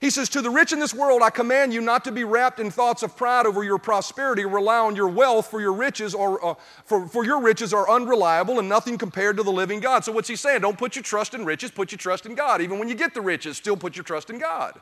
He 0.00 0.10
says, 0.10 0.28
To 0.30 0.42
the 0.42 0.50
rich 0.50 0.72
in 0.72 0.80
this 0.80 0.92
world, 0.92 1.22
I 1.22 1.30
command 1.30 1.72
you 1.72 1.80
not 1.80 2.02
to 2.02 2.10
be 2.10 2.24
wrapped 2.24 2.58
in 2.58 2.68
thoughts 2.68 3.04
of 3.04 3.16
pride 3.16 3.46
over 3.46 3.62
your 3.62 3.78
prosperity, 3.78 4.44
rely 4.44 4.78
on 4.78 4.96
your 4.96 5.06
wealth 5.06 5.48
for 5.48 5.60
your 5.60 5.72
riches, 5.72 6.16
or 6.16 6.44
uh, 6.44 6.54
for, 6.84 7.06
for 7.06 7.24
your 7.24 7.40
riches 7.40 7.72
are 7.72 7.88
unreliable 7.88 8.58
and 8.58 8.68
nothing 8.68 8.98
compared 8.98 9.36
to 9.36 9.44
the 9.44 9.52
living 9.52 9.78
God. 9.78 10.04
So, 10.04 10.10
what's 10.10 10.28
he 10.28 10.34
saying? 10.34 10.62
Don't 10.62 10.76
put 10.76 10.96
your 10.96 11.04
trust 11.04 11.32
in 11.32 11.44
riches, 11.44 11.70
put 11.70 11.92
your 11.92 12.00
trust 12.00 12.26
in 12.26 12.34
God. 12.34 12.60
Even 12.60 12.80
when 12.80 12.88
you 12.88 12.96
get 12.96 13.14
the 13.14 13.20
riches, 13.20 13.56
still 13.56 13.76
put 13.76 13.94
your 13.94 14.02
trust 14.02 14.30
in 14.30 14.40
God. 14.40 14.80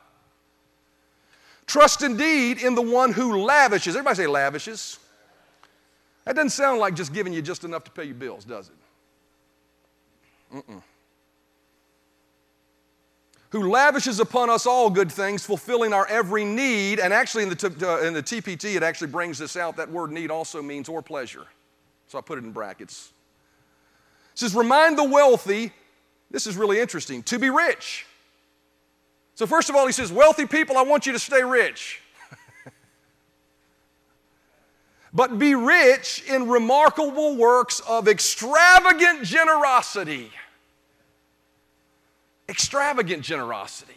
Trust 1.67 2.01
indeed 2.01 2.57
in 2.57 2.73
the 2.73 2.81
one 2.81 3.11
who 3.11 3.43
lavishes. 3.43 3.95
Everybody 3.95 4.15
say 4.15 4.25
lavishes. 4.25 4.97
That 6.25 6.35
doesn't 6.35 6.49
sound 6.49 6.79
like 6.79 6.95
just 6.95 7.13
giving 7.13 7.33
you 7.33 7.43
just 7.43 7.63
enough 7.63 7.83
to 7.83 7.91
pay 7.91 8.05
your 8.05 8.15
bills, 8.15 8.45
does 8.45 8.69
it? 8.69 8.75
Mm-mm. 10.53 10.81
Who 13.51 13.69
lavishes 13.69 14.19
upon 14.19 14.49
us 14.49 14.67
all 14.67 14.89
good 14.89 15.11
things, 15.11 15.43
fulfilling 15.45 15.91
our 15.91 16.07
every 16.07 16.45
need. 16.45 16.99
And 16.99 17.11
actually, 17.11 17.43
in 17.43 17.49
the, 17.49 17.55
t- 17.55 17.85
uh, 17.85 18.01
in 18.01 18.13
the 18.13 18.21
TPT, 18.21 18.75
it 18.75 18.83
actually 18.83 19.07
brings 19.07 19.39
this 19.39 19.55
out. 19.55 19.75
That 19.77 19.89
word 19.89 20.11
need 20.11 20.29
also 20.29 20.61
means 20.61 20.87
or 20.87 21.01
pleasure. 21.01 21.47
So 22.07 22.17
I 22.17 22.21
put 22.21 22.37
it 22.37 22.43
in 22.43 22.51
brackets. 22.51 23.11
It 24.33 24.39
says, 24.39 24.53
Remind 24.53 24.97
the 24.97 25.03
wealthy, 25.03 25.71
this 26.29 26.45
is 26.45 26.57
really 26.57 26.79
interesting, 26.79 27.23
to 27.23 27.39
be 27.39 27.49
rich. 27.49 28.05
So, 29.33 29.47
first 29.47 29.69
of 29.69 29.75
all, 29.75 29.87
he 29.87 29.93
says, 29.93 30.11
Wealthy 30.11 30.45
people, 30.45 30.77
I 30.77 30.83
want 30.83 31.05
you 31.05 31.13
to 31.13 31.19
stay 31.19 31.43
rich. 31.43 32.01
But 35.13 35.39
be 35.39 35.55
rich 35.55 36.23
in 36.27 36.47
remarkable 36.47 37.35
works 37.35 37.79
of 37.81 38.07
extravagant 38.07 39.23
generosity. 39.23 40.31
Extravagant 42.47 43.23
generosity. 43.23 43.93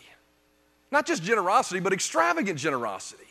Not 0.91 1.07
just 1.07 1.23
generosity, 1.23 1.81
but 1.81 1.93
extravagant 1.93 2.59
generosity. 2.59 3.25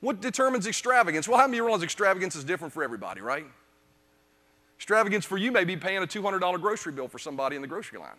What 0.00 0.20
determines 0.20 0.66
extravagance? 0.66 1.28
Well, 1.28 1.38
how 1.38 1.46
many 1.46 1.60
realize 1.60 1.82
extravagance 1.82 2.34
is 2.34 2.42
different 2.42 2.74
for 2.74 2.82
everybody, 2.82 3.20
right? 3.20 3.46
Extravagance 4.76 5.24
for 5.24 5.38
you 5.38 5.52
may 5.52 5.62
be 5.62 5.76
paying 5.76 6.02
a 6.02 6.06
$200 6.06 6.60
grocery 6.60 6.92
bill 6.92 7.06
for 7.06 7.20
somebody 7.20 7.54
in 7.54 7.62
the 7.62 7.68
grocery 7.68 8.00
line. 8.00 8.16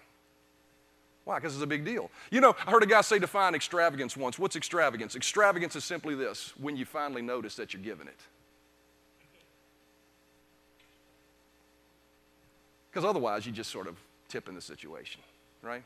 Why? 1.25 1.35
Because 1.35 1.55
it's 1.55 1.63
a 1.63 1.67
big 1.67 1.83
deal. 1.83 2.09
You 2.31 2.39
know, 2.39 2.55
I 2.65 2.71
heard 2.71 2.83
a 2.83 2.85
guy 2.85 3.01
say 3.01 3.19
define 3.19 3.53
extravagance 3.53 4.15
once. 4.15 4.39
What's 4.39 4.55
extravagance? 4.55 5.17
Extravagance 5.17 5.75
is 5.75 5.83
simply 5.83 6.15
this 6.15 6.53
when 6.57 6.77
you 6.77 6.85
finally 6.85 7.21
notice 7.21 7.55
that 7.55 7.73
you're 7.73 7.83
giving 7.83 8.07
it. 8.07 8.19
Because 12.93 13.09
otherwise, 13.09 13.45
you 13.47 13.51
just 13.51 13.71
sort 13.71 13.87
of 13.87 13.97
tip 14.29 14.47
in 14.47 14.53
the 14.53 14.61
situation, 14.61 15.19
right? 15.63 15.81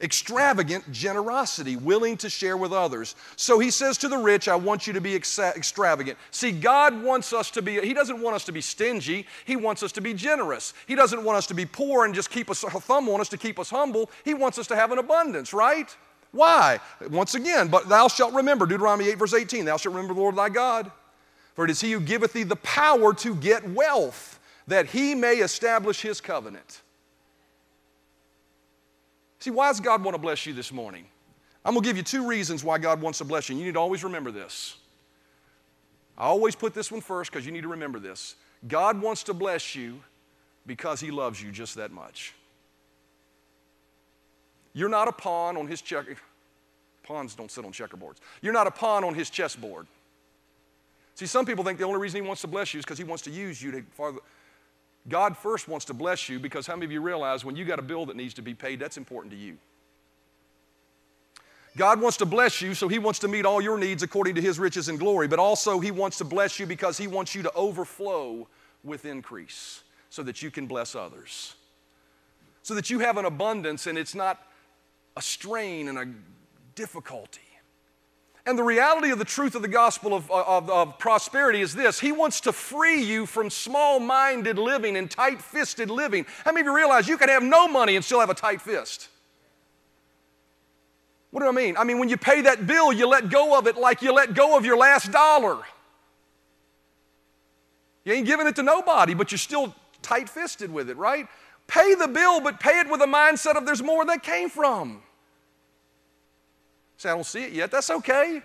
Extravagant 0.00 0.90
generosity, 0.90 1.76
willing 1.76 2.16
to 2.16 2.28
share 2.28 2.56
with 2.56 2.72
others. 2.72 3.14
So 3.36 3.60
he 3.60 3.70
says 3.70 3.96
to 3.98 4.08
the 4.08 4.18
rich, 4.18 4.48
I 4.48 4.56
want 4.56 4.88
you 4.88 4.92
to 4.94 5.00
be 5.00 5.14
extravagant. 5.14 6.18
See, 6.32 6.50
God 6.50 7.00
wants 7.04 7.32
us 7.32 7.52
to 7.52 7.62
be, 7.62 7.80
He 7.80 7.94
doesn't 7.94 8.20
want 8.20 8.34
us 8.34 8.44
to 8.46 8.52
be 8.52 8.60
stingy. 8.60 9.28
He 9.44 9.54
wants 9.54 9.84
us 9.84 9.92
to 9.92 10.00
be 10.00 10.12
generous. 10.12 10.74
He 10.88 10.96
doesn't 10.96 11.22
want 11.22 11.38
us 11.38 11.46
to 11.46 11.54
be 11.54 11.64
poor 11.64 12.04
and 12.04 12.12
just 12.12 12.30
keep 12.30 12.50
us, 12.50 12.64
a 12.64 12.70
thumb 12.80 13.08
on 13.08 13.20
us 13.20 13.28
to 13.28 13.38
keep 13.38 13.60
us 13.60 13.70
humble. 13.70 14.10
He 14.24 14.34
wants 14.34 14.58
us 14.58 14.66
to 14.66 14.76
have 14.76 14.90
an 14.90 14.98
abundance, 14.98 15.52
right? 15.52 15.94
Why? 16.32 16.80
Once 17.10 17.36
again, 17.36 17.68
but 17.68 17.88
thou 17.88 18.08
shalt 18.08 18.34
remember, 18.34 18.66
Deuteronomy 18.66 19.08
8, 19.10 19.18
verse 19.18 19.34
18, 19.34 19.64
thou 19.66 19.76
shalt 19.76 19.94
remember 19.94 20.14
the 20.14 20.20
Lord 20.20 20.34
thy 20.34 20.48
God. 20.48 20.90
For 21.54 21.64
it 21.64 21.70
is 21.70 21.80
he 21.80 21.92
who 21.92 22.00
giveth 22.00 22.32
thee 22.32 22.42
the 22.42 22.56
power 22.56 23.14
to 23.14 23.36
get 23.36 23.70
wealth 23.70 24.35
that 24.66 24.86
he 24.86 25.14
may 25.14 25.36
establish 25.36 26.00
his 26.00 26.20
covenant. 26.20 26.82
See, 29.38 29.50
why 29.50 29.68
does 29.68 29.80
God 29.80 30.02
want 30.02 30.14
to 30.14 30.20
bless 30.20 30.46
you 30.46 30.52
this 30.52 30.72
morning? 30.72 31.06
I'm 31.64 31.74
going 31.74 31.82
to 31.82 31.88
give 31.88 31.96
you 31.96 32.02
two 32.02 32.26
reasons 32.26 32.64
why 32.64 32.78
God 32.78 33.00
wants 33.00 33.18
to 33.18 33.24
bless 33.24 33.48
you. 33.48 33.56
You 33.56 33.64
need 33.64 33.74
to 33.74 33.80
always 33.80 34.04
remember 34.04 34.30
this. 34.30 34.76
I 36.16 36.24
always 36.24 36.54
put 36.54 36.74
this 36.74 36.90
one 36.90 37.00
first 37.00 37.30
because 37.30 37.44
you 37.44 37.52
need 37.52 37.62
to 37.62 37.68
remember 37.68 37.98
this. 37.98 38.36
God 38.66 39.00
wants 39.00 39.22
to 39.24 39.34
bless 39.34 39.74
you 39.74 40.00
because 40.66 41.00
he 41.00 41.10
loves 41.10 41.42
you 41.42 41.52
just 41.52 41.74
that 41.76 41.92
much. 41.92 42.34
You're 44.72 44.88
not 44.88 45.08
a 45.08 45.12
pawn 45.12 45.56
on 45.56 45.66
his 45.66 45.80
check. 45.80 46.06
Pawns 47.02 47.34
don't 47.34 47.50
sit 47.50 47.64
on 47.64 47.72
checkerboards. 47.72 48.16
You're 48.42 48.52
not 48.52 48.66
a 48.66 48.70
pawn 48.70 49.04
on 49.04 49.14
his 49.14 49.30
chessboard. 49.30 49.86
See, 51.14 51.26
some 51.26 51.46
people 51.46 51.64
think 51.64 51.78
the 51.78 51.84
only 51.84 51.98
reason 51.98 52.20
he 52.20 52.26
wants 52.26 52.42
to 52.42 52.48
bless 52.48 52.74
you 52.74 52.78
is 52.78 52.84
because 52.84 52.98
he 52.98 53.04
wants 53.04 53.22
to 53.24 53.30
use 53.30 53.62
you 53.62 53.70
to 53.72 53.82
farther, 53.92 54.18
God 55.08 55.36
first 55.36 55.68
wants 55.68 55.84
to 55.86 55.94
bless 55.94 56.28
you 56.28 56.38
because 56.38 56.66
how 56.66 56.74
many 56.74 56.86
of 56.86 56.92
you 56.92 57.00
realize 57.00 57.44
when 57.44 57.56
you 57.56 57.64
got 57.64 57.78
a 57.78 57.82
bill 57.82 58.06
that 58.06 58.16
needs 58.16 58.34
to 58.34 58.42
be 58.42 58.54
paid, 58.54 58.80
that's 58.80 58.96
important 58.96 59.32
to 59.32 59.38
you? 59.38 59.56
God 61.76 62.00
wants 62.00 62.16
to 62.18 62.26
bless 62.26 62.62
you, 62.62 62.74
so 62.74 62.88
He 62.88 62.98
wants 62.98 63.18
to 63.20 63.28
meet 63.28 63.44
all 63.44 63.60
your 63.60 63.78
needs 63.78 64.02
according 64.02 64.34
to 64.36 64.40
His 64.40 64.58
riches 64.58 64.88
and 64.88 64.98
glory, 64.98 65.28
but 65.28 65.38
also 65.38 65.78
He 65.78 65.90
wants 65.90 66.18
to 66.18 66.24
bless 66.24 66.58
you 66.58 66.66
because 66.66 66.96
He 66.98 67.06
wants 67.06 67.34
you 67.34 67.42
to 67.42 67.52
overflow 67.52 68.48
with 68.82 69.04
increase 69.04 69.82
so 70.10 70.22
that 70.22 70.42
you 70.42 70.50
can 70.50 70.66
bless 70.66 70.94
others. 70.94 71.54
So 72.62 72.74
that 72.74 72.90
you 72.90 73.00
have 73.00 73.18
an 73.18 73.26
abundance 73.26 73.86
and 73.86 73.98
it's 73.98 74.14
not 74.14 74.42
a 75.16 75.22
strain 75.22 75.88
and 75.88 75.98
a 75.98 76.06
difficulty. 76.74 77.40
And 78.46 78.56
the 78.56 78.62
reality 78.62 79.10
of 79.10 79.18
the 79.18 79.24
truth 79.24 79.56
of 79.56 79.62
the 79.62 79.68
gospel 79.68 80.14
of, 80.14 80.30
uh, 80.30 80.44
of, 80.46 80.70
of 80.70 80.98
prosperity 81.00 81.60
is 81.60 81.74
this 81.74 81.98
He 81.98 82.12
wants 82.12 82.40
to 82.42 82.52
free 82.52 83.02
you 83.02 83.26
from 83.26 83.50
small 83.50 83.98
minded 83.98 84.56
living 84.56 84.96
and 84.96 85.10
tight 85.10 85.42
fisted 85.42 85.90
living. 85.90 86.24
How 86.44 86.52
many 86.52 86.60
of 86.60 86.66
you 86.66 86.76
realize 86.76 87.08
you 87.08 87.18
can 87.18 87.28
have 87.28 87.42
no 87.42 87.66
money 87.66 87.96
and 87.96 88.04
still 88.04 88.20
have 88.20 88.30
a 88.30 88.34
tight 88.34 88.62
fist? 88.62 89.08
What 91.32 91.40
do 91.40 91.48
I 91.48 91.52
mean? 91.52 91.76
I 91.76 91.82
mean, 91.82 91.98
when 91.98 92.08
you 92.08 92.16
pay 92.16 92.42
that 92.42 92.66
bill, 92.66 92.92
you 92.92 93.08
let 93.08 93.28
go 93.28 93.58
of 93.58 93.66
it 93.66 93.76
like 93.76 94.00
you 94.00 94.12
let 94.12 94.32
go 94.32 94.56
of 94.56 94.64
your 94.64 94.76
last 94.76 95.10
dollar. 95.10 95.58
You 98.04 98.12
ain't 98.12 98.26
giving 98.26 98.46
it 98.46 98.54
to 98.56 98.62
nobody, 98.62 99.14
but 99.14 99.32
you're 99.32 99.38
still 99.38 99.74
tight 100.00 100.28
fisted 100.28 100.72
with 100.72 100.88
it, 100.88 100.96
right? 100.96 101.26
Pay 101.66 101.96
the 101.96 102.06
bill, 102.06 102.40
but 102.40 102.60
pay 102.60 102.78
it 102.78 102.88
with 102.88 103.02
a 103.02 103.06
mindset 103.06 103.56
of 103.56 103.66
there's 103.66 103.82
more 103.82 104.04
that 104.04 104.22
came 104.22 104.48
from. 104.48 105.02
Say, 106.96 107.10
I 107.10 107.14
don't 107.14 107.26
see 107.26 107.44
it 107.44 107.52
yet. 107.52 107.70
That's 107.70 107.90
okay. 107.90 108.42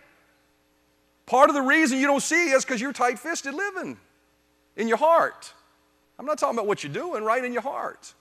Part 1.25 1.49
of 1.49 1.55
the 1.55 1.61
reason 1.61 1.99
you 1.99 2.07
don't 2.07 2.21
see 2.21 2.49
it 2.49 2.55
is 2.55 2.65
because 2.65 2.81
you're 2.81 2.93
tight 2.93 3.17
fisted 3.17 3.53
living 3.53 3.97
in 4.75 4.87
your 4.87 4.97
heart. 4.97 5.53
I'm 6.19 6.25
not 6.25 6.37
talking 6.37 6.55
about 6.55 6.67
what 6.67 6.83
you're 6.83 6.93
doing, 6.93 7.23
right 7.23 7.43
in 7.43 7.53
your 7.53 7.61
heart. 7.61 8.13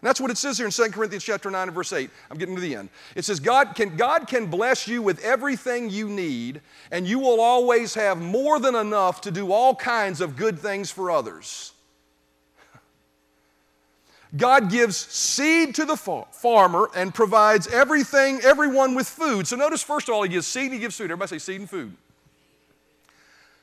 And 0.00 0.06
that's 0.06 0.20
what 0.20 0.30
it 0.30 0.36
says 0.36 0.58
here 0.58 0.66
in 0.66 0.72
2 0.72 0.90
Corinthians 0.90 1.24
chapter 1.24 1.50
9 1.50 1.68
and 1.68 1.74
verse 1.74 1.92
8. 1.92 2.10
I'm 2.30 2.36
getting 2.36 2.54
to 2.54 2.60
the 2.60 2.74
end. 2.74 2.90
It 3.14 3.24
says, 3.24 3.40
God 3.40 3.74
can, 3.74 3.96
God 3.96 4.26
can 4.28 4.46
bless 4.46 4.86
you 4.86 5.00
with 5.00 5.24
everything 5.24 5.88
you 5.88 6.08
need, 6.08 6.60
and 6.90 7.06
you 7.06 7.18
will 7.18 7.40
always 7.40 7.94
have 7.94 8.20
more 8.20 8.58
than 8.58 8.74
enough 8.74 9.22
to 9.22 9.30
do 9.30 9.52
all 9.52 9.74
kinds 9.74 10.20
of 10.20 10.36
good 10.36 10.58
things 10.58 10.90
for 10.90 11.10
others. 11.10 11.72
God 14.36 14.70
gives 14.70 14.96
seed 14.96 15.74
to 15.76 15.84
the 15.84 15.96
farmer 15.96 16.90
and 16.94 17.14
provides 17.14 17.68
everything, 17.68 18.40
everyone 18.42 18.94
with 18.94 19.08
food. 19.08 19.46
So 19.46 19.56
notice, 19.56 19.82
first 19.82 20.08
of 20.08 20.14
all, 20.14 20.22
He 20.22 20.28
gives 20.28 20.46
seed, 20.46 20.64
and 20.64 20.74
He 20.74 20.78
gives 20.78 20.96
food. 20.96 21.04
Everybody 21.04 21.28
say 21.28 21.38
seed 21.38 21.60
and 21.60 21.70
food. 21.70 21.94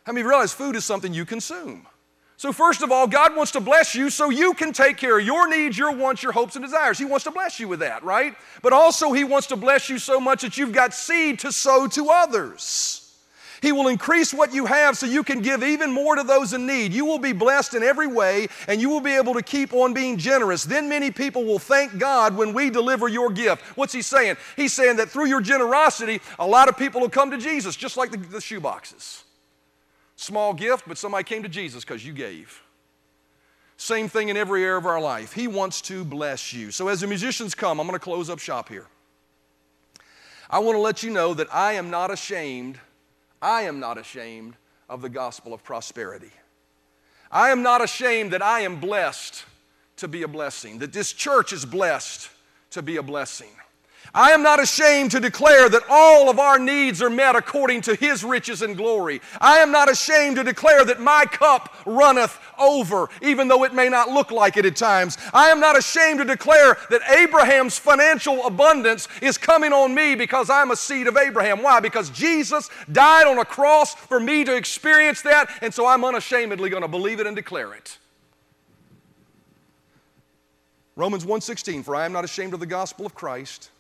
How 0.06 0.14
many 0.14 0.26
realize 0.26 0.54
food 0.54 0.76
is 0.76 0.86
something 0.86 1.14
you 1.14 1.26
consume? 1.26 1.88
So, 2.36 2.52
first 2.52 2.82
of 2.82 2.92
all, 2.92 3.08
God 3.08 3.36
wants 3.36 3.52
to 3.54 3.62
bless 3.62 3.96
you 3.96 4.10
so 4.10 4.30
you 4.30 4.54
can 4.54 4.74
take 4.74 4.98
care 4.98 5.20
of 5.20 5.26
your 5.26 5.48
needs, 5.48 5.78
your 5.78 5.94
wants, 5.94 6.24
your 6.24 6.32
hopes, 6.32 6.56
and 6.56 6.66
desires. 6.66 6.98
He 6.98 7.06
wants 7.06 7.24
to 7.24 7.32
bless 7.32 7.60
you 7.60 7.68
with 7.68 7.80
that, 7.80 8.04
right? 8.04 8.36
But 8.62 8.74
also, 8.74 9.14
He 9.14 9.24
wants 9.24 9.48
to 9.48 9.56
bless 9.56 9.90
you 9.90 9.98
so 9.98 10.20
much 10.20 10.42
that 10.42 10.58
you've 10.58 10.74
got 10.74 10.94
seed 10.94 11.40
to 11.40 11.52
sow 11.52 11.88
to 11.88 12.10
others. 12.10 13.03
He 13.64 13.72
will 13.72 13.88
increase 13.88 14.34
what 14.34 14.54
you 14.54 14.66
have 14.66 14.98
so 14.98 15.06
you 15.06 15.24
can 15.24 15.40
give 15.40 15.64
even 15.64 15.90
more 15.90 16.18
to 16.18 16.24
those 16.24 16.52
in 16.52 16.68
need. 16.68 16.92
You 16.92 17.06
will 17.06 17.18
be 17.18 17.32
blessed 17.32 17.76
in 17.76 17.82
every 17.82 18.08
way 18.08 18.50
and 18.68 18.82
you 18.82 18.90
will 18.90 19.00
be 19.00 19.16
able 19.16 19.34
to 19.36 19.42
keep 19.42 19.72
on 19.72 19.94
being 19.94 20.18
generous. 20.18 20.66
Then 20.66 20.90
many 20.90 21.12
people 21.12 21.46
will 21.46 21.60
thank 21.60 21.98
God 21.98 22.36
when 22.36 22.54
we 22.54 22.70
deliver 22.70 23.08
your 23.08 23.30
gift. 23.30 23.62
What's 23.78 23.94
he 23.94 24.02
saying? 24.02 24.36
He's 24.58 24.74
saying 24.74 24.98
that 24.98 25.10
through 25.10 25.28
your 25.28 25.40
generosity, 25.40 26.20
a 26.40 26.46
lot 26.46 26.68
of 26.68 26.78
people 26.78 27.00
will 27.00 27.10
come 27.10 27.32
to 27.32 27.38
Jesus, 27.38 27.78
just 27.78 27.96
like 27.96 28.12
the, 28.12 28.18
the 28.18 28.42
shoe 28.42 28.60
boxes. 28.60 29.24
Small 30.18 30.54
gift, 30.54 30.84
but 30.86 30.98
somebody 30.98 31.24
came 31.24 31.42
to 31.44 31.48
Jesus 31.48 31.86
because 31.86 32.06
you 32.06 32.12
gave. 32.12 32.62
Same 33.78 34.10
thing 34.10 34.28
in 34.28 34.36
every 34.36 34.62
area 34.66 34.78
of 34.78 34.86
our 34.86 35.00
life. 35.00 35.32
He 35.32 35.48
wants 35.48 35.80
to 35.84 36.04
bless 36.04 36.52
you. 36.52 36.70
So, 36.70 36.90
as 36.90 37.00
the 37.00 37.08
musicians 37.08 37.56
come, 37.56 37.80
I'm 37.80 37.88
going 37.88 37.98
to 37.98 38.04
close 38.04 38.30
up 38.30 38.40
shop 38.40 38.68
here. 38.68 38.88
I 40.50 40.60
want 40.60 40.76
to 40.76 40.82
let 40.82 41.02
you 41.02 41.12
know 41.12 41.34
that 41.34 41.48
I 41.50 41.74
am 41.74 41.90
not 41.90 42.12
ashamed, 42.12 42.78
I 43.44 43.64
am 43.64 43.82
not 43.82 43.98
ashamed 43.98 44.56
of 44.90 45.02
the 45.02 45.10
gospel 45.10 45.54
of 45.54 45.64
prosperity. 45.64 46.32
I 47.30 47.50
am 47.50 47.62
not 47.62 47.84
ashamed 47.84 48.32
that 48.32 48.42
I 48.42 48.62
am 48.62 48.80
blessed 48.80 49.44
to 49.98 50.08
be 50.08 50.24
a 50.24 50.28
blessing, 50.30 50.80
that 50.80 50.94
this 50.94 51.12
church 51.12 51.52
is 51.52 51.66
blessed 51.66 52.30
to 52.72 52.82
be 52.82 52.96
a 52.96 53.04
blessing. 53.04 53.50
I 54.16 54.30
am 54.30 54.44
not 54.44 54.62
ashamed 54.62 55.10
to 55.12 55.20
declare 55.20 55.70
that 55.70 55.82
all 55.90 56.30
of 56.30 56.38
our 56.38 56.60
needs 56.60 57.02
are 57.02 57.10
met 57.10 57.36
according 57.36 57.82
to 57.82 57.96
His 57.96 58.24
riches 58.24 58.62
and 58.62 58.78
glory. 58.78 59.22
I 59.42 59.58
am 59.58 59.72
not 59.72 59.90
ashamed 59.90 60.36
to 60.36 60.44
declare 60.44 60.86
that 60.86 61.02
my 61.02 61.26
cup 61.26 61.74
runneth 61.88 62.40
over, 62.60 63.10
even 63.24 63.48
though 63.48 63.64
it 63.64 63.74
may 63.74 63.90
not 63.90 64.10
look 64.10 64.30
like 64.30 64.56
it 64.56 64.68
at 64.68 64.76
times. 64.76 65.18
I 65.34 65.50
am 65.50 65.60
not 65.60 65.76
ashamed 65.76 66.20
to 66.20 66.26
declare 66.26 66.78
that 66.92 67.02
Abraham's 67.10 67.80
financial 67.80 68.46
abundance 68.46 69.08
is 69.20 69.40
coming 69.40 69.74
on 69.74 69.96
me 69.96 70.14
because 70.14 70.48
I'm 70.48 70.70
a 70.70 70.76
seed 70.76 71.08
of 71.08 71.18
Abraham. 71.18 71.64
Why? 71.64 71.80
Because 71.80 72.12
Jesus 72.12 72.70
died 72.92 73.26
on 73.26 73.40
a 73.40 73.46
cross 73.46 73.96
for 73.96 74.20
me 74.20 74.44
to 74.44 74.56
experience 74.56 75.24
that, 75.24 75.50
and 75.64 75.74
so 75.74 75.88
I'm 75.88 76.06
unashamedly 76.06 76.70
going 76.70 76.84
to 76.84 76.88
believe 76.88 77.20
it 77.20 77.26
and 77.26 77.36
declare 77.36 77.74
it. 77.74 77.98
Romans 80.96 81.26
1:16 81.26 81.84
For 81.84 81.96
I 81.96 82.06
am 82.06 82.14
not 82.14 82.24
ashamed 82.24 82.54
of 82.54 82.60
the 82.60 82.68
gospel 82.68 83.08
of 83.08 83.16
Christ 83.16 83.72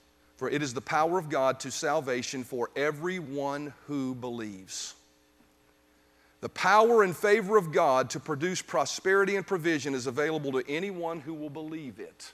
for 0.43 0.49
it 0.49 0.61
is 0.61 0.73
the 0.73 0.81
power 0.81 1.17
of 1.17 1.29
God 1.29 1.61
to 1.61 1.71
salvation 1.71 2.43
for 2.43 2.69
everyone 2.75 3.73
who 3.87 4.13
believes. 4.13 4.93
The 6.41 6.49
power 6.49 7.01
and 7.01 7.15
favor 7.15 7.55
of 7.55 7.71
God 7.71 8.09
to 8.09 8.19
produce 8.19 8.61
prosperity 8.61 9.37
and 9.37 9.47
provision 9.47 9.95
is 9.95 10.05
available 10.05 10.51
to 10.51 10.63
anyone 10.69 11.21
who 11.21 11.33
will 11.33 11.49
believe 11.49 11.97
it. 11.97 12.33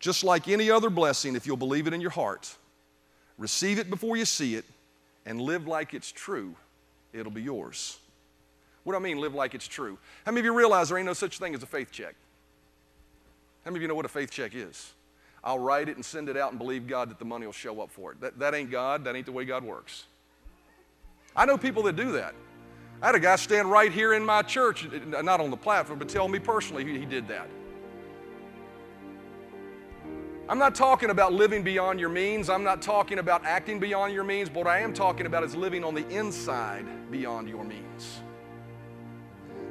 Just 0.00 0.24
like 0.24 0.48
any 0.48 0.72
other 0.72 0.90
blessing, 0.90 1.36
if 1.36 1.46
you'll 1.46 1.56
believe 1.56 1.86
it 1.86 1.92
in 1.92 2.00
your 2.00 2.10
heart, 2.10 2.52
receive 3.38 3.78
it 3.78 3.88
before 3.90 4.16
you 4.16 4.24
see 4.24 4.56
it, 4.56 4.64
and 5.24 5.40
live 5.40 5.68
like 5.68 5.94
it's 5.94 6.10
true, 6.10 6.56
it'll 7.12 7.30
be 7.30 7.42
yours. 7.42 7.96
What 8.82 8.94
do 8.94 8.96
I 8.96 9.00
mean, 9.00 9.20
live 9.20 9.34
like 9.34 9.54
it's 9.54 9.68
true? 9.68 9.98
How 10.26 10.32
many 10.32 10.40
of 10.40 10.46
you 10.46 10.52
realize 10.52 10.88
there 10.88 10.98
ain't 10.98 11.06
no 11.06 11.12
such 11.12 11.38
thing 11.38 11.54
as 11.54 11.62
a 11.62 11.66
faith 11.66 11.92
check? 11.92 12.16
How 13.64 13.70
many 13.70 13.78
of 13.78 13.82
you 13.82 13.86
know 13.86 13.94
what 13.94 14.04
a 14.04 14.08
faith 14.08 14.32
check 14.32 14.56
is? 14.56 14.94
I'll 15.44 15.58
write 15.58 15.88
it 15.88 15.96
and 15.96 16.04
send 16.04 16.28
it 16.28 16.36
out 16.36 16.50
and 16.50 16.58
believe 16.58 16.86
God 16.86 17.10
that 17.10 17.18
the 17.18 17.24
money 17.24 17.46
will 17.46 17.52
show 17.52 17.80
up 17.80 17.90
for 17.90 18.12
it. 18.12 18.20
That, 18.20 18.38
that 18.38 18.54
ain't 18.54 18.70
God. 18.70 19.04
That 19.04 19.16
ain't 19.16 19.26
the 19.26 19.32
way 19.32 19.44
God 19.44 19.64
works. 19.64 20.04
I 21.34 21.46
know 21.46 21.58
people 21.58 21.82
that 21.84 21.96
do 21.96 22.12
that. 22.12 22.34
I 23.00 23.06
had 23.06 23.14
a 23.16 23.20
guy 23.20 23.34
stand 23.36 23.70
right 23.70 23.90
here 23.90 24.12
in 24.12 24.24
my 24.24 24.42
church, 24.42 24.86
not 25.06 25.40
on 25.40 25.50
the 25.50 25.56
platform, 25.56 25.98
but 25.98 26.08
tell 26.08 26.28
me 26.28 26.38
personally 26.38 26.84
he, 26.84 27.04
did 27.04 27.26
that. 27.28 27.48
I'm 30.48 30.58
not 30.58 30.76
talking 30.76 31.10
about 31.10 31.32
living 31.32 31.64
beyond 31.64 31.98
your 31.98 32.10
means. 32.10 32.48
I'm 32.48 32.62
not 32.62 32.80
talking 32.80 33.18
about 33.18 33.44
acting 33.44 33.80
beyond 33.80 34.12
your 34.12 34.22
means. 34.22 34.48
But 34.48 34.58
what 34.58 34.66
I 34.68 34.80
am 34.80 34.92
talking 34.92 35.26
about 35.26 35.42
is 35.42 35.56
living 35.56 35.82
on 35.82 35.94
the 35.94 36.06
inside 36.08 36.84
beyond 37.10 37.48
your 37.48 37.64
means 37.64 38.22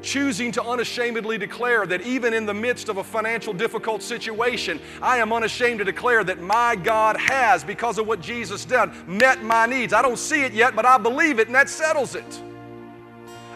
choosing 0.01 0.51
to 0.53 0.63
unashamedly 0.63 1.37
declare 1.37 1.85
that 1.85 2.01
even 2.01 2.33
in 2.33 2.45
the 2.45 2.53
midst 2.53 2.89
of 2.89 2.97
a 2.97 3.03
financial 3.03 3.53
difficult 3.53 4.01
situation, 4.01 4.79
I 5.01 5.17
am 5.17 5.31
unashamed 5.31 5.79
to 5.79 5.85
declare 5.85 6.23
that 6.23 6.41
my 6.41 6.75
God 6.75 7.17
has, 7.17 7.63
because 7.63 7.97
of 7.97 8.07
what 8.07 8.21
Jesus 8.21 8.65
did, 8.65 8.89
met 9.07 9.43
my 9.43 9.65
needs. 9.65 9.93
I 9.93 10.01
don't 10.01 10.17
see 10.17 10.43
it 10.43 10.53
yet, 10.53 10.75
but 10.75 10.85
I 10.85 10.97
believe 10.97 11.39
it, 11.39 11.47
and 11.47 11.55
that 11.55 11.69
settles 11.69 12.15
it. 12.15 12.41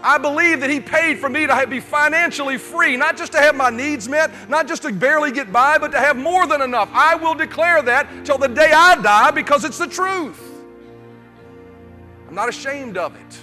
I 0.01 0.19
believe 0.19 0.59
that 0.59 0.69
He 0.69 0.79
paid 0.79 1.17
for 1.17 1.29
me 1.29 1.47
to 1.47 1.67
be 1.67 1.79
financially 1.79 2.59
free, 2.59 2.95
not 2.95 3.17
just 3.17 3.31
to 3.31 3.39
have 3.39 3.55
my 3.55 3.71
needs 3.71 4.07
met, 4.07 4.31
not 4.49 4.67
just 4.67 4.83
to 4.83 4.93
barely 4.93 5.31
get 5.31 5.51
by, 5.51 5.79
but 5.79 5.91
to 5.93 5.99
have 5.99 6.15
more 6.15 6.45
than 6.45 6.61
enough. 6.61 6.89
I 6.93 7.15
will 7.15 7.33
declare 7.33 7.81
that 7.81 8.07
till 8.23 8.37
the 8.37 8.47
day 8.47 8.71
I 8.71 9.01
die 9.01 9.31
because 9.31 9.65
it's 9.65 9.79
the 9.79 9.87
truth. 9.87 10.39
I'm 12.27 12.35
not 12.35 12.49
ashamed 12.49 12.97
of 12.97 13.15
it. 13.15 13.39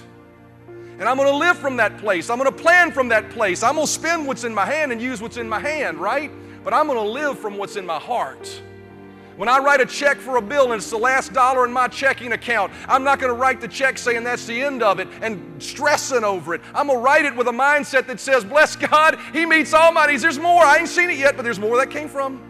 And 0.99 1.09
I'm 1.09 1.17
going 1.17 1.29
to 1.29 1.35
live 1.35 1.57
from 1.57 1.77
that 1.77 1.97
place. 1.97 2.29
I'm 2.29 2.37
going 2.37 2.51
to 2.51 2.57
plan 2.57 2.91
from 2.91 3.09
that 3.09 3.29
place. 3.31 3.63
I'm 3.63 3.75
going 3.75 3.87
to 3.87 3.91
spend 3.91 4.27
what's 4.27 4.43
in 4.43 4.53
my 4.53 4.65
hand 4.65 4.91
and 4.91 5.01
use 5.01 5.21
what's 5.21 5.37
in 5.37 5.49
my 5.49 5.59
hand, 5.59 5.97
right? 5.97 6.31
But 6.63 6.73
I'm 6.73 6.87
going 6.87 6.99
to 6.99 7.09
live 7.09 7.39
from 7.39 7.57
what's 7.57 7.75
in 7.75 7.85
my 7.85 7.99
heart. 7.99 8.61
When 9.35 9.49
I 9.49 9.57
write 9.57 9.81
a 9.81 9.85
check 9.87 10.17
for 10.17 10.37
a 10.37 10.41
bill 10.41 10.65
and 10.65 10.75
it's 10.75 10.91
the 10.91 10.97
last 10.97 11.33
dollar 11.33 11.65
in 11.65 11.73
my 11.73 11.87
checking 11.87 12.33
account, 12.33 12.71
I'm 12.87 13.03
not 13.03 13.19
going 13.19 13.33
to 13.33 13.39
write 13.39 13.61
the 13.61 13.67
check 13.67 13.97
saying 13.97 14.23
that's 14.23 14.45
the 14.45 14.61
end 14.61 14.83
of 14.83 14.99
it 14.99 15.07
and 15.21 15.61
stressing 15.61 16.23
over 16.23 16.53
it. 16.53 16.61
I'm 16.75 16.87
going 16.87 16.99
to 16.99 17.03
write 17.03 17.25
it 17.25 17.35
with 17.35 17.47
a 17.47 17.51
mindset 17.51 18.05
that 18.07 18.19
says, 18.19 18.43
Bless 18.43 18.75
God, 18.75 19.17
He 19.33 19.47
meets 19.47 19.73
all 19.73 19.91
my 19.91 20.05
needs. 20.05 20.21
There's 20.21 20.37
more. 20.37 20.63
I 20.63 20.77
ain't 20.77 20.89
seen 20.89 21.09
it 21.09 21.17
yet, 21.17 21.35
but 21.35 21.41
there's 21.41 21.59
more 21.59 21.77
that 21.77 21.89
came 21.89 22.07
from. 22.07 22.41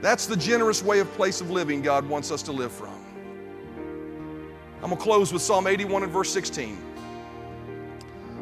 That's 0.00 0.26
the 0.26 0.36
generous 0.36 0.80
way 0.80 1.00
of 1.00 1.12
place 1.14 1.40
of 1.40 1.50
living 1.50 1.82
God 1.82 2.08
wants 2.08 2.30
us 2.30 2.42
to 2.42 2.52
live 2.52 2.70
from. 2.70 2.97
I'm 4.82 4.90
going 4.90 4.96
to 4.96 5.02
close 5.02 5.32
with 5.32 5.42
Psalm 5.42 5.66
81 5.66 6.04
and 6.04 6.12
verse 6.12 6.32
16. 6.32 6.78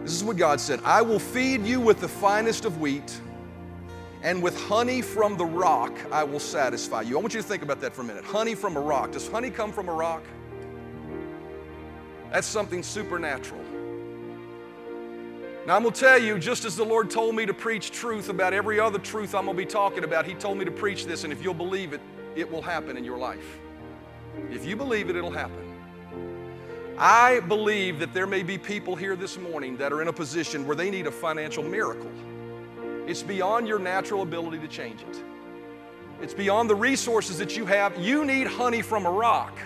This 0.02 0.12
is 0.12 0.22
what 0.22 0.36
God 0.36 0.60
said 0.60 0.80
I 0.84 1.02
will 1.02 1.18
feed 1.18 1.64
you 1.64 1.80
with 1.80 2.00
the 2.00 2.08
finest 2.08 2.64
of 2.64 2.78
wheat, 2.78 3.20
and 4.22 4.42
with 4.42 4.60
honey 4.66 5.02
from 5.02 5.36
the 5.36 5.46
rock 5.46 5.92
I 6.12 6.24
will 6.24 6.40
satisfy 6.40 7.02
you. 7.02 7.16
I 7.16 7.20
want 7.20 7.32
you 7.32 7.40
to 7.40 7.46
think 7.46 7.62
about 7.62 7.80
that 7.80 7.94
for 7.94 8.02
a 8.02 8.04
minute. 8.04 8.24
Honey 8.24 8.54
from 8.54 8.76
a 8.76 8.80
rock. 8.80 9.12
Does 9.12 9.28
honey 9.28 9.50
come 9.50 9.72
from 9.72 9.88
a 9.88 9.92
rock? 9.92 10.22
That's 12.32 12.46
something 12.46 12.82
supernatural. 12.82 13.62
Now, 15.66 15.74
I'm 15.74 15.82
going 15.82 15.94
to 15.94 16.00
tell 16.00 16.18
you, 16.18 16.38
just 16.38 16.64
as 16.64 16.76
the 16.76 16.84
Lord 16.84 17.10
told 17.10 17.34
me 17.34 17.44
to 17.46 17.54
preach 17.54 17.90
truth 17.90 18.28
about 18.28 18.52
every 18.52 18.78
other 18.78 19.00
truth 19.00 19.34
I'm 19.34 19.46
going 19.46 19.56
to 19.56 19.62
be 19.64 19.66
talking 19.66 20.04
about, 20.04 20.24
He 20.24 20.34
told 20.34 20.58
me 20.58 20.64
to 20.64 20.70
preach 20.70 21.06
this, 21.06 21.24
and 21.24 21.32
if 21.32 21.42
you'll 21.42 21.54
believe 21.54 21.92
it, 21.92 22.00
it 22.36 22.48
will 22.48 22.62
happen 22.62 22.96
in 22.96 23.04
your 23.04 23.18
life. 23.18 23.58
If 24.52 24.64
you 24.64 24.76
believe 24.76 25.10
it, 25.10 25.16
it'll 25.16 25.30
happen. 25.32 25.65
I 26.98 27.40
believe 27.40 27.98
that 27.98 28.14
there 28.14 28.26
may 28.26 28.42
be 28.42 28.56
people 28.56 28.96
here 28.96 29.16
this 29.16 29.38
morning 29.38 29.76
that 29.76 29.92
are 29.92 30.00
in 30.00 30.08
a 30.08 30.12
position 30.12 30.66
where 30.66 30.74
they 30.74 30.90
need 30.90 31.06
a 31.06 31.10
financial 31.10 31.62
miracle. 31.62 32.10
It's 33.06 33.22
beyond 33.22 33.68
your 33.68 33.78
natural 33.78 34.22
ability 34.22 34.58
to 34.60 34.68
change 34.68 35.02
it. 35.02 35.22
It's 36.22 36.32
beyond 36.32 36.70
the 36.70 36.74
resources 36.74 37.36
that 37.38 37.54
you 37.54 37.66
have. 37.66 37.98
You 37.98 38.24
need 38.24 38.46
honey 38.46 38.80
from 38.80 39.04
a 39.04 39.10
rock. 39.10 39.58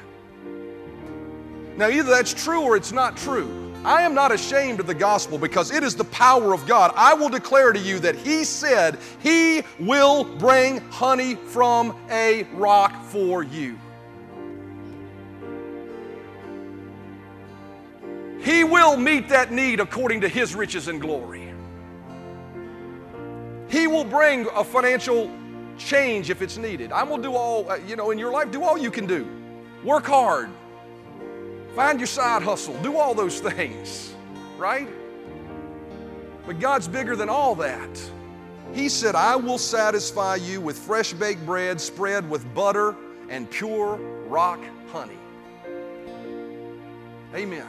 Now, 1.76 1.88
either 1.88 2.10
that's 2.10 2.34
true 2.34 2.62
or 2.62 2.76
it's 2.76 2.90
not 2.90 3.16
true. 3.16 3.72
I 3.84 4.02
am 4.02 4.12
not 4.12 4.32
ashamed 4.32 4.80
of 4.80 4.86
the 4.88 4.94
gospel 4.94 5.38
because 5.38 5.70
it 5.70 5.84
is 5.84 5.94
the 5.94 6.04
power 6.04 6.52
of 6.52 6.66
God. 6.66 6.92
I 6.96 7.14
will 7.14 7.28
declare 7.28 7.72
to 7.72 7.78
you 7.78 8.00
that 8.00 8.16
He 8.16 8.42
said 8.42 8.98
He 9.20 9.62
will 9.78 10.24
bring 10.24 10.80
honey 10.90 11.36
from 11.36 11.96
a 12.10 12.42
rock 12.54 13.04
for 13.04 13.44
you. 13.44 13.78
He 18.50 18.64
will 18.64 18.96
meet 18.96 19.28
that 19.28 19.52
need 19.52 19.78
according 19.78 20.22
to 20.22 20.28
His 20.28 20.56
riches 20.56 20.88
and 20.88 21.00
glory. 21.00 21.54
He 23.68 23.86
will 23.86 24.02
bring 24.02 24.48
a 24.56 24.64
financial 24.64 25.30
change 25.78 26.30
if 26.30 26.42
it's 26.42 26.56
needed. 26.56 26.90
I 26.90 27.04
will 27.04 27.18
do 27.18 27.36
all, 27.36 27.70
uh, 27.70 27.76
you 27.76 27.94
know, 27.94 28.10
in 28.10 28.18
your 28.18 28.32
life, 28.32 28.50
do 28.50 28.64
all 28.64 28.76
you 28.76 28.90
can 28.90 29.06
do. 29.06 29.24
Work 29.84 30.06
hard. 30.06 30.50
Find 31.76 32.00
your 32.00 32.08
side 32.08 32.42
hustle. 32.42 32.76
Do 32.82 32.96
all 32.96 33.14
those 33.14 33.38
things, 33.38 34.16
right? 34.58 34.88
But 36.44 36.58
God's 36.58 36.88
bigger 36.88 37.14
than 37.14 37.28
all 37.28 37.54
that. 37.54 38.10
He 38.72 38.88
said, 38.88 39.14
I 39.14 39.36
will 39.36 39.58
satisfy 39.58 40.34
you 40.34 40.60
with 40.60 40.76
fresh 40.76 41.12
baked 41.12 41.46
bread 41.46 41.80
spread 41.80 42.28
with 42.28 42.52
butter 42.52 42.96
and 43.28 43.48
pure 43.48 43.94
rock 44.26 44.58
honey. 44.90 45.18
Amen. 47.32 47.68